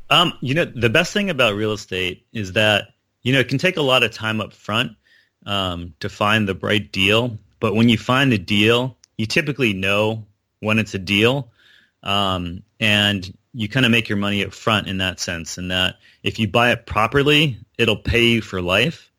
Um, 0.09 0.33
you 0.41 0.55
know, 0.55 0.65
the 0.65 0.89
best 0.89 1.13
thing 1.13 1.29
about 1.29 1.53
real 1.53 1.71
estate 1.71 2.25
is 2.33 2.53
that 2.53 2.89
you 3.21 3.31
know 3.31 3.39
it 3.39 3.47
can 3.47 3.59
take 3.59 3.77
a 3.77 3.81
lot 3.81 4.01
of 4.01 4.11
time 4.11 4.41
up 4.41 4.53
front 4.53 4.93
um, 5.45 5.93
to 5.99 6.09
find 6.09 6.47
the 6.49 6.55
right 6.55 6.91
deal, 6.91 7.37
but 7.62 7.74
when 7.74 7.88
you 7.88 7.97
find 7.97 8.30
the 8.30 8.38
deal, 8.38 8.97
you 9.17 9.26
typically 9.26 9.71
know 9.71 10.26
when 10.60 10.80
it's 10.80 10.93
a 10.93 11.00
deal, 11.00 11.50
um, 12.04 12.63
and 12.82 13.34
you 13.54 13.69
kind 13.69 13.86
of 13.86 13.91
make 13.91 14.10
your 14.10 14.17
money 14.17 14.43
up 14.43 14.52
front 14.52 14.88
in 14.88 14.97
that 14.97 15.21
sense. 15.21 15.58
And 15.58 15.71
that 15.71 15.95
if 16.24 16.39
you 16.39 16.50
buy 16.50 16.71
it 16.71 16.86
properly, 16.86 17.58
it'll 17.78 17.97
pay 17.97 18.26
you 18.26 18.41
for 18.41 18.62
life 18.62 19.12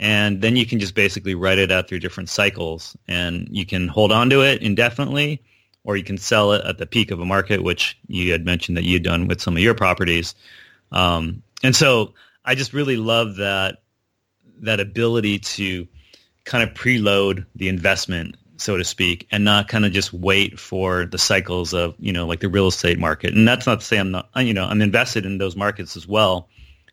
and 0.00 0.40
then 0.40 0.56
you 0.56 0.64
can 0.64 0.80
just 0.80 0.94
basically 0.94 1.34
write 1.34 1.58
it 1.58 1.70
out 1.70 1.86
through 1.86 2.00
different 2.00 2.30
cycles 2.30 2.96
and 3.06 3.46
you 3.50 3.66
can 3.66 3.86
hold 3.86 4.10
on 4.10 4.30
to 4.30 4.40
it 4.40 4.62
indefinitely 4.62 5.42
or 5.84 5.96
you 5.96 6.02
can 6.02 6.18
sell 6.18 6.52
it 6.52 6.64
at 6.64 6.78
the 6.78 6.86
peak 6.86 7.10
of 7.10 7.20
a 7.20 7.24
market 7.24 7.62
which 7.62 7.98
you 8.08 8.32
had 8.32 8.44
mentioned 8.44 8.76
that 8.76 8.84
you'd 8.84 9.04
done 9.04 9.28
with 9.28 9.40
some 9.40 9.56
of 9.56 9.62
your 9.62 9.74
properties 9.74 10.34
um, 10.90 11.42
and 11.62 11.76
so 11.76 12.14
i 12.44 12.54
just 12.54 12.72
really 12.72 12.96
love 12.96 13.36
that 13.36 13.82
that 14.62 14.80
ability 14.80 15.38
to 15.38 15.86
kind 16.50 16.68
of 16.68 16.74
preload 16.74 17.46
the 17.54 17.68
investment 17.68 18.36
so 18.56 18.76
to 18.76 18.84
speak 18.84 19.26
and 19.30 19.44
not 19.44 19.68
kind 19.68 19.86
of 19.86 19.92
just 19.92 20.12
wait 20.12 20.58
for 20.58 21.06
the 21.06 21.16
cycles 21.16 21.72
of 21.72 21.94
you 21.98 22.12
know 22.12 22.26
like 22.26 22.40
the 22.40 22.48
real 22.48 22.66
estate 22.66 22.98
market 22.98 23.32
and 23.32 23.46
that's 23.46 23.66
not 23.66 23.80
to 23.80 23.86
say 23.86 23.98
i'm 23.98 24.10
not 24.10 24.28
you 24.36 24.52
know 24.52 24.64
i'm 24.64 24.82
invested 24.82 25.24
in 25.24 25.38
those 25.38 25.54
markets 25.56 25.96
as 25.96 26.06
well 26.06 26.48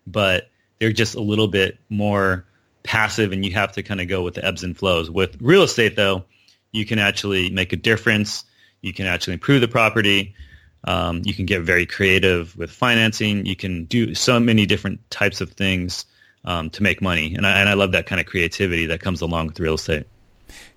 but 0.06 0.50
they're 0.80 0.94
just 0.94 1.16
a 1.16 1.22
little 1.22 1.48
bit 1.48 1.78
more 1.90 2.46
passive 2.84 3.32
and 3.32 3.46
you 3.46 3.52
have 3.52 3.74
to 3.74 3.84
kind 3.84 4.02
of 4.02 4.08
go 4.08 4.24
with 4.24 4.36
the 4.36 4.46
ebbs 4.46 4.64
and 4.64 4.78
flows. 4.78 5.10
With 5.10 5.38
real 5.42 5.64
estate, 5.64 5.96
though, 5.96 6.24
you 6.72 6.86
can 6.86 7.00
actually 7.00 7.50
make 7.50 7.74
a 7.74 7.76
difference. 7.76 8.46
You 8.82 8.94
can 8.94 9.06
actually 9.06 9.34
improve 9.34 9.62
the 9.62 9.68
property. 9.68 10.36
Um, 10.84 11.22
you 11.26 11.34
can 11.34 11.46
get 11.46 11.62
very 11.64 11.86
creative 11.86 12.56
with 12.56 12.72
financing. 12.72 13.46
You 13.46 13.56
can 13.56 13.86
do 13.86 14.16
so 14.16 14.40
many 14.40 14.66
different 14.66 15.10
types 15.10 15.42
of 15.42 15.52
things 15.52 16.06
um, 16.46 16.70
to 16.72 16.84
make 16.84 17.02
money. 17.02 17.36
And 17.36 17.46
I, 17.46 17.60
and 17.60 17.70
I 17.70 17.74
love 17.74 17.92
that 17.92 18.06
kind 18.06 18.20
of 18.20 18.28
creativity 18.28 18.86
that 18.88 19.02
comes 19.02 19.22
along 19.22 19.48
with 19.48 19.60
real 19.60 19.76
estate. 19.76 20.06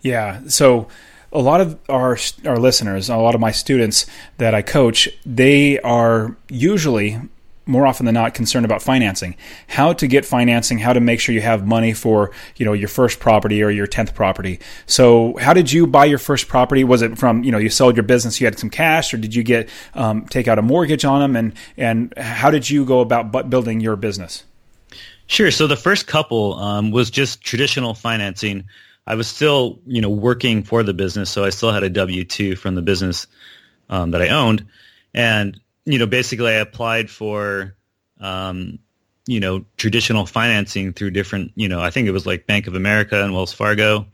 Yeah. 0.01 0.41
So 0.49 0.89
a 1.33 1.41
lot 1.41 1.61
of 1.61 1.79
our 1.89 2.19
our 2.47 2.59
listeners, 2.59 3.09
a 3.09 3.17
lot 3.17 3.35
of 3.35 3.41
my 3.41 3.53
students 3.53 4.07
that 4.39 4.55
I 4.55 4.63
coach, 4.63 5.09
they 5.25 5.79
are 5.81 6.37
usually 6.49 7.21
more 7.67 7.87
often 7.87 8.05
than 8.05 8.15
not 8.15 8.35
concerned 8.35 8.65
about 8.65 8.83
financing 8.83 9.37
how 9.69 9.93
to 9.93 10.07
get 10.09 10.25
financing 10.25 10.79
how 10.79 10.93
to 10.93 10.99
make 10.99 11.21
sure 11.21 11.35
you 11.35 11.41
have 11.41 11.67
money 11.67 11.93
for 11.93 12.33
you 12.57 12.67
know 12.67 12.73
your 12.73 12.89
first 12.89 13.21
property 13.21 13.63
or 13.63 13.71
your 13.71 13.87
10th 13.87 14.15
property 14.15 14.59
so 14.87 15.37
how 15.37 15.53
did 15.53 15.71
you 15.71 15.87
buy 15.87 16.05
your 16.05 16.19
first 16.19 16.49
property 16.49 16.83
was 16.83 17.01
it 17.01 17.17
from 17.17 17.45
you 17.45 17.53
know 17.53 17.59
you 17.59 17.69
sold 17.69 17.95
your 17.95 18.03
business 18.03 18.41
you 18.41 18.47
had 18.47 18.59
some 18.59 18.71
cash 18.71 19.15
or 19.15 19.19
did 19.19 19.35
you 19.35 19.43
get 19.43 19.69
um, 19.95 20.27
take 20.27 20.49
out 20.49 20.59
a 20.59 20.63
mortgage 20.63 21.05
on 21.05 21.21
them 21.21 21.37
and 21.37 21.53
and 21.77 22.13
how 22.17 22.51
did 22.51 22.69
you 22.69 22.85
go 22.85 23.01
about 23.01 23.49
building 23.49 23.79
your 23.79 23.95
business 23.95 24.45
sure. 25.31 25.51
So 25.51 25.67
the 25.67 25.77
first 25.77 26.07
couple 26.07 26.55
um, 26.55 26.91
was 26.91 27.11
just 27.11 27.43
traditional 27.43 27.95
financing. 27.95 28.65
I 29.07 29.15
was 29.15 29.27
still 29.27 29.81
you 29.87 30.01
know 30.01 30.11
working 30.11 30.63
for 30.63 30.83
the 30.83 30.95
business 30.95 31.31
so 31.31 31.45
i 31.45 31.51
still 31.51 31.73
had 31.73 31.83
a 31.83 31.91
w2 31.91 32.57
from 32.57 32.77
the 32.77 32.83
business 32.83 33.27
um, 33.89 34.13
that 34.13 34.23
i 34.23 34.29
owned. 34.29 34.65
And 35.15 35.59
you 35.85 35.99
know, 35.99 36.07
basically 36.07 36.53
I 36.53 36.59
applied 36.59 37.11
for, 37.11 37.75
um, 38.21 38.79
you 39.27 39.41
know, 39.41 39.65
traditional 39.77 40.27
financing 40.27 40.93
through 40.93 41.11
different, 41.11 41.53
you 41.55 41.69
know, 41.69 41.81
I 41.81 41.91
think 41.91 42.09
it 42.09 42.13
was 42.13 42.27
like 42.27 42.47
Bank 42.47 42.67
of 42.67 42.75
America 42.75 43.23
and 43.23 43.33
Wells 43.33 43.53
Fargo. 43.53 44.07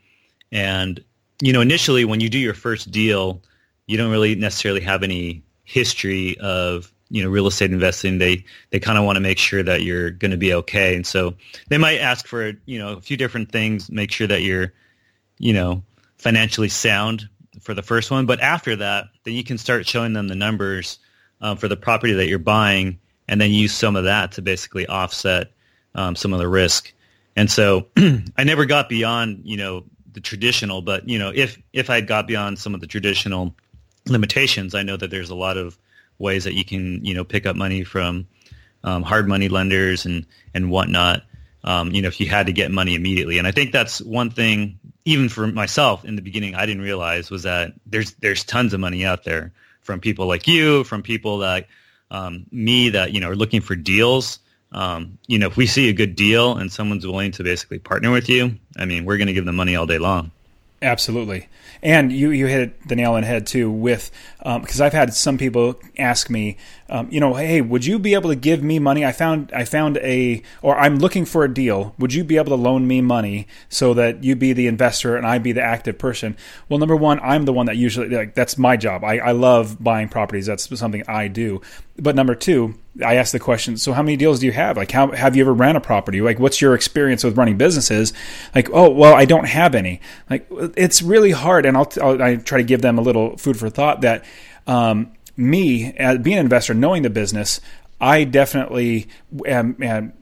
And, 0.52 1.02
you 1.40 1.52
know, 1.52 1.60
initially 1.60 2.04
when 2.04 2.20
you 2.20 2.28
do 2.28 2.38
your 2.38 2.54
first 2.54 2.90
deal, 2.90 3.42
you 3.86 3.96
don't 3.96 4.10
really 4.10 4.34
necessarily 4.34 4.80
have 4.80 5.02
any 5.02 5.42
history 5.64 6.38
of, 6.38 6.92
you 7.08 7.22
know, 7.22 7.28
real 7.28 7.46
estate 7.46 7.70
investing. 7.70 8.18
They, 8.18 8.44
they 8.70 8.80
kind 8.80 8.98
of 8.98 9.04
want 9.04 9.16
to 9.16 9.20
make 9.20 9.38
sure 9.38 9.62
that 9.62 9.82
you're 9.82 10.10
going 10.10 10.30
to 10.30 10.36
be 10.36 10.52
okay. 10.54 10.94
And 10.94 11.06
so 11.06 11.34
they 11.68 11.78
might 11.78 11.98
ask 11.98 12.26
for, 12.26 12.52
you 12.66 12.78
know, 12.78 12.94
a 12.94 13.00
few 13.00 13.16
different 13.16 13.52
things, 13.52 13.90
make 13.90 14.10
sure 14.10 14.26
that 14.26 14.42
you're, 14.42 14.72
you 15.38 15.52
know, 15.52 15.82
financially 16.18 16.68
sound 16.68 17.28
for 17.60 17.74
the 17.74 17.82
first 17.82 18.10
one. 18.10 18.26
But 18.26 18.40
after 18.40 18.76
that, 18.76 19.06
then 19.24 19.34
you 19.34 19.44
can 19.44 19.58
start 19.58 19.86
showing 19.86 20.12
them 20.12 20.28
the 20.28 20.34
numbers 20.34 20.98
um, 21.40 21.56
for 21.56 21.68
the 21.68 21.76
property 21.76 22.12
that 22.14 22.28
you're 22.28 22.38
buying, 22.38 22.98
and 23.28 23.40
then 23.40 23.50
use 23.50 23.72
some 23.72 23.96
of 23.96 24.04
that 24.04 24.32
to 24.32 24.42
basically 24.42 24.86
offset 24.86 25.52
um, 25.94 26.16
some 26.16 26.32
of 26.32 26.38
the 26.38 26.48
risk. 26.48 26.92
And 27.34 27.50
so 27.50 27.88
I 28.36 28.44
never 28.44 28.64
got 28.64 28.88
beyond, 28.88 29.42
you 29.44 29.56
know, 29.56 29.84
the 30.12 30.20
traditional, 30.20 30.80
but 30.80 31.06
you 31.08 31.18
know, 31.18 31.30
if 31.34 31.60
if 31.74 31.90
I 31.90 32.00
got 32.00 32.26
beyond 32.26 32.58
some 32.58 32.74
of 32.74 32.80
the 32.80 32.86
traditional 32.86 33.54
limitations, 34.06 34.74
I 34.74 34.82
know 34.82 34.96
that 34.96 35.10
there's 35.10 35.28
a 35.28 35.34
lot 35.34 35.58
of 35.58 35.78
ways 36.18 36.44
that 36.44 36.54
you 36.54 36.64
can, 36.64 37.04
you 37.04 37.14
know, 37.14 37.24
pick 37.24 37.46
up 37.46 37.56
money 37.56 37.84
from 37.84 38.26
um, 38.84 39.02
hard 39.02 39.28
money 39.28 39.48
lenders 39.48 40.06
and 40.06 40.26
and 40.54 40.70
whatnot. 40.70 41.22
Um, 41.64 41.90
you 41.90 42.00
know, 42.00 42.08
if 42.08 42.20
you 42.20 42.28
had 42.28 42.46
to 42.46 42.52
get 42.52 42.70
money 42.70 42.94
immediately, 42.94 43.38
and 43.38 43.46
I 43.46 43.50
think 43.50 43.72
that's 43.72 44.00
one 44.00 44.30
thing, 44.30 44.78
even 45.04 45.28
for 45.28 45.46
myself 45.48 46.04
in 46.04 46.14
the 46.14 46.22
beginning, 46.22 46.54
I 46.54 46.64
didn't 46.64 46.82
realize 46.82 47.30
was 47.30 47.42
that 47.42 47.72
there's 47.86 48.12
there's 48.14 48.44
tons 48.44 48.72
of 48.72 48.80
money 48.80 49.04
out 49.04 49.24
there 49.24 49.52
from 49.82 50.00
people 50.00 50.26
like 50.26 50.46
you, 50.46 50.84
from 50.84 51.02
people 51.02 51.38
like 51.38 51.68
um, 52.10 52.46
me 52.52 52.90
that 52.90 53.12
you 53.12 53.20
know 53.20 53.30
are 53.30 53.36
looking 53.36 53.60
for 53.60 53.74
deals. 53.74 54.38
Um, 54.72 55.18
you 55.26 55.38
know, 55.38 55.46
if 55.46 55.56
we 55.56 55.66
see 55.66 55.88
a 55.88 55.92
good 55.92 56.16
deal 56.16 56.56
and 56.56 56.70
someone's 56.70 57.06
willing 57.06 57.32
to 57.32 57.44
basically 57.44 57.78
partner 57.78 58.10
with 58.10 58.28
you, 58.28 58.56
I 58.76 58.84
mean, 58.84 59.04
we're 59.04 59.16
going 59.16 59.28
to 59.28 59.32
give 59.32 59.44
them 59.46 59.56
money 59.56 59.76
all 59.76 59.86
day 59.86 59.98
long. 59.98 60.32
Absolutely. 60.86 61.48
And 61.82 62.12
you, 62.12 62.30
you 62.30 62.46
hit 62.46 62.88
the 62.88 62.94
nail 62.94 63.14
on 63.14 63.22
the 63.22 63.26
head 63.26 63.44
too 63.46 63.68
with 63.68 64.12
because 64.38 64.80
um, 64.80 64.86
I've 64.86 64.92
had 64.92 65.12
some 65.14 65.36
people 65.36 65.80
ask 65.98 66.30
me, 66.30 66.58
um, 66.88 67.08
you 67.10 67.20
know, 67.20 67.34
hey, 67.34 67.60
would 67.60 67.84
you 67.84 67.98
be 67.98 68.14
able 68.14 68.30
to 68.30 68.36
give 68.36 68.62
me 68.62 68.78
money? 68.78 69.04
I 69.04 69.12
found 69.12 69.50
I 69.52 69.64
found 69.64 69.96
a 69.98 70.42
or 70.62 70.78
I'm 70.78 70.98
looking 70.98 71.24
for 71.24 71.44
a 71.44 71.52
deal. 71.52 71.94
Would 71.98 72.14
you 72.14 72.22
be 72.22 72.36
able 72.36 72.56
to 72.56 72.62
loan 72.62 72.86
me 72.86 73.00
money 73.00 73.48
so 73.68 73.94
that 73.94 74.22
you 74.22 74.36
be 74.36 74.52
the 74.52 74.66
investor 74.66 75.16
and 75.16 75.26
I 75.26 75.38
be 75.38 75.52
the 75.52 75.62
active 75.62 75.98
person? 75.98 76.36
Well, 76.68 76.78
number 76.78 76.96
one, 76.96 77.18
I'm 77.20 77.44
the 77.44 77.52
one 77.52 77.66
that 77.66 77.76
usually 77.76 78.08
like 78.08 78.34
that's 78.34 78.56
my 78.56 78.76
job. 78.76 79.02
I, 79.02 79.18
I 79.18 79.32
love 79.32 79.82
buying 79.82 80.08
properties. 80.08 80.46
That's 80.46 80.78
something 80.78 81.02
I 81.08 81.28
do. 81.28 81.60
But 81.98 82.14
number 82.14 82.34
two, 82.34 82.74
I 83.04 83.16
ask 83.16 83.32
the 83.32 83.38
question, 83.38 83.76
so 83.78 83.92
how 83.92 84.02
many 84.02 84.16
deals 84.16 84.40
do 84.40 84.46
you 84.46 84.52
have? 84.52 84.76
Like, 84.76 84.90
how 84.90 85.10
have 85.12 85.34
you 85.34 85.42
ever 85.42 85.52
ran 85.52 85.76
a 85.76 85.80
property? 85.80 86.20
Like, 86.20 86.38
what's 86.38 86.60
your 86.60 86.74
experience 86.74 87.24
with 87.24 87.36
running 87.36 87.56
businesses? 87.56 88.12
Like, 88.54 88.68
oh, 88.70 88.90
well, 88.90 89.14
I 89.14 89.24
don't 89.24 89.46
have 89.46 89.74
any. 89.74 90.00
Like, 90.28 90.46
it's 90.76 91.00
really 91.02 91.30
hard. 91.30 91.64
And 91.66 91.76
I'll, 91.76 91.90
I'll 92.02 92.22
I 92.22 92.36
try 92.36 92.58
to 92.58 92.64
give 92.64 92.82
them 92.82 92.98
a 92.98 93.02
little 93.02 93.36
food 93.38 93.58
for 93.58 93.70
thought 93.70 94.02
that 94.02 94.24
um, 94.66 95.12
me, 95.36 95.92
as 95.94 96.18
being 96.18 96.38
an 96.38 96.46
investor, 96.46 96.74
knowing 96.74 97.02
the 97.02 97.10
business, 97.10 97.60
I 98.00 98.24
definitely 98.24 99.08
am, 99.46 99.76
am 99.82 100.12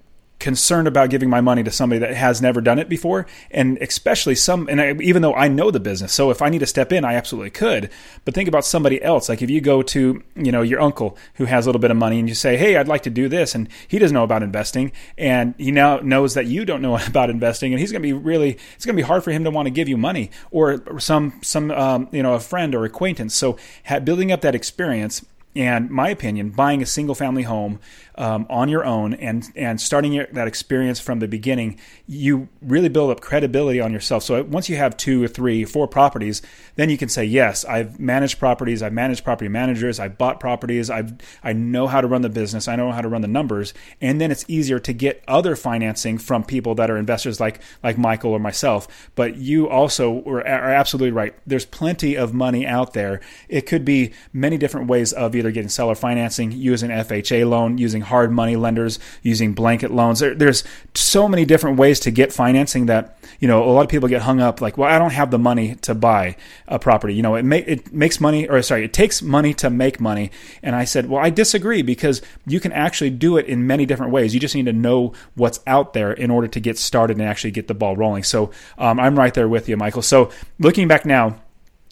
concerned 0.45 0.87
about 0.87 1.09
giving 1.09 1.31
my 1.31 1.41
money 1.41 1.63
to 1.63 1.71
somebody 1.71 1.99
that 1.99 2.15
has 2.15 2.43
never 2.43 2.61
done 2.61 2.79
it 2.79 2.87
before. 2.87 3.27
And 3.51 3.79
especially 3.79 4.35
some 4.35 4.69
and 4.69 4.79
I, 4.79 4.93
even 5.01 5.23
though 5.23 5.33
I 5.33 5.49
know 5.49 5.71
the 5.71 5.81
business 5.81 6.13
so 6.13 6.31
if 6.31 6.43
I 6.43 6.51
need 6.51 6.59
to 6.59 6.67
step 6.67 6.93
in 6.93 7.03
I 7.03 7.15
absolutely 7.15 7.51
could. 7.51 7.89
But 8.27 8.35
think 8.35 8.47
about 8.47 8.67
somebody 8.67 9.03
else. 9.03 9.31
Like 9.31 9.41
if 9.41 9.49
you 9.49 9.63
go 9.63 9.81
to 9.81 10.23
you 10.37 10.53
know 10.53 10.61
your 10.61 10.83
uncle 10.83 11.17
who 11.37 11.47
has 11.47 11.65
a 11.65 11.69
little 11.71 11.81
bit 11.81 11.91
of 11.91 11.97
money 11.97 12.19
and 12.19 12.29
you 12.29 12.35
say 12.35 12.59
hey 12.59 12.77
I'd 12.77 12.89
like 12.89 13.03
to 13.05 13.11
do 13.11 13.27
this 13.27 13.55
and 13.55 13.71
he 13.89 13.99
doesn't 13.99 14.15
know 14.15 14.23
about 14.23 14.43
investing 14.43 14.93
and 15.17 15.55
he 15.57 15.71
now 15.71 15.97
knows 16.01 16.35
that 16.35 16.45
you 16.45 16.67
don't 16.67 16.83
know 16.83 16.97
about 17.07 17.31
investing 17.31 17.73
and 17.73 17.81
he's 17.81 17.91
going 17.91 18.03
to 18.03 18.07
be 18.07 18.13
really 18.13 18.59
it's 18.77 18.85
going 18.85 18.97
to 18.97 19.03
be 19.03 19.07
hard 19.07 19.25
for 19.25 19.31
him 19.31 19.45
to 19.45 19.51
want 19.51 19.65
to 19.65 19.71
give 19.71 19.89
you 19.89 19.97
money 19.97 20.31
or 20.51 21.01
some 21.01 21.41
some 21.41 21.71
um, 21.71 22.07
you 22.13 22.23
know 22.23 22.35
a 22.35 22.41
friend 22.41 22.75
or 22.75 22.85
acquaintance. 22.85 23.35
So 23.35 23.57
building 24.05 24.31
up 24.31 24.43
that 24.43 24.55
experience 24.55 25.25
and 25.57 25.89
my 25.91 26.09
opinion, 26.09 26.51
buying 26.51 26.83
a 26.83 26.87
single 26.87 27.15
family 27.15 27.45
home 27.45 27.79
um, 28.17 28.47
on 28.49 28.69
your 28.69 28.85
own 28.85 29.15
and 29.15 29.45
and 29.57 29.81
starting 29.81 30.25
that 30.33 30.47
experience 30.47 31.01
from 31.01 31.19
the 31.19 31.29
beginning, 31.29 31.79
you 32.07 32.49
really 32.63 32.89
build 32.89 33.11
up 33.11 33.21
credibility 33.21 33.81
on 33.81 33.93
yourself. 33.93 34.23
So 34.23 34.43
once 34.45 34.69
you 34.69 34.77
have 34.77 34.97
two 34.97 35.25
or 35.25 35.29
three, 35.29 35.65
four 35.65 35.89
properties, 35.89 36.43
then 36.77 36.91
you 36.91 36.97
can 36.97 37.09
say, 37.09 37.25
yes, 37.25 37.65
I've 37.65 37.99
managed 37.99 38.39
properties, 38.39 38.83
I've 38.83 38.93
managed 38.93 39.25
property 39.25 39.49
managers, 39.49 39.99
I've 39.99 40.17
bought 40.17 40.41
properties, 40.41 40.91
I've 40.91 41.15
I 41.43 41.53
know 41.53 41.87
how 41.87 42.01
to 42.01 42.07
run 42.07 42.23
the 42.23 42.29
business, 42.29 42.69
I 42.69 42.77
know 42.77 42.93
how 42.93 43.01
to 43.01 43.09
run 43.09 43.23
the 43.23 43.29
numbers, 43.29 43.75
and 44.01 44.21
then 44.21 44.31
it's 44.31 44.45
easier 44.49 44.79
to 44.81 44.93
get 44.93 45.23
other 45.27 45.57
financing 45.57 46.19
from 46.19 46.45
people 46.45 46.75
that 46.77 46.91
are 46.91 46.97
investors 46.97 47.41
like 47.41 47.61
like 47.83 47.99
Michael 47.99 48.33
or 48.33 48.39
myself. 48.39 49.11
But 49.15 49.37
you 49.37 49.69
also 49.69 50.23
are, 50.25 50.47
are 50.47 50.71
absolutely 50.71 51.13
right. 51.13 51.35
There's 51.47 51.67
plenty 51.67 52.17
of 52.17 52.33
money 52.33 52.67
out 52.67 52.93
there. 52.93 53.21
It 53.49 53.63
could 53.63 53.85
be 53.85 54.13
many 54.33 54.57
different 54.57 54.89
ways 54.89 55.13
of 55.13 55.35
either 55.35 55.51
getting 55.51 55.69
seller 55.69 55.95
financing, 55.95 56.53
using 56.53 56.91
FHA 56.91 57.49
loan, 57.49 57.79
using 57.79 58.04
hard 58.05 58.31
money 58.31 58.57
lenders, 58.57 58.99
using 59.23 59.53
blanket 59.53 59.91
loans. 59.91 60.21
There, 60.21 60.35
there's 60.35 60.65
so 60.95 61.29
many 61.29 61.45
different 61.45 61.79
ways 61.79 62.01
to 62.01 62.11
get 62.11 62.33
financing 62.33 62.87
that 62.87 63.19
you 63.41 63.49
know 63.49 63.65
a 63.65 63.71
lot 63.71 63.83
of 63.83 63.89
people 63.89 64.09
get 64.09 64.23
hung 64.23 64.41
up 64.41 64.61
like, 64.61 64.79
well, 64.79 64.91
I 64.91 64.99
don't 64.99 65.13
have 65.13 65.31
the 65.31 65.39
money 65.39 65.75
to 65.83 65.95
buy 65.95 66.37
a 66.69 66.79
property. 66.79 67.15
You 67.15 67.23
know, 67.23 67.35
it 67.35 67.45
it 67.53 67.93
makes 67.93 68.21
money 68.21 68.49
or 68.49 68.61
sorry, 68.63 68.85
it 68.85 68.93
takes 68.93 69.23
money 69.23 69.55
to 69.55 69.71
make 69.71 70.01
money. 70.01 70.31
And 70.63 70.77
I 70.77 70.85
said, 70.85 71.09
well, 71.09 71.25
I 71.25 71.31
disagree 71.31 71.83
because 71.83 72.23
you 72.47 72.61
can 72.61 72.73
actually 72.73 73.11
do 73.11 73.37
it 73.37 73.47
in 73.47 73.67
many 73.67 73.87
different 73.87 74.13
ways. 74.13 74.35
You 74.35 74.41
just 74.41 74.55
need 74.55 74.67
to 74.67 74.73
know 74.73 75.13
what's 75.35 75.61
out 75.67 75.93
there 75.93 76.13
in 76.13 76.31
order 76.31 76.49
to 76.49 76.61
get 76.61 76.79
started 76.79 77.19
and 77.19 77.27
actually 77.27 77.51
get 77.51 77.69
the 77.69 77.75
ball 77.75 77.97
rolling. 77.97 78.23
So 78.23 78.51
um, 78.79 79.01
I'm 79.01 79.19
right 79.19 79.35
there 79.35 79.49
with 79.49 79.69
you, 79.69 79.77
Michael. 79.77 80.03
So 80.03 80.31
looking 80.59 80.89
back 80.89 81.05
now 81.05 81.41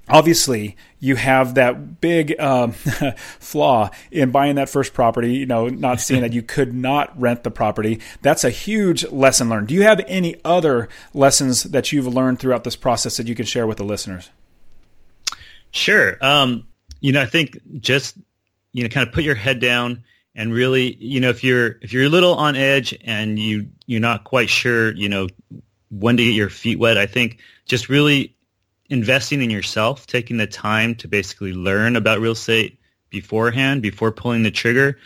obviously 0.09 0.77
you 0.99 1.17
have 1.17 1.55
that 1.55 2.01
big 2.01 2.39
um, 2.41 2.73
flaw 3.39 3.91
in 4.11 4.31
buying 4.31 4.57
that 4.57 4.69
first 4.69 4.95
property 4.95 5.35
you 5.35 5.47
know 5.47 5.69
not 5.69 6.01
seeing 6.01 6.23
that 6.23 6.33
you 6.33 6.43
could 6.43 6.75
not 6.75 7.19
rent 7.21 7.45
the 7.45 7.51
property. 7.51 8.01
That's 8.21 8.45
a 8.45 8.51
huge 8.51 9.05
lesson 9.11 9.49
learned. 9.49 9.69
Do 9.69 9.75
you 9.75 9.83
have 9.83 10.01
any 10.07 10.37
other 10.45 10.89
lessons 11.15 11.65
that 11.65 11.93
you've 11.93 12.07
learned 12.07 12.39
throughout 12.39 12.65
this 12.65 12.77
process 12.77 13.17
that 13.17 13.29
you 13.29 13.35
can 13.35 13.47
share 13.47 13.67
with 13.67 13.79
the 13.79 13.85
listeners? 13.85 14.31
Sure. 15.71 16.19
Um, 16.21 16.67
you 17.03 17.13
know 17.13 17.21
i 17.21 17.27
think 17.27 17.59
just 17.81 18.17
you 18.73 18.83
know 18.83 18.89
kind 18.89 19.07
of 19.07 19.13
put 19.13 19.25
your 19.25 19.35
head 19.35 19.61
down 19.61 20.03
and 20.35 20.55
really 20.55 20.97
you 20.99 21.21
know 21.21 21.29
if 21.29 21.45
you're 21.45 21.77
if 21.83 21.93
you're 21.93 22.05
a 22.05 22.09
little 22.09 22.35
on 22.35 22.57
edge 22.57 22.97
and 23.05 23.39
you 23.39 23.69
you're 23.87 24.01
not 24.01 24.25
quite 24.25 24.49
sure 24.49 24.95
you 24.95 25.11
know 25.11 25.29
when 25.91 26.17
to 26.17 26.25
get 26.25 26.31
your 26.31 26.49
feet 26.49 26.79
wet 26.79 26.97
i 26.97 27.05
think 27.05 27.39
just 27.67 27.91
really 27.91 28.35
investing 28.93 29.41
in 29.41 29.51
yourself, 29.51 30.07
taking 30.07 30.37
the 30.37 30.47
time 30.47 30.95
to 30.97 31.09
basically 31.09 31.55
learn 31.55 31.97
about 31.97 32.21
real 32.21 32.33
estate 32.33 32.79
beforehand, 33.09 33.81
before 33.83 34.13
pulling 34.13 34.43
the 34.43 34.51
trigger, 34.51 34.99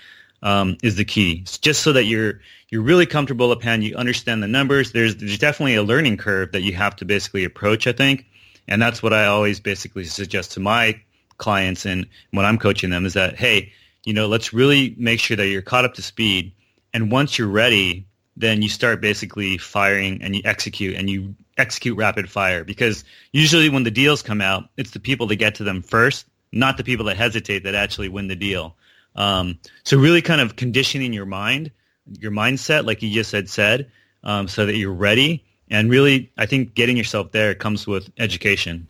um, 0.42 0.76
is 0.82 0.96
the 0.96 1.04
key. 1.04 1.40
It's 1.42 1.56
just 1.56 1.82
so 1.82 1.92
that 1.92 2.04
you're 2.04 2.40
you're 2.68 2.82
really 2.82 3.06
comfortable 3.06 3.52
upon 3.52 3.82
you 3.82 3.94
understand 3.94 4.42
the 4.42 4.48
numbers. 4.48 4.92
There's 4.92 5.16
there's 5.16 5.38
definitely 5.38 5.76
a 5.76 5.82
learning 5.82 6.16
curve 6.16 6.52
that 6.52 6.62
you 6.62 6.72
have 6.74 6.96
to 6.96 7.04
basically 7.04 7.44
approach. 7.44 7.86
I 7.86 7.92
think, 7.92 8.26
and 8.68 8.82
that's 8.82 9.02
what 9.02 9.12
I 9.12 9.26
always 9.26 9.60
basically 9.60 10.04
suggest 10.04 10.52
to 10.52 10.60
my 10.60 11.00
clients 11.38 11.84
and 11.84 12.06
when 12.30 12.46
I'm 12.46 12.58
coaching 12.58 12.90
them 12.90 13.06
is 13.06 13.14
that 13.14 13.36
hey, 13.36 13.72
you 14.04 14.12
know, 14.12 14.26
let's 14.26 14.52
really 14.52 14.94
make 14.98 15.20
sure 15.20 15.36
that 15.36 15.48
you're 15.48 15.62
caught 15.62 15.84
up 15.84 15.94
to 15.94 16.02
speed. 16.02 16.52
And 16.92 17.10
once 17.10 17.38
you're 17.38 17.48
ready, 17.48 18.06
then 18.36 18.62
you 18.62 18.68
start 18.68 19.00
basically 19.00 19.58
firing 19.58 20.22
and 20.22 20.34
you 20.34 20.42
execute 20.44 20.96
and 20.96 21.08
you 21.08 21.34
execute 21.56 21.96
rapid 21.96 22.30
fire 22.30 22.64
because 22.64 23.04
usually 23.32 23.68
when 23.68 23.84
the 23.84 23.90
deals 23.90 24.22
come 24.22 24.40
out, 24.40 24.68
it's 24.76 24.90
the 24.90 25.00
people 25.00 25.26
that 25.26 25.36
get 25.36 25.54
to 25.56 25.64
them 25.64 25.82
first, 25.82 26.26
not 26.52 26.76
the 26.76 26.84
people 26.84 27.06
that 27.06 27.16
hesitate 27.16 27.64
that 27.64 27.74
actually 27.74 28.08
win 28.08 28.28
the 28.28 28.36
deal. 28.36 28.76
Um, 29.14 29.58
so 29.84 29.98
really 29.98 30.22
kind 30.22 30.40
of 30.40 30.56
conditioning 30.56 31.12
your 31.12 31.26
mind, 31.26 31.70
your 32.18 32.30
mindset, 32.30 32.84
like 32.84 33.02
you 33.02 33.10
just 33.10 33.32
had 33.32 33.48
said, 33.48 33.90
um, 34.24 34.48
so 34.48 34.66
that 34.66 34.76
you're 34.76 34.92
ready. 34.92 35.44
And 35.70 35.90
really, 35.90 36.30
I 36.36 36.46
think 36.46 36.74
getting 36.74 36.96
yourself 36.96 37.32
there 37.32 37.54
comes 37.54 37.86
with 37.86 38.10
education. 38.18 38.86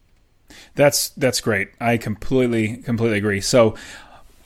That's 0.75 1.11
that's 1.11 1.41
great. 1.41 1.71
I 1.81 1.97
completely 1.97 2.79
completely 2.79 3.19
agree. 3.19 3.41
So 3.41 3.77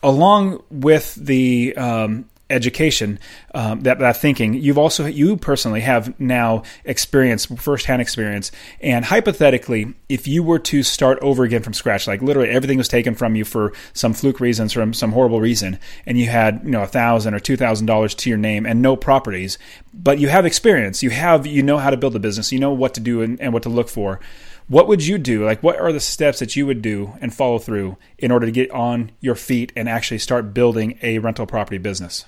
along 0.03 0.62
with 0.71 1.14
the 1.14 1.75
um, 1.77 2.30
education, 2.51 3.19
um, 3.55 3.81
that, 3.83 3.99
that 3.99 4.17
thinking, 4.17 4.55
you've 4.55 4.79
also, 4.79 5.07
you 5.07 5.37
personally 5.37 5.81
have 5.81 6.19
now 6.21 6.63
experience, 6.85 7.47
firsthand 7.47 8.03
experience. 8.03 8.53
And 8.81 9.05
hypothetically, 9.05 9.95
if 10.09 10.27
you 10.27 10.43
were 10.43 10.59
to 10.61 10.83
start 10.83 11.19
over 11.21 11.45
again 11.45 11.63
from 11.63 11.75
scratch, 11.75 12.07
like 12.07 12.23
literally 12.23 12.51
everything 12.51 12.79
was 12.79 12.89
taken 12.89 13.15
from 13.15 13.37
you 13.37 13.45
for 13.45 13.73
some 13.93 14.13
fluke 14.13 14.41
reasons, 14.41 14.73
from 14.73 14.93
some 14.93 15.13
horrible 15.13 15.41
reason, 15.41 15.79
and 16.07 16.19
you 16.19 16.27
had, 16.27 16.61
you 16.65 16.71
know, 16.71 16.83
a 16.83 16.87
thousand 16.87 17.35
or 17.35 17.41
two 17.41 17.57
thousand 17.57 17.87
dollars 17.87 18.15
to 18.17 18.29
your 18.29 18.39
name 18.39 18.67
and 18.67 18.83
no 18.83 18.97
properties, 18.97 19.59
but 19.95 20.19
you 20.19 20.29
have 20.29 20.47
experience, 20.47 21.03
you 21.03 21.11
have, 21.11 21.47
you 21.47 21.63
know 21.63 21.79
how 21.79 21.91
to 21.91 21.97
build 21.97 22.17
a 22.17 22.21
business, 22.21 22.53
you 22.53 22.59
know 22.59 22.73
what 22.73 22.95
to 22.95 23.01
do 23.01 23.23
and, 23.23 23.41
and 23.41 23.53
what 23.53 23.63
to 23.63 23.69
look 23.69 23.89
for 23.89 24.21
what 24.71 24.87
would 24.87 25.05
you 25.05 25.19
do? 25.19 25.45
Like, 25.45 25.65
what 25.65 25.81
are 25.81 25.93
the 25.93 25.99
steps 25.99 26.39
that 26.39 26.55
you 26.55 26.65
would 26.65 26.81
do 26.81 27.15
and 27.21 27.35
follow 27.35 27.59
through 27.59 27.97
in 28.19 28.31
order 28.31 28.47
to 28.47 28.53
get 28.53 28.71
on 28.71 29.11
your 29.21 29.35
feet 29.35 29.73
and 29.75 29.89
actually 29.89 30.19
start 30.19 30.55
building 30.55 30.97
a 31.03 31.19
rental 31.19 31.45
property 31.45 31.79
business? 31.79 32.25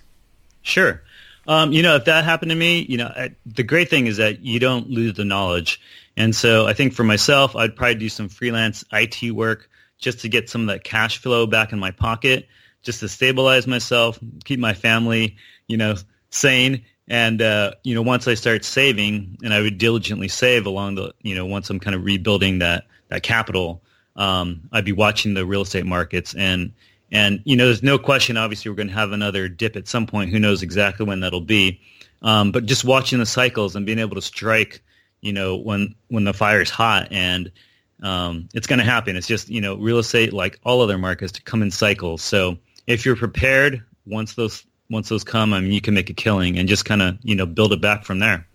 Sure. 0.62 1.02
Um, 1.46 1.72
you 1.72 1.82
know, 1.82 1.96
if 1.96 2.04
that 2.04 2.24
happened 2.24 2.50
to 2.50 2.56
me, 2.56 2.86
you 2.88 2.96
know, 2.96 3.06
I, 3.06 3.34
the 3.44 3.64
great 3.64 3.90
thing 3.90 4.06
is 4.06 4.16
that 4.18 4.44
you 4.44 4.60
don't 4.60 4.88
lose 4.88 5.14
the 5.14 5.24
knowledge. 5.24 5.80
And 6.16 6.34
so 6.34 6.66
I 6.66 6.72
think 6.72 6.92
for 6.92 7.04
myself, 7.04 7.56
I'd 7.56 7.74
probably 7.74 7.96
do 7.96 8.08
some 8.08 8.28
freelance 8.28 8.84
IT 8.92 9.32
work 9.32 9.68
just 9.98 10.20
to 10.20 10.28
get 10.28 10.48
some 10.48 10.62
of 10.62 10.66
that 10.68 10.84
cash 10.84 11.18
flow 11.18 11.46
back 11.46 11.72
in 11.72 11.78
my 11.78 11.90
pocket, 11.90 12.46
just 12.82 13.00
to 13.00 13.08
stabilize 13.08 13.66
myself, 13.66 14.18
keep 14.44 14.60
my 14.60 14.74
family, 14.74 15.36
you 15.66 15.76
know, 15.76 15.96
sane. 16.30 16.84
And, 17.08 17.42
uh, 17.42 17.72
you 17.82 17.94
know, 17.94 18.02
once 18.02 18.28
I 18.28 18.34
start 18.34 18.64
saving 18.64 19.38
and 19.42 19.52
I 19.52 19.60
would 19.60 19.78
diligently 19.78 20.28
save 20.28 20.66
along 20.66 20.94
the, 20.94 21.12
you 21.22 21.34
know, 21.34 21.46
once 21.46 21.70
I'm 21.70 21.80
kind 21.80 21.96
of 21.96 22.04
rebuilding 22.04 22.60
that, 22.60 22.86
that 23.08 23.22
capital, 23.22 23.82
um, 24.14 24.68
I'd 24.70 24.84
be 24.84 24.92
watching 24.92 25.34
the 25.34 25.44
real 25.44 25.62
estate 25.62 25.86
markets 25.86 26.34
and, 26.34 26.72
and 27.12 27.42
you 27.44 27.54
know, 27.54 27.66
there's 27.66 27.82
no 27.82 27.98
question. 27.98 28.38
Obviously, 28.38 28.70
we're 28.70 28.76
going 28.76 28.88
to 28.88 28.94
have 28.94 29.12
another 29.12 29.46
dip 29.46 29.76
at 29.76 29.86
some 29.86 30.06
point. 30.06 30.30
Who 30.30 30.40
knows 30.40 30.62
exactly 30.62 31.04
when 31.04 31.20
that'll 31.20 31.42
be? 31.42 31.78
Um, 32.22 32.50
but 32.52 32.64
just 32.64 32.84
watching 32.84 33.18
the 33.18 33.26
cycles 33.26 33.76
and 33.76 33.84
being 33.84 33.98
able 33.98 34.14
to 34.14 34.22
strike, 34.22 34.82
you 35.20 35.32
know, 35.32 35.56
when 35.56 35.94
when 36.08 36.24
the 36.24 36.32
fire's 36.32 36.70
hot, 36.70 37.08
and 37.10 37.52
um, 38.02 38.48
it's 38.54 38.66
going 38.66 38.78
to 38.78 38.84
happen. 38.84 39.14
It's 39.14 39.26
just 39.26 39.50
you 39.50 39.60
know, 39.60 39.76
real 39.76 39.98
estate, 39.98 40.32
like 40.32 40.58
all 40.64 40.80
other 40.80 40.96
markets, 40.96 41.32
to 41.32 41.42
come 41.42 41.60
in 41.60 41.70
cycles. 41.70 42.22
So 42.22 42.56
if 42.86 43.04
you're 43.04 43.16
prepared, 43.16 43.84
once 44.06 44.34
those 44.34 44.64
once 44.88 45.10
those 45.10 45.22
come, 45.22 45.52
I 45.52 45.60
mean, 45.60 45.72
you 45.72 45.82
can 45.82 45.92
make 45.92 46.08
a 46.08 46.14
killing 46.14 46.58
and 46.58 46.66
just 46.66 46.86
kind 46.86 47.02
of 47.02 47.18
you 47.22 47.34
know 47.34 47.44
build 47.44 47.74
it 47.74 47.82
back 47.82 48.04
from 48.04 48.20
there. 48.20 48.46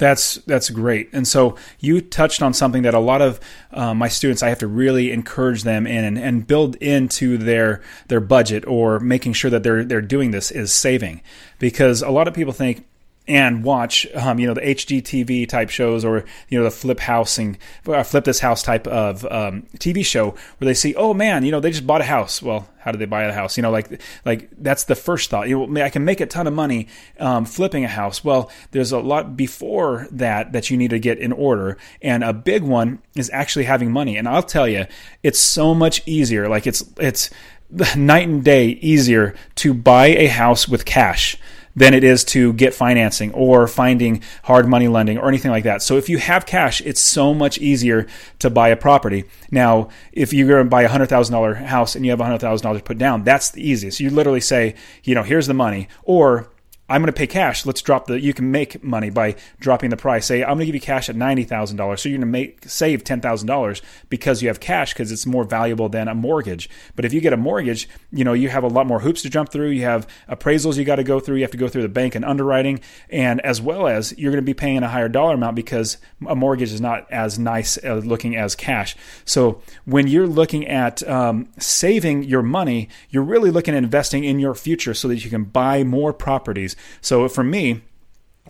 That's 0.00 0.36
that's 0.46 0.70
great. 0.70 1.10
And 1.12 1.28
so 1.28 1.56
you 1.78 2.00
touched 2.00 2.40
on 2.40 2.54
something 2.54 2.84
that 2.84 2.94
a 2.94 2.98
lot 2.98 3.20
of 3.20 3.38
uh, 3.70 3.92
my 3.92 4.08
students 4.08 4.42
I 4.42 4.48
have 4.48 4.58
to 4.60 4.66
really 4.66 5.12
encourage 5.12 5.62
them 5.62 5.86
in 5.86 6.04
and, 6.04 6.18
and 6.18 6.46
build 6.46 6.76
into 6.76 7.36
their 7.36 7.82
their 8.08 8.18
budget 8.18 8.66
or 8.66 8.98
making 8.98 9.34
sure 9.34 9.50
that 9.50 9.62
they're 9.62 9.84
they're 9.84 10.00
doing 10.00 10.30
this 10.30 10.50
is 10.50 10.72
saving 10.72 11.20
because 11.58 12.00
a 12.00 12.08
lot 12.08 12.28
of 12.28 12.32
people 12.32 12.54
think 12.54 12.86
and 13.28 13.62
watch, 13.62 14.06
um, 14.14 14.38
you 14.38 14.46
know, 14.46 14.54
the 14.54 14.60
HGTV 14.60 15.48
type 15.48 15.70
shows 15.70 16.04
or 16.04 16.24
you 16.48 16.58
know 16.58 16.64
the 16.64 16.70
flip 16.70 16.98
housing, 17.00 17.58
uh, 17.86 18.02
flip 18.02 18.24
this 18.24 18.40
house 18.40 18.62
type 18.62 18.86
of 18.86 19.24
um, 19.26 19.62
TV 19.78 20.04
show 20.04 20.30
where 20.30 20.66
they 20.66 20.74
see, 20.74 20.94
oh 20.96 21.14
man, 21.14 21.44
you 21.44 21.52
know, 21.52 21.60
they 21.60 21.70
just 21.70 21.86
bought 21.86 22.00
a 22.00 22.04
house. 22.04 22.42
Well, 22.42 22.68
how 22.80 22.90
did 22.90 22.98
they 22.98 23.06
buy 23.06 23.24
a 23.24 23.32
house? 23.32 23.56
You 23.56 23.62
know, 23.62 23.70
like 23.70 24.00
like 24.24 24.48
that's 24.58 24.84
the 24.84 24.94
first 24.94 25.30
thought. 25.30 25.48
You 25.48 25.66
know, 25.66 25.82
I 25.82 25.90
can 25.90 26.04
make 26.04 26.20
a 26.20 26.26
ton 26.26 26.46
of 26.46 26.54
money 26.54 26.88
um, 27.18 27.44
flipping 27.44 27.84
a 27.84 27.88
house. 27.88 28.24
Well, 28.24 28.50
there's 28.72 28.90
a 28.90 28.98
lot 28.98 29.36
before 29.36 30.08
that 30.10 30.52
that 30.52 30.70
you 30.70 30.76
need 30.76 30.90
to 30.90 30.98
get 30.98 31.18
in 31.18 31.32
order, 31.32 31.76
and 32.02 32.24
a 32.24 32.32
big 32.32 32.62
one 32.62 33.00
is 33.14 33.30
actually 33.32 33.66
having 33.66 33.92
money. 33.92 34.16
And 34.16 34.26
I'll 34.26 34.42
tell 34.42 34.66
you, 34.66 34.86
it's 35.22 35.38
so 35.38 35.74
much 35.74 36.02
easier. 36.06 36.48
Like 36.48 36.66
it's 36.66 36.82
it's 36.96 37.30
night 37.96 38.28
and 38.28 38.42
day 38.42 38.68
easier 38.68 39.34
to 39.56 39.74
buy 39.74 40.06
a 40.08 40.26
house 40.26 40.66
with 40.66 40.84
cash 40.84 41.36
than 41.80 41.94
it 41.94 42.04
is 42.04 42.24
to 42.24 42.52
get 42.52 42.74
financing 42.74 43.32
or 43.32 43.66
finding 43.66 44.22
hard 44.42 44.68
money 44.68 44.86
lending 44.86 45.16
or 45.16 45.30
anything 45.30 45.50
like 45.50 45.64
that. 45.64 45.80
So 45.80 45.96
if 45.96 46.10
you 46.10 46.18
have 46.18 46.44
cash, 46.44 46.82
it's 46.82 47.00
so 47.00 47.32
much 47.32 47.56
easier 47.56 48.06
to 48.40 48.50
buy 48.50 48.68
a 48.68 48.76
property. 48.76 49.24
Now, 49.50 49.88
if 50.12 50.34
you're 50.34 50.46
going 50.46 50.64
to 50.64 50.68
buy 50.68 50.82
a 50.82 50.90
$100,000 50.90 51.64
house 51.64 51.96
and 51.96 52.04
you 52.04 52.10
have 52.10 52.20
a 52.20 52.24
$100,000 52.24 52.84
put 52.84 52.98
down, 52.98 53.24
that's 53.24 53.50
the 53.52 53.66
easiest. 53.66 53.98
You 53.98 54.10
literally 54.10 54.42
say, 54.42 54.74
you 55.04 55.14
know, 55.14 55.22
here's 55.22 55.46
the 55.46 55.54
money. 55.54 55.88
Or 56.02 56.50
I'm 56.90 57.02
going 57.02 57.06
to 57.06 57.16
pay 57.16 57.28
cash. 57.28 57.64
Let's 57.64 57.82
drop 57.82 58.08
the. 58.08 58.20
You 58.20 58.34
can 58.34 58.50
make 58.50 58.82
money 58.82 59.10
by 59.10 59.36
dropping 59.60 59.90
the 59.90 59.96
price. 59.96 60.26
Say 60.26 60.42
I'm 60.42 60.48
going 60.48 60.60
to 60.60 60.66
give 60.66 60.74
you 60.74 60.80
cash 60.80 61.08
at 61.08 61.14
ninety 61.14 61.44
thousand 61.44 61.76
dollars, 61.76 62.02
so 62.02 62.08
you're 62.08 62.18
going 62.18 62.26
to 62.26 62.32
make 62.32 62.64
save 62.68 63.04
ten 63.04 63.20
thousand 63.20 63.46
dollars 63.46 63.80
because 64.08 64.42
you 64.42 64.48
have 64.48 64.58
cash 64.58 64.92
because 64.92 65.12
it's 65.12 65.24
more 65.24 65.44
valuable 65.44 65.88
than 65.88 66.08
a 66.08 66.16
mortgage. 66.16 66.68
But 66.96 67.04
if 67.04 67.12
you 67.12 67.20
get 67.20 67.32
a 67.32 67.36
mortgage, 67.36 67.88
you 68.10 68.24
know 68.24 68.32
you 68.32 68.48
have 68.48 68.64
a 68.64 68.68
lot 68.68 68.88
more 68.88 68.98
hoops 68.98 69.22
to 69.22 69.30
jump 69.30 69.50
through. 69.50 69.68
You 69.70 69.82
have 69.82 70.08
appraisals 70.28 70.76
you 70.76 70.84
got 70.84 70.96
to 70.96 71.04
go 71.04 71.20
through. 71.20 71.36
You 71.36 71.42
have 71.42 71.52
to 71.52 71.56
go 71.56 71.68
through 71.68 71.82
the 71.82 71.88
bank 71.88 72.16
and 72.16 72.24
underwriting, 72.24 72.80
and 73.08 73.40
as 73.42 73.60
well 73.62 73.86
as 73.86 74.12
you're 74.18 74.32
going 74.32 74.42
to 74.42 74.46
be 74.46 74.54
paying 74.54 74.82
a 74.82 74.88
higher 74.88 75.08
dollar 75.08 75.34
amount 75.34 75.54
because 75.54 75.96
a 76.26 76.34
mortgage 76.34 76.72
is 76.72 76.80
not 76.80 77.08
as 77.12 77.38
nice 77.38 77.78
uh, 77.84 78.02
looking 78.04 78.34
as 78.34 78.56
cash. 78.56 78.96
So 79.24 79.62
when 79.84 80.08
you're 80.08 80.26
looking 80.26 80.66
at 80.66 81.06
um, 81.08 81.50
saving 81.56 82.24
your 82.24 82.42
money, 82.42 82.88
you're 83.10 83.22
really 83.22 83.52
looking 83.52 83.74
at 83.74 83.84
investing 83.84 84.24
in 84.24 84.40
your 84.40 84.56
future 84.56 84.92
so 84.92 85.06
that 85.06 85.24
you 85.24 85.30
can 85.30 85.44
buy 85.44 85.84
more 85.84 86.12
properties 86.12 86.74
so 87.00 87.28
for 87.28 87.44
me, 87.44 87.82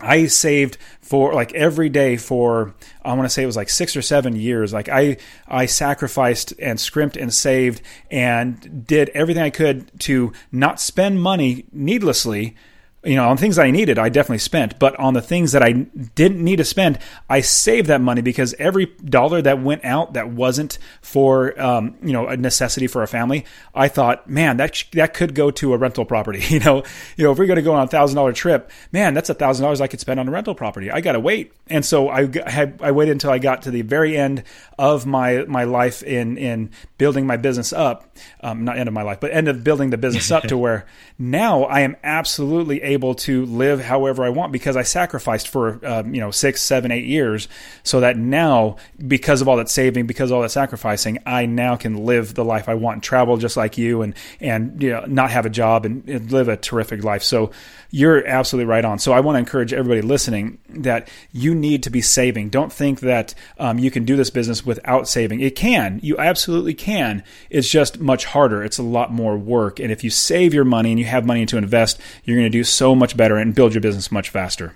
I 0.01 0.27
saved 0.27 0.77
for 1.01 1.33
like 1.33 1.53
every 1.53 1.89
day 1.89 2.17
for 2.17 2.73
I 3.03 3.13
want 3.13 3.25
to 3.25 3.29
say 3.29 3.43
it 3.43 3.47
was 3.47 3.55
like 3.55 3.69
six 3.69 3.95
or 3.95 4.01
seven 4.01 4.35
years. 4.35 4.73
Like 4.73 4.89
I 4.89 5.17
I 5.47 5.65
sacrificed 5.65 6.53
and 6.59 6.79
scrimped 6.79 7.17
and 7.17 7.33
saved 7.33 7.81
and 8.09 8.85
did 8.87 9.09
everything 9.09 9.43
I 9.43 9.49
could 9.49 9.99
to 10.01 10.33
not 10.51 10.79
spend 10.79 11.21
money 11.21 11.65
needlessly 11.71 12.55
you 13.03 13.15
know, 13.15 13.27
on 13.29 13.37
things 13.37 13.55
that 13.55 13.65
I 13.65 13.71
needed, 13.71 13.97
I 13.97 14.09
definitely 14.09 14.37
spent. 14.39 14.77
But 14.77 14.95
on 14.99 15.15
the 15.15 15.21
things 15.21 15.53
that 15.53 15.63
I 15.63 15.71
didn't 15.71 16.43
need 16.43 16.57
to 16.57 16.63
spend, 16.63 16.99
I 17.29 17.41
saved 17.41 17.87
that 17.87 17.99
money 17.99 18.21
because 18.21 18.53
every 18.59 18.85
dollar 19.03 19.41
that 19.41 19.61
went 19.61 19.83
out 19.83 20.13
that 20.13 20.29
wasn't 20.29 20.77
for, 21.01 21.59
um, 21.59 21.95
you 22.03 22.13
know, 22.13 22.27
a 22.27 22.37
necessity 22.37 22.85
for 22.85 23.01
a 23.01 23.07
family, 23.07 23.45
I 23.73 23.87
thought, 23.87 24.29
man, 24.29 24.57
that 24.57 24.75
sh- 24.75 24.85
that 24.93 25.15
could 25.15 25.33
go 25.33 25.49
to 25.51 25.73
a 25.73 25.77
rental 25.77 26.05
property. 26.05 26.41
You 26.51 26.59
know, 26.59 26.83
you 27.15 27.23
know, 27.23 27.31
if 27.31 27.37
we're 27.37 27.45
going 27.45 27.55
to 27.55 27.61
go 27.61 27.73
on 27.73 27.83
a 27.83 27.87
thousand 27.87 28.17
dollar 28.17 28.33
trip, 28.33 28.71
man, 28.91 29.13
that's 29.13 29.29
a 29.29 29.33
thousand 29.33 29.63
dollars 29.63 29.79
I 29.79 29.87
could 29.87 30.01
spend 30.01 30.19
on 30.19 30.27
a 30.27 30.31
rental 30.31 30.53
property. 30.53 30.91
I 30.91 30.99
got 30.99 31.13
to 31.13 31.19
wait, 31.19 31.53
and 31.67 31.85
so 31.85 32.09
I 32.09 32.29
had 32.45 32.77
I 32.83 32.91
waited 32.91 33.13
until 33.13 33.31
I 33.31 33.39
got 33.39 33.61
to 33.61 33.71
the 33.71 33.83
very 33.83 34.17
end 34.17 34.43
of 34.77 35.05
my 35.05 35.45
my 35.45 35.63
life 35.63 36.03
in 36.03 36.37
in 36.37 36.71
building 36.97 37.25
my 37.25 37.37
business 37.37 37.71
up, 37.71 38.17
um, 38.41 38.65
not 38.65 38.77
end 38.77 38.89
of 38.89 38.93
my 38.93 39.03
life, 39.03 39.19
but 39.21 39.31
end 39.31 39.47
of 39.47 39.63
building 39.63 39.91
the 39.91 39.97
business 39.97 40.29
up 40.29 40.43
to 40.49 40.57
where 40.57 40.85
now 41.17 41.63
I 41.63 41.81
am 41.81 41.95
absolutely 42.03 42.81
able 42.91 43.15
to 43.15 43.45
live 43.45 43.81
however 43.81 44.23
I 44.23 44.29
want 44.29 44.51
because 44.51 44.77
I 44.77 44.83
sacrificed 44.83 45.47
for 45.47 45.85
um, 45.85 46.13
you 46.13 46.21
know 46.21 46.31
six, 46.31 46.61
seven, 46.61 46.91
eight 46.91 47.05
years, 47.05 47.47
so 47.83 47.99
that 48.01 48.17
now 48.17 48.77
because 49.07 49.41
of 49.41 49.47
all 49.47 49.57
that 49.57 49.69
saving, 49.69 50.07
because 50.07 50.31
of 50.31 50.35
all 50.35 50.41
that 50.41 50.51
sacrificing, 50.51 51.19
I 51.25 51.45
now 51.45 51.75
can 51.75 52.05
live 52.05 52.33
the 52.33 52.45
life 52.45 52.69
I 52.69 52.75
want, 52.75 52.95
and 52.95 53.03
travel 53.03 53.37
just 53.37 53.57
like 53.57 53.77
you, 53.77 54.01
and 54.01 54.13
and 54.39 54.81
you 54.81 54.91
know 54.91 55.05
not 55.07 55.31
have 55.31 55.45
a 55.45 55.49
job 55.49 55.85
and, 55.85 56.07
and 56.07 56.31
live 56.31 56.47
a 56.47 56.57
terrific 56.57 57.03
life. 57.03 57.23
So 57.23 57.51
you're 57.91 58.25
absolutely 58.25 58.65
right 58.65 58.85
on. 58.85 58.97
So 58.97 59.11
I 59.11 59.19
want 59.19 59.35
to 59.35 59.39
encourage 59.39 59.73
everybody 59.73 60.01
listening 60.01 60.57
that 60.69 61.09
you 61.31 61.53
need 61.53 61.83
to 61.83 61.89
be 61.89 62.01
saving. 62.01 62.49
Don't 62.49 62.71
think 62.71 63.01
that 63.01 63.35
um, 63.59 63.77
you 63.77 63.91
can 63.91 64.05
do 64.05 64.15
this 64.15 64.29
business 64.29 64.65
without 64.65 65.07
saving. 65.07 65.41
It 65.41 65.55
can. 65.55 65.99
You 66.01 66.17
absolutely 66.17 66.73
can. 66.73 67.23
It's 67.49 67.69
just 67.69 67.99
much 67.99 68.25
harder. 68.25 68.63
It's 68.63 68.77
a 68.77 68.83
lot 68.83 69.11
more 69.11 69.37
work. 69.37 69.79
And 69.79 69.91
if 69.91 70.03
you 70.03 70.09
save 70.09 70.53
your 70.53 70.63
money 70.63 70.91
and 70.91 70.99
you 70.99 71.05
have 71.05 71.25
money 71.25 71.45
to 71.45 71.57
invest, 71.57 71.99
you're 72.23 72.37
going 72.37 72.49
to 72.51 72.57
do 72.57 72.63
so 72.63 72.95
much 72.95 73.15
better 73.17 73.35
and 73.35 73.53
build 73.53 73.73
your 73.73 73.81
business 73.81 74.11
much 74.11 74.29
faster. 74.29 74.75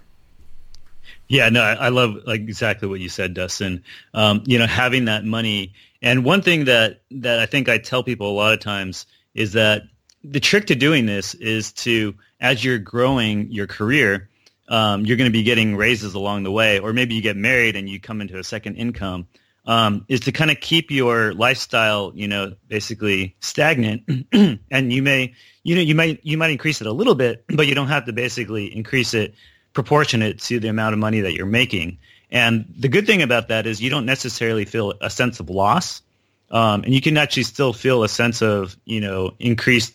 Yeah, 1.28 1.50
no, 1.50 1.62
I 1.62 1.90
love 1.90 2.18
like 2.28 2.42
exactly 2.42 2.88
what 2.88 3.00
you 3.00 3.10
said, 3.10 3.34
Dustin. 3.34 3.84
Um, 4.14 4.44
you 4.46 4.60
know, 4.60 4.68
having 4.68 5.06
that 5.06 5.26
money, 5.26 5.74
and 6.00 6.24
one 6.24 6.44
thing 6.44 6.66
that 6.66 7.02
that 7.10 7.40
I 7.40 7.48
think 7.48 7.68
I 7.68 7.80
tell 7.80 8.04
people 8.04 8.30
a 8.30 8.36
lot 8.36 8.54
of 8.54 8.60
times 8.60 9.08
is 9.34 9.54
that 9.54 9.84
the 10.24 10.40
trick 10.40 10.68
to 10.68 10.76
doing 10.76 11.06
this 11.06 11.34
is 11.36 11.72
to, 11.74 12.16
as 12.40 12.64
you're 12.64 12.80
growing 12.80 13.52
your 13.52 13.68
career, 13.68 14.30
um, 14.68 15.06
you're 15.06 15.18
going 15.18 15.30
to 15.30 15.34
be 15.34 15.44
getting 15.44 15.76
raises 15.76 16.14
along 16.14 16.44
the 16.44 16.52
way, 16.52 16.80
or 16.80 16.94
maybe 16.94 17.16
you 17.16 17.22
get 17.22 17.38
married 17.38 17.76
and 17.76 17.88
you 17.88 18.00
come 18.00 18.22
into 18.22 18.40
a 18.40 18.44
second 18.44 18.76
income. 18.76 19.28
Um, 19.68 20.06
is 20.08 20.20
to 20.22 20.32
kind 20.32 20.52
of 20.52 20.60
keep 20.60 20.92
your 20.92 21.34
lifestyle, 21.34 22.12
you 22.14 22.28
know, 22.28 22.54
basically 22.68 23.36
stagnant, 23.40 24.04
and 24.32 24.94
you 24.94 25.02
may, 25.02 25.34
you 25.64 25.74
know, 25.74 25.82
you 25.82 25.96
might 25.96 26.20
you 26.24 26.38
might 26.38 26.52
increase 26.52 26.82
it 26.82 26.88
a 26.88 26.92
little 26.92 27.16
bit, 27.16 27.44
but 27.48 27.66
you 27.66 27.74
don't 27.74 27.88
have 27.88 28.06
to 28.06 28.14
basically 28.14 28.76
increase 28.76 29.16
it 29.16 29.34
proportionate 29.74 30.40
to 30.42 30.60
the 30.60 30.68
amount 30.68 30.94
of 30.94 31.00
money 31.00 31.22
that 31.22 31.34
you're 31.34 31.48
making. 31.48 31.98
And 32.30 32.72
the 32.78 32.90
good 32.90 33.08
thing 33.08 33.24
about 33.24 33.48
that 33.48 33.66
is 33.66 33.82
you 33.82 33.90
don't 33.90 34.06
necessarily 34.06 34.66
feel 34.66 34.94
a 35.02 35.10
sense 35.10 35.40
of 35.40 35.50
loss, 35.50 36.04
um, 36.52 36.84
and 36.84 36.94
you 36.94 37.02
can 37.02 37.18
actually 37.18 37.44
still 37.44 37.74
feel 37.74 38.04
a 38.04 38.10
sense 38.10 38.44
of, 38.44 38.78
you 38.86 39.02
know, 39.02 39.34
increased 39.40 39.94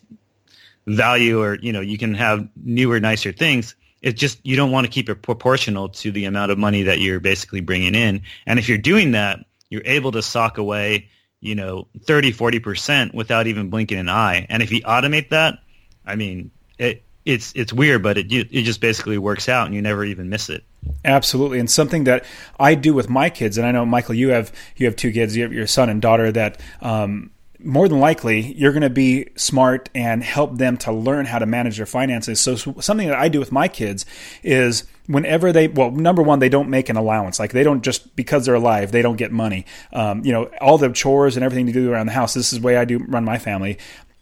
value, 0.96 1.40
or 1.40 1.58
you 1.60 1.72
know, 1.72 1.80
you 1.80 1.98
can 1.98 2.14
have 2.14 2.48
newer, 2.56 3.00
nicer 3.00 3.32
things 3.32 3.74
it's 4.02 4.18
just 4.18 4.40
you 4.44 4.56
don't 4.56 4.70
want 4.70 4.86
to 4.86 4.90
keep 4.90 5.08
it 5.08 5.16
proportional 5.16 5.88
to 5.88 6.10
the 6.10 6.24
amount 6.24 6.50
of 6.50 6.58
money 6.58 6.84
that 6.84 7.00
you're 7.00 7.20
basically 7.20 7.60
bringing 7.60 7.94
in. 7.94 8.22
And 8.46 8.58
if 8.58 8.68
you're 8.68 8.78
doing 8.78 9.12
that, 9.12 9.44
you're 9.68 9.82
able 9.84 10.12
to 10.12 10.22
sock 10.22 10.58
away, 10.58 11.08
you 11.40 11.54
know, 11.54 11.86
30, 12.04 12.32
40% 12.32 13.14
without 13.14 13.46
even 13.46 13.70
blinking 13.70 13.98
an 13.98 14.08
eye. 14.08 14.46
And 14.48 14.62
if 14.62 14.72
you 14.72 14.80
automate 14.82 15.30
that, 15.30 15.58
I 16.06 16.16
mean, 16.16 16.50
it, 16.78 17.02
it's 17.26 17.52
it's 17.54 17.72
weird, 17.72 18.02
but 18.02 18.16
it 18.16 18.32
it 18.32 18.62
just 18.62 18.80
basically 18.80 19.18
works 19.18 19.46
out, 19.46 19.66
and 19.66 19.74
you 19.74 19.82
never 19.82 20.04
even 20.04 20.30
miss 20.30 20.48
it. 20.48 20.64
Absolutely, 21.04 21.58
and 21.58 21.70
something 21.70 22.04
that 22.04 22.24
I 22.58 22.74
do 22.74 22.94
with 22.94 23.10
my 23.10 23.28
kids, 23.28 23.58
and 23.58 23.66
I 23.66 23.72
know 23.72 23.84
Michael, 23.84 24.14
you 24.14 24.30
have 24.30 24.50
you 24.76 24.86
have 24.86 24.96
two 24.96 25.12
kids, 25.12 25.36
you 25.36 25.42
have 25.42 25.52
your 25.52 25.66
son 25.66 25.90
and 25.90 26.00
daughter 26.00 26.32
that 26.32 26.58
um, 26.80 27.30
more 27.62 27.88
than 27.88 28.00
likely 28.00 28.52
you're 28.54 28.72
going 28.72 28.82
to 28.82 28.90
be 28.90 29.28
smart 29.36 29.88
and 29.94 30.22
help 30.22 30.58
them 30.58 30.76
to 30.78 30.92
learn 30.92 31.26
how 31.26 31.38
to 31.38 31.46
manage 31.46 31.76
their 31.76 31.86
finances. 31.86 32.40
So 32.40 32.56
something 32.56 33.08
that 33.08 33.18
I 33.18 33.28
do 33.28 33.38
with 33.38 33.52
my 33.52 33.68
kids 33.68 34.06
is 34.42 34.84
whenever 35.06 35.52
they 35.52 35.68
well 35.68 35.90
number 35.90 36.22
one 36.22 36.38
they 36.38 36.48
don't 36.48 36.70
make 36.70 36.88
an 36.88 36.96
allowance. 36.96 37.38
Like 37.38 37.52
they 37.52 37.62
don't 37.62 37.82
just 37.82 38.14
because 38.16 38.46
they're 38.46 38.54
alive 38.54 38.92
they 38.92 39.02
don't 39.02 39.16
get 39.16 39.32
money. 39.32 39.66
Um, 39.92 40.24
you 40.24 40.32
know 40.32 40.50
all 40.60 40.78
the 40.78 40.90
chores 40.90 41.36
and 41.36 41.44
everything 41.44 41.66
to 41.66 41.72
do 41.72 41.90
around 41.92 42.06
the 42.06 42.12
house 42.12 42.34
this 42.34 42.52
is 42.52 42.60
the 42.60 42.66
way 42.66 42.76
i 42.76 42.84
do 42.84 42.98
run 42.98 43.24
my 43.24 43.38
family 43.38 43.78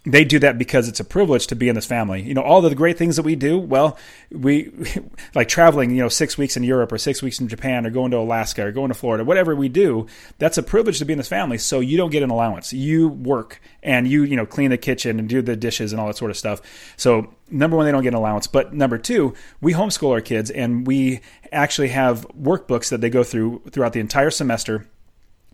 they 0.09 0.25
do 0.25 0.39
that 0.39 0.57
because 0.57 0.89
it's 0.89 1.01
a 1.01 1.05
privilege 1.05 1.47
to 1.49 1.55
be 1.55 1.69
in 1.69 1.75
this 1.75 1.85
family. 1.85 2.23
You 2.23 2.33
know, 2.33 2.41
all 2.41 2.63
the 2.63 2.75
great 2.75 2.97
things 2.97 3.17
that 3.17 3.25
we 3.25 3.37
do, 3.37 3.59
well, 3.59 3.99
we 4.31 4.73
like 5.35 5.49
traveling, 5.49 5.91
you 5.91 5.99
know, 6.03 6.09
six 6.09 6.39
weeks 6.39 6.57
in 6.57 6.63
Europe 6.63 6.93
or 6.93 6.99
six 6.99 7.23
weeks 7.23 7.41
in 7.41 7.49
Japan 7.49 7.87
or 7.87 7.91
going 7.91 8.11
to 8.13 8.17
Alaska 8.17 8.67
or 8.67 8.73
going 8.73 8.89
to 8.89 8.95
Florida, 8.95 9.23
whatever 9.25 9.55
we 9.55 9.69
do, 9.69 10.07
that's 10.39 10.57
a 10.57 10.63
privilege 10.63 10.99
to 10.99 11.05
be 11.05 11.13
in 11.13 11.19
this 11.19 11.29
family. 11.29 11.59
So 11.59 11.81
you 11.81 11.99
don't 11.99 12.11
get 12.11 12.23
an 12.23 12.31
allowance. 12.31 12.73
You 12.73 13.09
work 13.09 13.61
and 13.83 14.09
you, 14.09 14.23
you 14.23 14.35
know, 14.35 14.47
clean 14.47 14.71
the 14.71 14.79
kitchen 14.79 15.19
and 15.19 15.29
do 15.29 15.43
the 15.43 15.57
dishes 15.57 15.93
and 15.93 16.01
all 16.01 16.07
that 16.07 16.17
sort 16.17 16.31
of 16.31 16.37
stuff. 16.39 16.63
So 16.97 17.35
number 17.51 17.77
one, 17.77 17.85
they 17.85 17.93
don't 17.93 18.03
get 18.03 18.15
an 18.15 18.19
allowance. 18.19 18.47
But 18.47 18.73
number 18.73 18.97
two, 18.97 19.35
we 19.61 19.75
homeschool 19.75 20.13
our 20.13 20.23
kids 20.23 20.51
and 20.51 20.87
we 20.87 21.21
actually 21.53 21.89
have 21.89 22.27
workbooks 22.29 22.89
that 22.89 23.03
they 23.03 23.11
go 23.11 23.23
through 23.25 23.63
throughout 23.71 23.93
the 23.93 24.01
entire 24.01 24.31
semester 24.31 24.87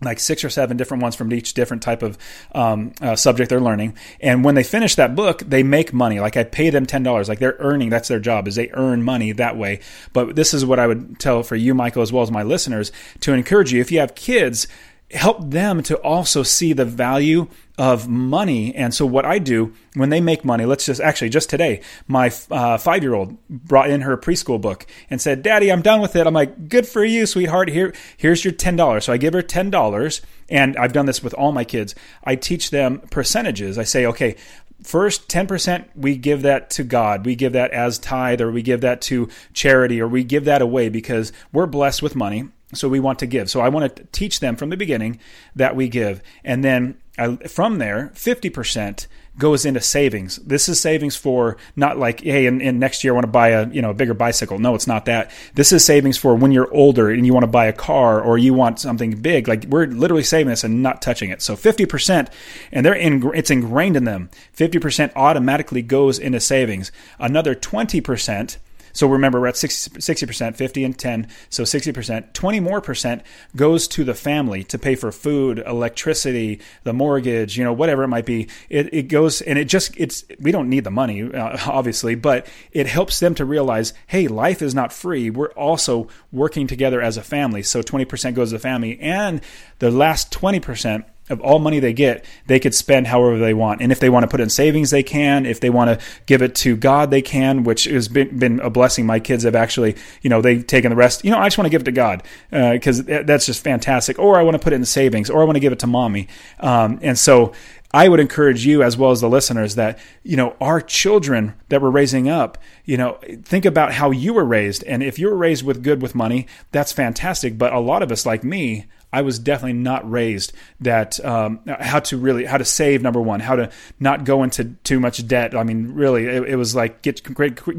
like 0.01 0.19
six 0.19 0.43
or 0.43 0.49
seven 0.49 0.75
different 0.77 1.01
ones 1.01 1.15
from 1.15 1.31
each 1.33 1.53
different 1.53 1.81
type 1.81 2.03
of 2.03 2.17
um, 2.53 2.93
uh, 3.01 3.15
subject 3.15 3.49
they're 3.49 3.61
learning. 3.61 3.97
And 4.19 4.43
when 4.43 4.55
they 4.55 4.63
finish 4.63 4.95
that 4.95 5.15
book, 5.15 5.39
they 5.39 5.63
make 5.63 5.93
money. 5.93 6.19
Like 6.19 6.35
I 6.35 6.43
pay 6.43 6.69
them 6.69 6.85
ten 6.85 7.03
dollars. 7.03 7.29
Like 7.29 7.39
they're 7.39 7.57
earning. 7.59 7.89
That's 7.89 8.09
their 8.09 8.19
job. 8.19 8.47
Is 8.47 8.55
they 8.55 8.69
earn 8.73 9.03
money 9.03 9.31
that 9.33 9.57
way. 9.57 9.79
But 10.13 10.35
this 10.35 10.53
is 10.53 10.65
what 10.65 10.79
I 10.79 10.87
would 10.87 11.19
tell 11.19 11.43
for 11.43 11.55
you, 11.55 11.73
Michael, 11.73 12.01
as 12.01 12.11
well 12.11 12.23
as 12.23 12.31
my 12.31 12.43
listeners, 12.43 12.91
to 13.21 13.33
encourage 13.33 13.71
you. 13.71 13.79
If 13.79 13.91
you 13.91 13.99
have 13.99 14.15
kids, 14.15 14.67
help 15.11 15.49
them 15.49 15.81
to 15.83 15.97
also 15.97 16.43
see 16.43 16.73
the 16.73 16.85
value 16.85 17.47
of 17.77 18.07
money. 18.07 18.73
And 18.75 18.93
so, 18.93 19.05
what 19.05 19.25
I 19.25 19.39
do 19.39 19.73
when 19.93 20.09
they 20.09 20.21
make 20.21 20.45
money, 20.45 20.65
let's 20.65 20.85
just 20.85 21.01
actually, 21.01 21.29
just 21.29 21.49
today, 21.49 21.81
my 22.07 22.31
uh, 22.49 22.77
five 22.77 23.03
year 23.03 23.13
old 23.13 23.37
brought 23.49 23.89
in 23.89 24.01
her 24.01 24.17
preschool 24.17 24.59
book 24.59 24.85
and 25.09 25.21
said, 25.21 25.41
Daddy, 25.41 25.71
I'm 25.71 25.81
done 25.81 26.01
with 26.01 26.15
it. 26.15 26.27
I'm 26.27 26.33
like, 26.33 26.69
Good 26.69 26.87
for 26.87 27.03
you, 27.03 27.25
sweetheart. 27.25 27.69
Here, 27.69 27.93
here's 28.17 28.43
your 28.43 28.53
$10. 28.53 29.03
So 29.03 29.13
I 29.13 29.17
give 29.17 29.33
her 29.33 29.41
$10. 29.41 30.21
And 30.47 30.77
I've 30.77 30.93
done 30.93 31.07
this 31.07 31.23
with 31.23 31.33
all 31.33 31.51
my 31.51 31.63
kids. 31.63 31.95
I 32.23 32.35
teach 32.35 32.69
them 32.69 32.99
percentages. 33.09 33.77
I 33.77 33.83
say, 33.83 34.05
okay, 34.05 34.35
first 34.83 35.27
10% 35.29 35.85
we 35.95 36.15
give 36.15 36.43
that 36.43 36.69
to 36.69 36.83
god 36.83 37.25
we 37.25 37.35
give 37.35 37.53
that 37.53 37.71
as 37.71 37.97
tithe 37.97 38.41
or 38.41 38.51
we 38.51 38.61
give 38.61 38.81
that 38.81 39.01
to 39.01 39.27
charity 39.53 39.99
or 40.01 40.07
we 40.07 40.23
give 40.23 40.45
that 40.45 40.61
away 40.61 40.89
because 40.89 41.31
we're 41.51 41.65
blessed 41.65 42.03
with 42.03 42.15
money 42.15 42.49
so 42.73 42.89
we 42.89 42.99
want 42.99 43.19
to 43.19 43.27
give. 43.27 43.49
So 43.49 43.61
I 43.61 43.69
want 43.69 43.95
to 43.95 44.03
teach 44.11 44.39
them 44.39 44.55
from 44.55 44.69
the 44.69 44.77
beginning 44.77 45.19
that 45.55 45.75
we 45.75 45.87
give. 45.87 46.21
And 46.43 46.63
then 46.63 46.97
I, 47.17 47.35
from 47.35 47.77
there, 47.77 48.11
50% 48.15 49.07
goes 49.37 49.65
into 49.65 49.81
savings. 49.81 50.37
This 50.37 50.69
is 50.69 50.79
savings 50.79 51.15
for 51.15 51.57
not 51.75 51.97
like, 51.97 52.21
hey, 52.21 52.45
in 52.45 52.79
next 52.79 53.03
year 53.03 53.13
I 53.13 53.15
want 53.15 53.25
to 53.25 53.31
buy 53.31 53.49
a 53.49 53.67
you 53.69 53.81
know 53.81 53.89
a 53.89 53.93
bigger 53.93 54.13
bicycle. 54.13 54.59
No, 54.59 54.75
it's 54.75 54.87
not 54.87 55.05
that. 55.05 55.31
This 55.55 55.71
is 55.73 55.83
savings 55.83 56.17
for 56.17 56.35
when 56.35 56.51
you're 56.51 56.73
older 56.73 57.09
and 57.09 57.25
you 57.25 57.33
want 57.33 57.43
to 57.43 57.47
buy 57.47 57.65
a 57.65 57.73
car 57.73 58.21
or 58.21 58.37
you 58.37 58.53
want 58.53 58.79
something 58.79 59.11
big. 59.21 59.47
Like 59.47 59.65
we're 59.65 59.87
literally 59.87 60.23
saving 60.23 60.49
this 60.49 60.63
and 60.63 60.81
not 60.81 61.01
touching 61.01 61.29
it. 61.29 61.41
So 61.41 61.55
50%, 61.55 62.29
and 62.71 62.85
they're 62.85 62.93
in, 62.93 63.29
it's 63.35 63.51
ingrained 63.51 63.97
in 63.97 64.05
them. 64.05 64.29
50% 64.55 65.11
automatically 65.15 65.81
goes 65.81 66.17
into 66.17 66.39
savings. 66.39 66.91
Another 67.19 67.55
20% 67.55 68.57
so 68.95 69.07
remember, 69.07 69.41
we're 69.41 69.47
at 69.47 69.57
60, 69.57 70.25
percent 70.25 70.55
50 70.55 70.83
and 70.85 70.97
10, 70.97 71.27
so 71.49 71.63
60%. 71.63 72.31
20 72.31 72.59
more 72.61 72.79
percent 72.79 73.23
goes 73.53 73.89
to 73.89 74.05
the 74.05 74.13
family 74.13 74.63
to 74.63 74.79
pay 74.79 74.95
for 74.95 75.11
food, 75.11 75.59
electricity, 75.59 76.61
the 76.83 76.93
mortgage, 76.93 77.57
you 77.57 77.63
know, 77.65 77.73
whatever 77.73 78.03
it 78.03 78.07
might 78.07 78.25
be. 78.25 78.47
It, 78.69 78.93
it 78.93 79.03
goes, 79.09 79.41
and 79.41 79.59
it 79.59 79.65
just, 79.65 79.91
it's, 79.97 80.23
we 80.39 80.53
don't 80.53 80.69
need 80.69 80.85
the 80.85 80.91
money, 80.91 81.21
uh, 81.21 81.57
obviously, 81.67 82.15
but 82.15 82.47
it 82.71 82.87
helps 82.87 83.19
them 83.19 83.35
to 83.35 83.43
realize, 83.43 83.93
hey, 84.07 84.29
life 84.29 84.61
is 84.61 84.73
not 84.73 84.93
free. 84.93 85.29
We're 85.29 85.51
also 85.51 86.07
working 86.31 86.65
together 86.65 87.01
as 87.01 87.17
a 87.17 87.21
family. 87.21 87.63
So 87.63 87.81
20% 87.81 88.33
goes 88.33 88.51
to 88.51 88.55
the 88.55 88.59
family, 88.59 88.97
and 89.01 89.41
the 89.79 89.91
last 89.91 90.31
20% 90.31 91.03
of 91.29 91.41
all 91.41 91.59
money 91.59 91.79
they 91.79 91.93
get, 91.93 92.23
they 92.47 92.59
could 92.59 92.75
spend 92.75 93.07
however 93.07 93.39
they 93.39 93.53
want. 93.53 93.81
And 93.81 93.91
if 93.91 93.99
they 93.99 94.09
want 94.09 94.23
to 94.23 94.27
put 94.27 94.39
in 94.39 94.49
savings, 94.49 94.91
they 94.91 95.03
can. 95.03 95.45
If 95.45 95.59
they 95.59 95.69
want 95.69 95.89
to 95.99 96.05
give 96.25 96.41
it 96.41 96.55
to 96.55 96.75
God, 96.75 97.09
they 97.09 97.21
can, 97.21 97.63
which 97.63 97.85
has 97.85 98.07
been, 98.07 98.37
been 98.37 98.59
a 98.59 98.69
blessing. 98.69 99.05
My 99.05 99.19
kids 99.19 99.43
have 99.43 99.55
actually, 99.55 99.95
you 100.21 100.29
know, 100.29 100.41
they've 100.41 100.65
taken 100.65 100.91
the 100.91 100.95
rest. 100.95 101.25
You 101.25 101.31
know, 101.31 101.39
I 101.39 101.47
just 101.47 101.57
want 101.57 101.65
to 101.65 101.71
give 101.71 101.81
it 101.81 101.85
to 101.85 101.91
God 101.91 102.23
because 102.51 103.01
uh, 103.01 103.23
that's 103.25 103.45
just 103.45 103.63
fantastic. 103.63 104.19
Or 104.19 104.37
I 104.37 104.43
want 104.43 104.55
to 104.55 104.59
put 104.59 104.73
it 104.73 104.77
in 104.77 104.85
savings, 104.85 105.29
or 105.29 105.41
I 105.41 105.45
want 105.45 105.55
to 105.55 105.61
give 105.61 105.73
it 105.73 105.79
to 105.79 105.87
mommy. 105.87 106.27
Um, 106.59 106.99
and 107.01 107.17
so 107.17 107.53
I 107.91 108.09
would 108.09 108.19
encourage 108.19 108.65
you 108.65 108.83
as 108.83 108.97
well 108.97 109.11
as 109.11 109.21
the 109.21 109.29
listeners 109.29 109.75
that, 109.75 109.97
you 110.21 110.35
know, 110.35 110.55
our 110.59 110.81
children 110.81 111.53
that 111.69 111.81
we're 111.81 111.89
raising 111.89 112.27
up, 112.27 112.57
you 112.83 112.97
know, 112.97 113.17
think 113.43 113.63
about 113.63 113.93
how 113.93 114.11
you 114.11 114.33
were 114.33 114.43
raised. 114.43 114.83
And 114.83 115.01
if 115.01 115.17
you 115.17 115.27
were 115.27 115.37
raised 115.37 115.65
with 115.65 115.81
good 115.81 116.01
with 116.01 116.13
money, 116.13 116.45
that's 116.71 116.91
fantastic. 116.91 117.57
But 117.57 117.73
a 117.73 117.79
lot 117.79 118.03
of 118.03 118.11
us, 118.11 118.25
like 118.25 118.43
me, 118.43 118.87
I 119.15 119.21
was 119.21 119.39
definitely 119.39 119.79
not 119.79 120.09
raised 120.11 120.51
that 120.81 121.23
um, 121.23 121.61
how 121.79 121.99
to 122.01 122.17
really 122.17 122.43
how 122.43 122.57
to 122.57 122.65
save 122.65 123.01
number 123.01 123.21
one, 123.21 123.39
how 123.39 123.55
to 123.55 123.71
not 123.97 124.25
go 124.25 124.43
into 124.43 124.75
too 124.83 124.99
much 124.99 125.25
debt. 125.25 125.55
I 125.55 125.63
mean, 125.63 125.93
really, 125.93 126.25
it, 126.25 126.49
it 126.49 126.55
was 126.57 126.75
like 126.75 127.01
get 127.01 127.21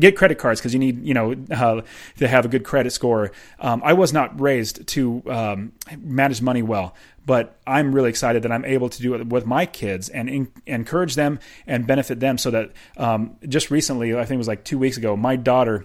get 0.01 0.17
credit 0.17 0.39
cards 0.39 0.61
because 0.61 0.73
you 0.73 0.81
need 0.81 1.05
you 1.05 1.13
know 1.13 1.37
uh, 1.51 1.83
to 2.17 2.27
have 2.27 2.47
a 2.47 2.49
good 2.49 2.65
credit 2.65 2.91
score. 2.91 3.33
Um, 3.61 3.83
I 3.85 3.93
was 3.93 4.15
not 4.15 4.41
raised 4.41 4.87
to 4.89 5.23
um, 5.27 5.73
manage 5.99 6.41
money 6.41 6.63
well 6.63 6.95
but 7.27 7.59
I'm 7.67 7.93
really 7.93 8.09
excited 8.09 8.45
that 8.45 8.53
I'm 8.53 8.65
able 8.65 8.89
to 8.89 9.03
do 9.03 9.15
it 9.15 9.27
with 9.27 9.47
my 9.47 9.67
kids 9.67 10.09
and 10.09 10.29
in, 10.29 10.53
encourage 10.65 11.17
them 11.17 11.41
and 11.67 11.85
benefit 11.85 12.21
them. 12.21 12.39
So 12.39 12.53
that 12.53 12.71
um, 12.97 13.37
just 13.49 13.73
recently, 13.73 14.15
I 14.15 14.25
think 14.25 14.37
it 14.37 14.39
was 14.39 14.47
like 14.47 14.63
two 14.63 14.79
weeks 14.79 14.97
ago, 14.97 15.17
my 15.17 15.35
daughter 15.35 15.85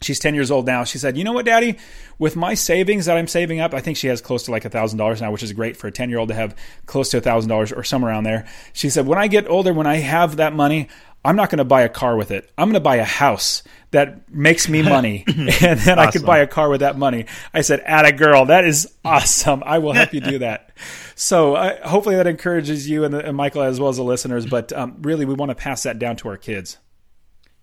She's 0.00 0.18
10 0.18 0.34
years 0.34 0.50
old 0.50 0.66
now. 0.66 0.84
She 0.84 0.98
said, 0.98 1.16
You 1.16 1.24
know 1.24 1.32
what, 1.32 1.46
Daddy? 1.46 1.78
With 2.18 2.36
my 2.36 2.54
savings 2.54 3.06
that 3.06 3.16
I'm 3.16 3.26
saving 3.26 3.60
up, 3.60 3.74
I 3.74 3.80
think 3.80 3.96
she 3.96 4.08
has 4.08 4.20
close 4.20 4.44
to 4.44 4.50
like 4.50 4.64
$1,000 4.64 5.20
now, 5.20 5.32
which 5.32 5.42
is 5.42 5.52
great 5.52 5.76
for 5.76 5.86
a 5.86 5.92
10 5.92 6.10
year 6.10 6.18
old 6.18 6.28
to 6.28 6.34
have 6.34 6.54
close 6.86 7.10
to 7.10 7.20
$1,000 7.20 7.76
or 7.76 7.82
somewhere 7.84 8.12
around 8.12 8.24
there. 8.24 8.46
She 8.72 8.90
said, 8.90 9.06
When 9.06 9.18
I 9.18 9.28
get 9.28 9.48
older, 9.48 9.72
when 9.72 9.86
I 9.86 9.96
have 9.96 10.36
that 10.36 10.54
money, 10.54 10.88
I'm 11.24 11.36
not 11.36 11.48
going 11.48 11.58
to 11.58 11.64
buy 11.64 11.82
a 11.82 11.88
car 11.88 12.16
with 12.16 12.30
it. 12.30 12.50
I'm 12.58 12.66
going 12.66 12.74
to 12.74 12.80
buy 12.80 12.96
a 12.96 13.04
house 13.04 13.62
that 13.92 14.28
makes 14.28 14.68
me 14.68 14.82
money, 14.82 15.24
and 15.36 15.48
then 15.48 15.78
awesome. 15.78 15.98
I 15.98 16.10
could 16.10 16.26
buy 16.26 16.38
a 16.38 16.46
car 16.46 16.68
with 16.68 16.80
that 16.80 16.98
money. 16.98 17.26
I 17.54 17.62
said, 17.62 17.80
"Atta 17.84 18.12
girl, 18.12 18.46
that 18.46 18.66
is 18.66 18.92
awesome. 19.04 19.62
I 19.64 19.78
will 19.78 19.94
help 19.94 20.12
you 20.12 20.20
do 20.20 20.40
that." 20.40 20.70
so 21.14 21.54
uh, 21.54 21.88
hopefully 21.88 22.16
that 22.16 22.26
encourages 22.26 22.88
you 22.88 23.04
and, 23.04 23.14
the, 23.14 23.24
and, 23.24 23.36
Michael 23.36 23.62
as 23.62 23.80
well 23.80 23.88
as 23.88 23.96
the 23.96 24.04
listeners. 24.04 24.44
But 24.44 24.72
um, 24.74 24.96
really, 25.00 25.24
we 25.24 25.34
want 25.34 25.50
to 25.50 25.54
pass 25.54 25.84
that 25.84 25.98
down 25.98 26.16
to 26.16 26.28
our 26.28 26.36
kids. 26.36 26.76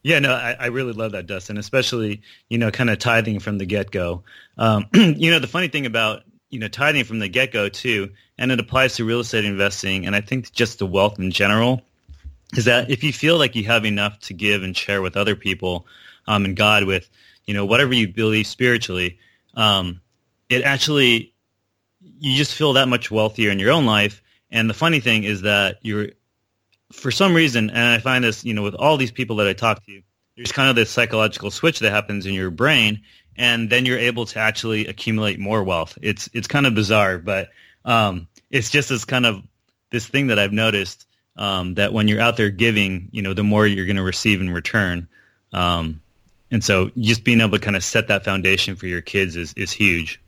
Yeah, 0.04 0.20
no, 0.20 0.34
I, 0.34 0.56
I, 0.60 0.66
really 0.68 0.94
love 0.94 1.12
that, 1.12 1.28
Dustin, 1.28 1.58
especially, 1.58 2.22
you 2.50 2.58
know, 2.58 2.72
kind 2.72 2.90
of 2.90 2.98
tithing 2.98 3.40
from 3.40 3.60
the 3.60 3.66
get-go. 3.66 4.24
Um, 4.58 4.88
you 4.94 5.30
know, 5.30 5.38
the 5.38 5.48
funny 5.48 5.68
thing 5.68 5.86
about, 5.86 6.24
you 6.50 6.60
know, 6.60 6.68
tithing 6.68 7.04
from 7.04 7.20
the 7.20 7.28
get-go 7.28 7.70
too, 7.70 8.12
and 8.38 8.52
it 8.52 8.60
applies 8.60 8.96
to 8.96 9.06
real 9.06 9.20
estate 9.20 9.46
investing, 9.46 10.08
and 10.08 10.16
I 10.16 10.22
think 10.22 10.52
just 10.52 10.80
the 10.80 10.88
wealth 10.88 11.20
in 11.20 11.30
general, 11.30 11.82
is 12.58 12.66
that 12.66 12.90
if 12.90 13.04
you 13.04 13.14
feel 13.14 13.38
like 13.38 13.56
you 13.56 13.66
have 13.66 13.86
enough 13.86 14.20
to 14.22 14.34
give 14.34 14.64
and 14.64 14.76
share 14.76 15.02
with 15.02 15.16
other 15.16 15.36
people 15.36 15.86
um, 16.28 16.46
and 16.46 16.56
God 16.56 16.86
with, 16.86 17.10
you 17.46 17.54
know, 17.54 17.66
whatever 17.66 17.94
you 17.94 18.08
believe 18.08 18.48
spiritually, 18.48 19.20
um, 19.54 20.02
it 20.50 20.64
actually, 20.64 21.34
you 22.20 22.36
just 22.36 22.56
feel 22.56 22.74
that 22.74 22.88
much 22.88 23.12
wealthier 23.12 23.52
in 23.52 23.60
your 23.60 23.72
own 23.72 23.86
life. 23.86 24.22
And 24.50 24.70
the 24.70 24.74
funny 24.74 25.00
thing 25.00 25.24
is 25.24 25.42
that 25.42 25.78
you're 25.82 26.10
for 26.92 27.12
some 27.12 27.34
reason, 27.34 27.70
and 27.70 27.80
I 27.80 28.00
find 28.00 28.24
this, 28.24 28.44
you 28.44 28.54
know, 28.54 28.64
with 28.64 28.76
all 28.76 28.98
these 28.98 29.12
people 29.12 29.38
that 29.38 29.48
I 29.48 29.54
talk 29.54 29.86
to, 29.86 30.02
there's 30.36 30.52
kind 30.52 30.70
of 30.70 30.76
this 30.76 30.90
psychological 30.90 31.52
switch 31.52 31.80
that 31.80 31.92
happens 31.92 32.26
in 32.26 32.34
your 32.34 32.52
brain, 32.52 33.02
and 33.36 33.70
then 33.70 33.86
you're 33.86 34.00
able 34.00 34.26
to 34.28 34.40
actually 34.40 34.88
accumulate 34.88 35.40
more 35.40 35.64
wealth. 35.64 35.98
It's 36.02 36.30
it's 36.34 36.48
kind 36.48 36.66
of 36.66 36.76
bizarre, 36.76 37.18
but 37.18 37.50
um, 37.86 38.28
it's 38.50 38.70
just 38.70 38.90
this 38.90 39.06
kind 39.06 39.26
of 39.26 39.44
this 39.90 40.08
thing 40.08 40.28
that 40.28 40.40
I've 40.40 40.54
noticed 40.54 41.06
um, 41.36 41.76
that 41.76 41.94
when 41.94 42.08
you're 42.08 42.22
out 42.22 42.38
there 42.38 42.50
giving, 42.50 43.10
you 43.12 43.22
know, 43.22 43.34
the 43.34 43.44
more 43.44 43.66
you're 43.66 43.86
going 43.86 43.96
to 43.98 44.04
receive 44.04 44.42
in 44.42 44.50
return. 44.50 45.08
Um, 45.54 46.02
and 46.50 46.64
so 46.64 46.92
just 46.98 47.24
being 47.24 47.42
able 47.42 47.58
to 47.58 47.60
kind 47.60 47.76
of 47.76 47.84
set 47.84 48.10
that 48.10 48.26
foundation 48.26 48.76
for 48.76 48.88
your 48.88 49.02
kids 49.02 49.36
is, 49.36 49.54
is 49.54 49.72
huge. 49.72 50.22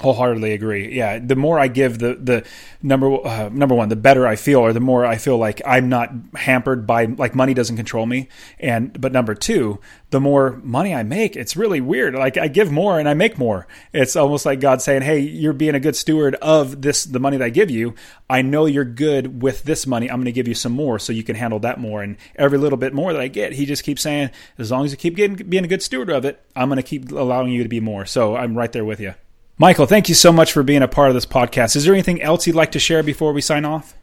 Wholeheartedly 0.00 0.52
agree. 0.52 0.96
Yeah, 0.96 1.18
the 1.18 1.36
more 1.36 1.58
I 1.58 1.68
give, 1.68 1.98
the 1.98 2.14
the 2.14 2.46
number 2.82 3.26
uh, 3.26 3.50
number 3.50 3.74
one, 3.74 3.90
the 3.90 3.96
better 3.96 4.26
I 4.26 4.36
feel, 4.36 4.60
or 4.60 4.72
the 4.72 4.80
more 4.80 5.04
I 5.04 5.16
feel 5.16 5.36
like 5.36 5.60
I'm 5.66 5.90
not 5.90 6.10
hampered 6.34 6.86
by 6.86 7.04
like 7.04 7.34
money 7.34 7.52
doesn't 7.52 7.76
control 7.76 8.06
me. 8.06 8.28
And 8.58 8.98
but 8.98 9.12
number 9.12 9.34
two, 9.34 9.78
the 10.08 10.20
more 10.20 10.58
money 10.62 10.94
I 10.94 11.02
make, 11.02 11.36
it's 11.36 11.54
really 11.54 11.82
weird. 11.82 12.14
Like 12.14 12.38
I 12.38 12.48
give 12.48 12.72
more 12.72 12.98
and 12.98 13.08
I 13.08 13.14
make 13.14 13.36
more. 13.36 13.66
It's 13.92 14.16
almost 14.16 14.46
like 14.46 14.58
God 14.58 14.80
saying, 14.80 15.02
"Hey, 15.02 15.18
you're 15.18 15.52
being 15.52 15.74
a 15.74 15.80
good 15.80 15.96
steward 15.96 16.34
of 16.36 16.80
this 16.80 17.04
the 17.04 17.20
money 17.20 17.36
that 17.36 17.44
I 17.44 17.50
give 17.50 17.70
you. 17.70 17.94
I 18.30 18.42
know 18.42 18.64
you're 18.66 18.84
good 18.84 19.42
with 19.42 19.64
this 19.64 19.86
money. 19.86 20.10
I'm 20.10 20.16
going 20.16 20.26
to 20.26 20.32
give 20.32 20.48
you 20.48 20.54
some 20.54 20.72
more 20.72 20.98
so 20.98 21.12
you 21.12 21.24
can 21.24 21.36
handle 21.36 21.58
that 21.60 21.78
more. 21.78 22.02
And 22.02 22.16
every 22.36 22.58
little 22.58 22.78
bit 22.78 22.94
more 22.94 23.12
that 23.12 23.20
I 23.20 23.28
get, 23.28 23.52
He 23.52 23.66
just 23.66 23.84
keeps 23.84 24.02
saying, 24.02 24.30
as 24.56 24.70
long 24.70 24.84
as 24.84 24.92
you 24.92 24.96
keep 24.96 25.16
getting, 25.16 25.36
being 25.48 25.64
a 25.64 25.68
good 25.68 25.82
steward 25.82 26.10
of 26.10 26.24
it, 26.24 26.40
I'm 26.56 26.68
going 26.68 26.76
to 26.76 26.82
keep 26.82 27.10
allowing 27.10 27.52
you 27.52 27.62
to 27.62 27.68
be 27.68 27.80
more. 27.80 28.06
So 28.06 28.36
I'm 28.36 28.56
right 28.56 28.72
there 28.72 28.84
with 28.84 29.00
you. 29.00 29.14
Michael, 29.60 29.84
thank 29.84 30.08
you 30.08 30.14
so 30.14 30.32
much 30.32 30.52
for 30.52 30.62
being 30.62 30.80
a 30.80 30.88
part 30.88 31.10
of 31.10 31.14
this 31.14 31.26
podcast. 31.26 31.76
Is 31.76 31.84
there 31.84 31.92
anything 31.92 32.22
else 32.22 32.46
you'd 32.46 32.56
like 32.56 32.72
to 32.72 32.78
share 32.78 33.02
before 33.02 33.34
we 33.34 33.42
sign 33.42 33.66
off? 33.66 33.94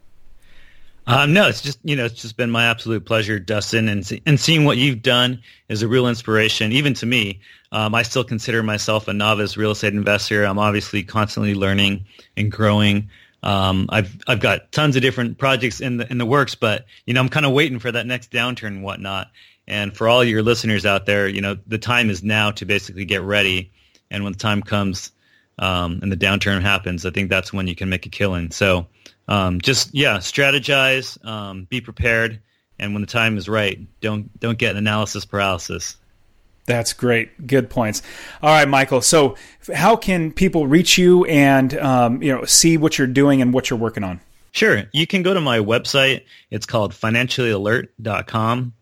Um, 1.08 1.34
no, 1.34 1.48
it's 1.48 1.62
just 1.62 1.80
you 1.84 1.96
know 1.96 2.06
it's 2.06 2.22
just 2.22 2.38
been 2.38 2.52
my 2.52 2.66
absolute 2.66 3.06
pleasure, 3.08 3.40
Dustin, 3.40 3.90
and 3.90 4.08
and 4.28 4.40
seeing 4.40 4.66
what 4.66 4.78
you've 4.78 5.02
done 5.02 5.42
is 5.68 5.82
a 5.82 5.88
real 5.88 6.08
inspiration, 6.08 6.74
even 6.74 6.94
to 6.94 7.08
me. 7.08 7.40
Um, 7.72 7.96
I 7.96 8.04
still 8.04 8.24
consider 8.24 8.62
myself 8.62 9.08
a 9.08 9.14
novice 9.14 9.58
real 9.58 9.72
estate 9.72 9.96
investor. 9.96 10.44
I'm 10.44 10.60
obviously 10.60 11.02
constantly 11.02 11.56
learning 11.56 12.06
and 12.36 12.52
growing. 12.52 13.10
Um, 13.42 13.88
I've 13.90 14.16
I've 14.28 14.40
got 14.40 14.72
tons 14.72 14.96
of 14.96 15.02
different 15.02 15.40
projects 15.40 15.82
in 15.82 15.98
the 15.98 16.08
in 16.12 16.20
the 16.20 16.26
works, 16.28 16.54
but 16.54 16.86
you 17.08 17.16
know 17.16 17.20
I'm 17.20 17.30
kind 17.30 17.48
of 17.48 17.52
waiting 17.52 17.80
for 17.80 17.92
that 17.92 18.06
next 18.06 18.32
downturn 18.32 18.68
and 18.68 18.84
whatnot. 18.84 19.32
And 19.68 19.98
for 19.98 20.08
all 20.08 20.24
your 20.24 20.44
listeners 20.44 20.86
out 20.86 21.08
there, 21.08 21.28
you 21.28 21.42
know 21.42 21.58
the 21.66 21.80
time 21.80 22.12
is 22.12 22.22
now 22.22 22.52
to 22.52 22.66
basically 22.66 23.06
get 23.06 23.24
ready. 23.24 23.72
And 24.12 24.24
when 24.24 24.34
the 24.34 24.40
time 24.40 24.62
comes, 24.62 25.12
um, 25.60 26.00
and 26.02 26.12
the 26.12 26.18
downturn 26.18 26.62
happens, 26.62 27.06
I 27.06 27.12
think 27.12 27.30
that's 27.30 27.52
when 27.52 27.68
you 27.68 27.76
can 27.76 27.90
make 27.90 28.06
a 28.06 28.10
killing. 28.10 28.52
So 28.52 28.88
um, 29.28 29.60
just 29.62 29.94
yeah, 29.94 30.18
strategize, 30.18 31.24
um, 31.26 31.66
be 31.66 31.82
prepared, 31.82 32.40
and 32.80 32.94
when 32.94 33.02
the 33.02 33.08
time 33.08 33.38
is 33.38 33.50
right, 33.50 33.80
don't 34.02 34.40
don't 34.40 34.58
get 34.58 34.76
analysis 34.76 35.26
paralysis. 35.26 35.98
That's 36.66 36.92
great. 36.92 37.48
Good 37.48 37.70
points. 37.70 38.02
All 38.42 38.50
right, 38.50 38.68
Michael. 38.68 39.02
So, 39.02 39.36
how 39.74 39.96
can 39.96 40.32
people 40.34 40.68
reach 40.68 40.98
you 40.98 41.26
and 41.26 41.78
um, 41.78 42.22
you 42.22 42.34
know 42.34 42.46
see 42.46 42.78
what 42.78 42.98
you're 42.98 43.08
doing 43.08 43.42
and 43.42 43.54
what 43.54 43.70
you're 43.70 43.80
working 43.80 44.04
on? 44.04 44.22
Sure. 44.52 44.84
You 44.92 45.06
can 45.06 45.24
go 45.24 45.34
to 45.34 45.42
my 45.42 45.60
website. 45.60 46.24
It's 46.50 46.66
called 46.66 46.94
financiallyalert.com. 46.94 48.74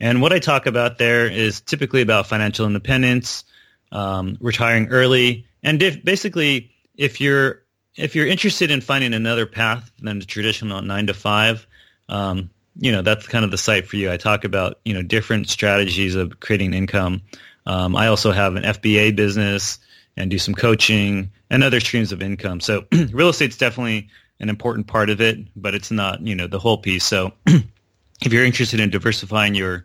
And 0.00 0.20
what 0.20 0.32
I 0.32 0.40
talk 0.40 0.66
about 0.66 0.98
there 0.98 1.26
is 1.26 1.60
typically 1.60 2.02
about 2.02 2.26
financial 2.26 2.66
independence, 2.66 3.44
um, 3.92 4.36
retiring 4.40 4.88
early, 4.88 5.46
and 5.62 5.82
if, 5.82 6.04
basically, 6.04 6.70
if 6.96 7.20
you're 7.20 7.62
if 7.96 8.14
you're 8.14 8.26
interested 8.26 8.70
in 8.70 8.80
finding 8.80 9.12
another 9.12 9.46
path 9.46 9.90
than 10.00 10.18
the 10.18 10.24
traditional 10.24 10.80
nine 10.82 11.06
to 11.06 11.14
five, 11.14 11.66
um, 12.08 12.50
you 12.76 12.90
know 12.90 13.02
that's 13.02 13.26
kind 13.26 13.44
of 13.44 13.50
the 13.50 13.58
site 13.58 13.86
for 13.86 13.96
you. 13.96 14.10
I 14.10 14.16
talk 14.16 14.44
about 14.44 14.80
you 14.84 14.94
know 14.94 15.02
different 15.02 15.48
strategies 15.48 16.14
of 16.14 16.40
creating 16.40 16.74
income. 16.74 17.22
Um, 17.66 17.94
I 17.94 18.08
also 18.08 18.32
have 18.32 18.56
an 18.56 18.64
FBA 18.64 19.14
business 19.14 19.78
and 20.16 20.30
do 20.30 20.38
some 20.38 20.54
coaching 20.54 21.30
and 21.48 21.62
other 21.62 21.80
streams 21.80 22.12
of 22.12 22.22
income. 22.22 22.60
So 22.60 22.84
real 23.12 23.28
estate's 23.28 23.56
definitely 23.56 24.08
an 24.40 24.48
important 24.48 24.86
part 24.88 25.10
of 25.10 25.20
it, 25.20 25.38
but 25.54 25.74
it's 25.74 25.90
not 25.90 26.20
you 26.22 26.34
know 26.34 26.46
the 26.46 26.58
whole 26.58 26.78
piece. 26.78 27.04
So 27.04 27.32
if 27.46 28.32
you're 28.32 28.44
interested 28.44 28.80
in 28.80 28.90
diversifying 28.90 29.54
your 29.54 29.84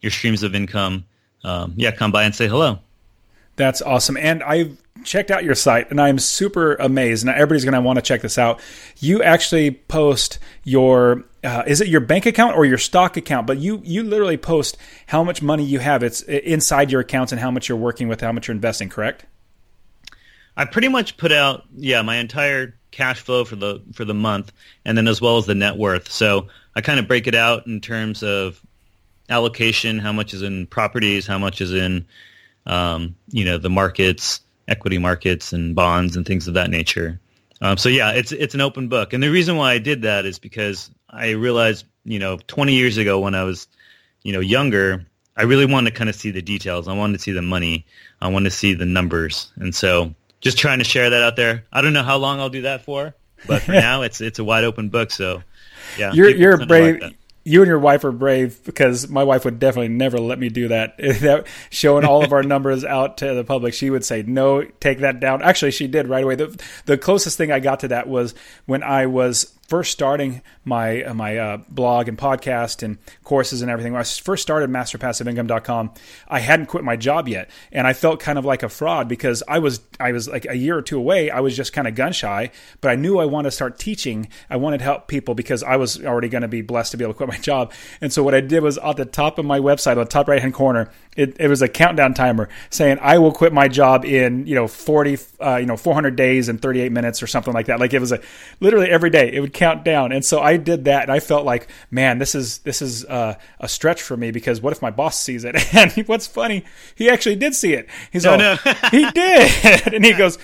your 0.00 0.10
streams 0.10 0.42
of 0.42 0.54
income, 0.54 1.04
um, 1.44 1.74
yeah, 1.76 1.92
come 1.92 2.12
by 2.12 2.24
and 2.24 2.34
say 2.34 2.48
hello. 2.48 2.78
That's 3.56 3.82
awesome. 3.82 4.16
And 4.16 4.42
I've 4.42 4.76
checked 5.04 5.30
out 5.30 5.44
your 5.44 5.54
site 5.54 5.90
and 5.90 6.00
I'm 6.00 6.18
super 6.18 6.74
amazed. 6.76 7.26
Now, 7.26 7.34
everybody's 7.34 7.64
going 7.64 7.74
to 7.74 7.80
want 7.80 7.98
to 7.98 8.02
check 8.02 8.22
this 8.22 8.38
out. 8.38 8.60
You 8.98 9.22
actually 9.22 9.70
post 9.72 10.38
your, 10.64 11.24
uh, 11.44 11.62
is 11.66 11.80
it 11.80 11.88
your 11.88 12.00
bank 12.00 12.26
account 12.26 12.56
or 12.56 12.64
your 12.64 12.78
stock 12.78 13.16
account? 13.16 13.46
But 13.46 13.58
you, 13.58 13.80
you 13.84 14.02
literally 14.02 14.36
post 14.36 14.76
how 15.06 15.22
much 15.22 15.42
money 15.42 15.64
you 15.64 15.78
have. 15.78 16.02
It's 16.02 16.22
inside 16.22 16.90
your 16.90 17.02
accounts 17.02 17.32
and 17.32 17.40
how 17.40 17.50
much 17.50 17.68
you're 17.68 17.78
working 17.78 18.08
with, 18.08 18.20
how 18.20 18.32
much 18.32 18.48
you're 18.48 18.54
investing, 18.54 18.88
correct? 18.88 19.26
I 20.56 20.64
pretty 20.64 20.88
much 20.88 21.16
put 21.16 21.32
out, 21.32 21.64
yeah, 21.76 22.02
my 22.02 22.16
entire 22.16 22.76
cash 22.90 23.20
flow 23.20 23.44
for 23.44 23.56
the, 23.56 23.82
for 23.92 24.04
the 24.04 24.14
month 24.14 24.52
and 24.84 24.96
then 24.96 25.08
as 25.08 25.20
well 25.20 25.36
as 25.36 25.46
the 25.46 25.54
net 25.54 25.76
worth. 25.76 26.10
So 26.10 26.48
I 26.74 26.80
kind 26.80 26.98
of 26.98 27.08
break 27.08 27.26
it 27.26 27.34
out 27.34 27.66
in 27.66 27.80
terms 27.80 28.22
of 28.22 28.60
allocation, 29.28 29.98
how 29.98 30.12
much 30.12 30.32
is 30.32 30.42
in 30.42 30.66
properties, 30.66 31.26
how 31.26 31.38
much 31.38 31.60
is 31.60 31.72
in, 31.72 32.06
um, 32.66 33.14
you 33.30 33.44
know, 33.44 33.58
the 33.58 33.70
markets, 33.70 34.40
equity 34.68 34.98
markets 34.98 35.52
and 35.52 35.74
bonds 35.74 36.16
and 36.16 36.26
things 36.26 36.48
of 36.48 36.54
that 36.54 36.70
nature. 36.70 37.20
Um, 37.60 37.76
so 37.76 37.88
yeah, 37.88 38.10
it's 38.10 38.32
it's 38.32 38.54
an 38.54 38.60
open 38.60 38.88
book, 38.88 39.12
and 39.12 39.22
the 39.22 39.30
reason 39.30 39.56
why 39.56 39.72
I 39.72 39.78
did 39.78 40.02
that 40.02 40.26
is 40.26 40.38
because 40.38 40.90
I 41.08 41.30
realized, 41.30 41.86
you 42.04 42.18
know, 42.18 42.38
20 42.46 42.74
years 42.74 42.98
ago 42.98 43.20
when 43.20 43.34
I 43.34 43.44
was, 43.44 43.68
you 44.22 44.32
know, 44.32 44.40
younger, 44.40 45.06
I 45.36 45.44
really 45.44 45.66
wanted 45.66 45.90
to 45.90 45.96
kind 45.96 46.10
of 46.10 46.16
see 46.16 46.30
the 46.30 46.42
details. 46.42 46.88
I 46.88 46.94
wanted 46.94 47.14
to 47.14 47.18
see 47.20 47.32
the 47.32 47.42
money. 47.42 47.86
I 48.20 48.28
wanted 48.28 48.50
to 48.50 48.56
see 48.56 48.74
the 48.74 48.86
numbers, 48.86 49.52
and 49.56 49.74
so 49.74 50.14
just 50.40 50.58
trying 50.58 50.78
to 50.78 50.84
share 50.84 51.10
that 51.10 51.22
out 51.22 51.36
there. 51.36 51.64
I 51.72 51.80
don't 51.80 51.92
know 51.92 52.02
how 52.02 52.18
long 52.18 52.40
I'll 52.40 52.50
do 52.50 52.62
that 52.62 52.84
for, 52.84 53.14
but 53.46 53.62
for 53.62 53.72
now, 53.86 54.02
it's 54.02 54.20
it's 54.20 54.38
a 54.38 54.44
wide 54.44 54.64
open 54.64 54.88
book. 54.88 55.10
So 55.10 55.42
yeah, 55.98 56.12
you're 56.12 56.30
you're 56.30 56.66
brave. 56.66 57.00
Like 57.00 57.16
you 57.44 57.60
and 57.60 57.68
your 57.68 57.78
wife 57.78 58.04
are 58.04 58.12
brave 58.12 58.64
because 58.64 59.08
my 59.08 59.22
wife 59.22 59.44
would 59.44 59.58
definitely 59.58 59.88
never 59.88 60.18
let 60.18 60.38
me 60.38 60.48
do 60.48 60.68
that. 60.68 60.96
that 60.98 61.46
showing 61.70 62.04
all 62.04 62.24
of 62.24 62.32
our 62.32 62.42
numbers 62.42 62.84
out 62.84 63.18
to 63.18 63.34
the 63.34 63.44
public, 63.44 63.74
she 63.74 63.90
would 63.90 64.04
say, 64.04 64.22
"No, 64.22 64.64
take 64.80 65.00
that 65.00 65.20
down." 65.20 65.42
Actually, 65.42 65.70
she 65.70 65.86
did 65.86 66.08
right 66.08 66.24
away. 66.24 66.34
The 66.34 66.58
the 66.86 66.98
closest 66.98 67.36
thing 67.36 67.52
I 67.52 67.60
got 67.60 67.80
to 67.80 67.88
that 67.88 68.08
was 68.08 68.34
when 68.66 68.82
I 68.82 69.06
was 69.06 69.52
first 69.68 69.92
starting 69.92 70.42
my 70.64 71.02
uh, 71.02 71.14
my 71.14 71.36
uh, 71.36 71.56
blog 71.68 72.08
and 72.08 72.18
podcast 72.18 72.82
and 72.82 72.98
courses 73.22 73.62
and 73.62 73.70
everything, 73.70 73.92
when 73.92 74.00
I 74.00 74.04
first 74.04 74.42
started 74.42 74.70
masterpassiveincome.com, 74.70 75.92
I 76.28 76.40
hadn't 76.40 76.66
quit 76.66 76.84
my 76.84 76.96
job 76.96 77.28
yet, 77.28 77.50
and 77.72 77.86
I 77.86 77.92
felt 77.92 78.20
kind 78.20 78.38
of 78.38 78.44
like 78.44 78.62
a 78.62 78.68
fraud 78.68 79.08
because 79.08 79.42
I 79.48 79.58
was 79.58 79.80
I 79.98 80.12
was 80.12 80.28
like 80.28 80.46
a 80.48 80.56
year 80.56 80.76
or 80.76 80.82
two 80.82 80.98
away. 80.98 81.30
I 81.30 81.40
was 81.40 81.56
just 81.56 81.72
kind 81.72 81.88
of 81.88 81.94
gun 81.94 82.12
shy, 82.12 82.50
but 82.80 82.90
I 82.90 82.94
knew 82.94 83.18
I 83.18 83.24
wanted 83.24 83.48
to 83.48 83.56
start 83.56 83.78
teaching. 83.78 84.28
I 84.50 84.56
wanted 84.56 84.78
to 84.78 84.84
help 84.84 85.08
people 85.08 85.34
because 85.34 85.62
I 85.62 85.76
was 85.76 86.04
already 86.04 86.28
going 86.28 86.42
to 86.42 86.48
be 86.48 86.62
blessed 86.62 86.92
to 86.92 86.96
be 86.96 87.04
able 87.04 87.14
to 87.14 87.16
quit 87.16 87.28
my 87.28 87.38
job. 87.38 87.72
And 88.00 88.12
so 88.12 88.22
what 88.22 88.34
I 88.34 88.40
did 88.40 88.62
was 88.62 88.78
at 88.78 88.96
the 88.96 89.04
top 89.04 89.38
of 89.38 89.44
my 89.44 89.60
website, 89.60 89.92
on 89.92 89.98
the 89.98 90.04
top 90.04 90.28
right 90.28 90.40
hand 90.40 90.54
corner, 90.54 90.90
it, 91.16 91.36
it 91.38 91.48
was 91.48 91.62
a 91.62 91.68
countdown 91.68 92.14
timer 92.14 92.48
saying 92.70 92.98
I 93.00 93.18
will 93.18 93.32
quit 93.32 93.52
my 93.52 93.68
job 93.68 94.04
in 94.04 94.46
you 94.46 94.54
know 94.54 94.66
40 94.66 95.18
uh, 95.40 95.56
you 95.56 95.66
know 95.66 95.76
400 95.76 96.16
days 96.16 96.48
and 96.48 96.60
38 96.60 96.92
minutes 96.92 97.22
or 97.22 97.26
something 97.26 97.54
like 97.54 97.66
that. 97.66 97.80
Like 97.80 97.92
it 97.92 98.00
was 98.00 98.12
a 98.12 98.20
literally 98.60 98.90
every 98.90 99.10
day 99.10 99.32
it 99.32 99.40
would 99.40 99.52
count 99.52 99.84
down. 99.84 100.12
And 100.12 100.24
so 100.24 100.40
I 100.40 100.56
did 100.56 100.84
that, 100.84 101.02
and 101.04 101.12
I 101.12 101.20
felt 101.20 101.44
like, 101.44 101.68
man, 101.90 102.18
this 102.18 102.34
is 102.34 102.58
this 102.58 102.82
is 102.82 103.04
uh, 103.04 103.34
a 103.60 103.68
stretch 103.68 104.02
for 104.02 104.16
me 104.16 104.30
because 104.30 104.60
what 104.60 104.72
if 104.72 104.82
my 104.82 104.90
boss 104.90 105.18
sees 105.18 105.44
it? 105.44 105.54
And 105.74 105.90
what's 106.06 106.26
funny, 106.26 106.64
he 106.94 107.10
actually 107.10 107.36
did 107.36 107.54
see 107.54 107.74
it. 107.74 107.88
He's 108.12 108.24
No, 108.24 108.32
all, 108.32 108.38
no. 108.38 108.56
he 108.90 109.10
did, 109.14 109.86
and 109.94 110.04
he 110.04 110.12
goes, 110.12 110.38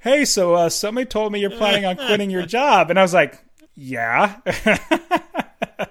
hey, 0.00 0.24
so 0.24 0.54
uh, 0.54 0.68
somebody 0.68 1.06
told 1.06 1.32
me 1.32 1.40
you're 1.40 1.50
planning 1.50 1.84
on 1.84 1.96
quitting 1.96 2.28
your 2.30 2.44
job, 2.44 2.90
and 2.90 2.98
I 2.98 3.02
was 3.02 3.14
like, 3.14 3.38
yeah. 3.74 4.40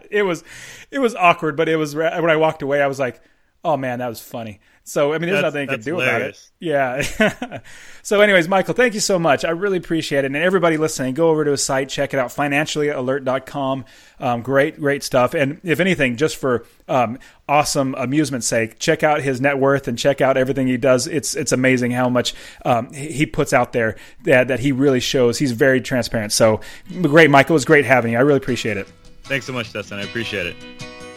it 0.09 0.23
was 0.23 0.43
it 0.91 0.99
was 0.99 1.15
awkward, 1.15 1.57
but 1.57 1.67
it 1.69 1.75
was 1.75 1.95
when 1.95 2.29
I 2.29 2.35
walked 2.35 2.61
away, 2.61 2.81
I 2.81 2.87
was 2.87 2.99
like, 2.99 3.21
oh 3.63 3.77
man, 3.77 3.99
that 3.99 4.07
was 4.09 4.19
funny. 4.19 4.59
So 4.85 5.13
I 5.13 5.17
mean, 5.17 5.29
there's 5.29 5.41
That's- 5.41 5.53
nothing 5.53 5.69
you 5.69 5.75
can 5.77 5.81
do 5.81 5.99
hilarious. 5.99 6.51
about 6.59 7.29
it. 7.29 7.39
Yeah. 7.39 7.59
so, 8.01 8.19
anyways, 8.19 8.49
Michael, 8.49 8.73
thank 8.73 8.93
you 8.93 8.99
so 8.99 9.17
much. 9.17 9.45
I 9.45 9.51
really 9.51 9.77
appreciate 9.77 10.25
it. 10.25 10.27
And 10.27 10.35
everybody 10.35 10.75
listening, 10.75 11.13
go 11.13 11.29
over 11.29 11.45
to 11.45 11.51
his 11.51 11.63
site, 11.63 11.87
check 11.87 12.13
it 12.13 12.19
out, 12.19 12.31
financiallyalert.com. 12.31 13.85
Um, 14.19 14.41
great, 14.41 14.79
great 14.79 15.03
stuff. 15.03 15.33
And 15.33 15.61
if 15.63 15.79
anything, 15.79 16.17
just 16.17 16.35
for 16.35 16.65
um, 16.89 17.17
awesome 17.47 17.95
amusement's 17.97 18.47
sake, 18.47 18.77
check 18.79 19.03
out 19.03 19.21
his 19.21 19.39
net 19.39 19.57
worth 19.57 19.87
and 19.87 19.97
check 19.97 20.19
out 20.19 20.35
everything 20.35 20.67
he 20.67 20.75
does. 20.77 21.07
It's 21.07 21.33
it's 21.35 21.53
amazing 21.53 21.91
how 21.91 22.09
much 22.09 22.33
um, 22.65 22.91
he 22.91 23.11
he 23.11 23.25
puts 23.25 23.53
out 23.53 23.71
there 23.71 23.95
that, 24.23 24.49
that 24.49 24.59
he 24.59 24.73
really 24.73 24.99
shows. 24.99 25.39
He's 25.39 25.53
very 25.53 25.79
transparent. 25.79 26.33
So, 26.33 26.59
great, 27.01 27.29
Michael. 27.29 27.53
It 27.53 27.55
was 27.55 27.65
great 27.65 27.85
having 27.85 28.11
you. 28.13 28.17
I 28.17 28.21
really 28.21 28.37
appreciate 28.37 28.75
it. 28.75 28.87
Thanks 29.23 29.45
so 29.45 29.53
much, 29.53 29.71
Dustin. 29.71 29.99
I 29.99 30.03
appreciate 30.03 30.47
it. 30.47 30.55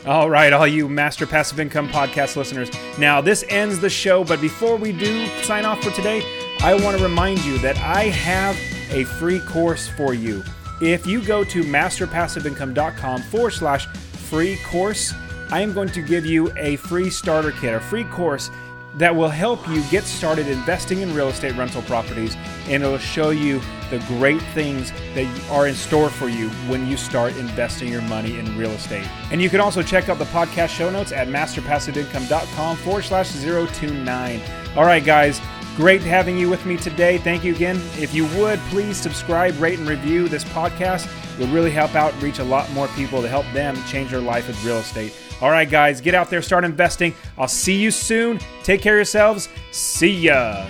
All 0.07 0.31
right, 0.31 0.53
all 0.53 0.69
you 0.69 0.89
Master 0.89 1.27
Passive 1.27 1.59
Income 1.59 1.89
podcast 1.89 2.37
listeners. 2.37 2.71
Now, 2.97 3.21
this 3.21 3.45
ends 3.49 3.81
the 3.81 3.91
show, 3.91 4.23
but 4.23 4.41
before 4.41 4.77
we 4.77 4.93
do 4.93 5.27
sign 5.43 5.65
off 5.65 5.83
for 5.83 5.91
today, 5.91 6.23
I 6.61 6.75
want 6.75 6.97
to 6.97 7.03
remind 7.03 7.45
you 7.45 7.59
that 7.59 7.77
I 7.79 8.05
have 8.05 8.57
a 8.93 9.03
free 9.03 9.41
course 9.41 9.89
for 9.89 10.15
you. 10.15 10.45
If 10.81 11.09
you 11.09 11.21
go 11.25 11.43
to 11.43 11.63
masterpassiveincome.com 11.65 13.23
forward 13.23 13.51
slash 13.51 13.89
free 13.89 14.59
course, 14.67 15.13
I 15.51 15.61
am 15.63 15.73
going 15.73 15.89
to 15.89 16.03
give 16.03 16.25
you 16.25 16.53
a 16.57 16.77
free 16.77 17.11
starter 17.11 17.51
kit, 17.51 17.75
a 17.75 17.81
free 17.81 18.05
course 18.05 18.49
that 18.97 19.15
will 19.15 19.29
help 19.29 19.67
you 19.69 19.83
get 19.85 20.05
started 20.05 20.49
investing 20.49 21.01
in 21.01 21.15
real 21.15 21.29
estate 21.29 21.55
rental 21.57 21.83
properties 21.83 22.37
and 22.69 22.83
it'll 22.83 22.99
show 22.99 23.31
you 23.31 23.61
the 23.91 23.99
great 24.09 24.43
things 24.55 24.91
that 25.15 25.51
are 25.51 25.69
in 25.69 25.75
store 25.75 26.09
for 26.11 26.29
you 26.29 26.49
when 26.69 26.87
you 26.87 26.97
start 26.97 27.37
investing 27.37 27.89
your 27.89 28.03
money 28.03 28.39
in 28.39 28.57
real 28.59 28.71
estate. 28.73 29.07
And 29.31 29.41
you 29.41 29.49
can 29.49 29.61
also 29.61 29.83
check 29.83 30.09
out 30.09 30.19
the 30.19 30.25
podcast 30.27 30.69
show 30.69 30.91
notes 30.91 31.13
at 31.13 31.29
masterpassiveincome.com 31.29 32.77
forward 32.79 33.05
slash 33.05 33.33
029. 33.33 34.41
All 34.77 34.85
right, 34.85 35.05
guys. 35.05 35.41
Great 35.77 36.01
having 36.01 36.39
you 36.39 36.49
with 36.49 36.65
me 36.65 36.79
today. 36.79 37.19
Thank 37.19 37.45
you 37.45 37.55
again. 37.55 37.77
If 37.99 38.15
you 38.15 38.25
would, 38.39 38.59
please 38.71 38.97
subscribe, 38.97 39.61
rate, 39.61 39.79
and 39.79 39.87
review 39.87 40.27
this 40.27 40.43
podcast. 40.45 41.07
It 41.35 41.41
would 41.41 41.51
really 41.51 41.71
help 41.71 41.95
out 41.95 42.21
reach 42.23 42.39
a 42.39 42.45
lot 42.45 42.71
more 42.73 42.89
people 42.89 43.21
to 43.21 43.29
help 43.29 43.45
them 43.53 43.77
change 43.85 44.11
their 44.11 44.21
life 44.21 44.49
with 44.49 44.65
real 44.65 44.79
estate. 44.79 45.13
All 45.41 45.51
right, 45.51 45.69
guys, 45.69 46.01
get 46.01 46.15
out 46.15 46.31
there, 46.31 46.41
start 46.41 46.65
investing. 46.65 47.15
I'll 47.37 47.49
see 47.49 47.77
you 47.77 47.91
soon. 47.91 48.41
Take 48.63 48.81
care 48.81 48.95
of 48.95 48.99
yourselves. 48.99 49.49
See 49.71 50.13
ya. 50.13 50.67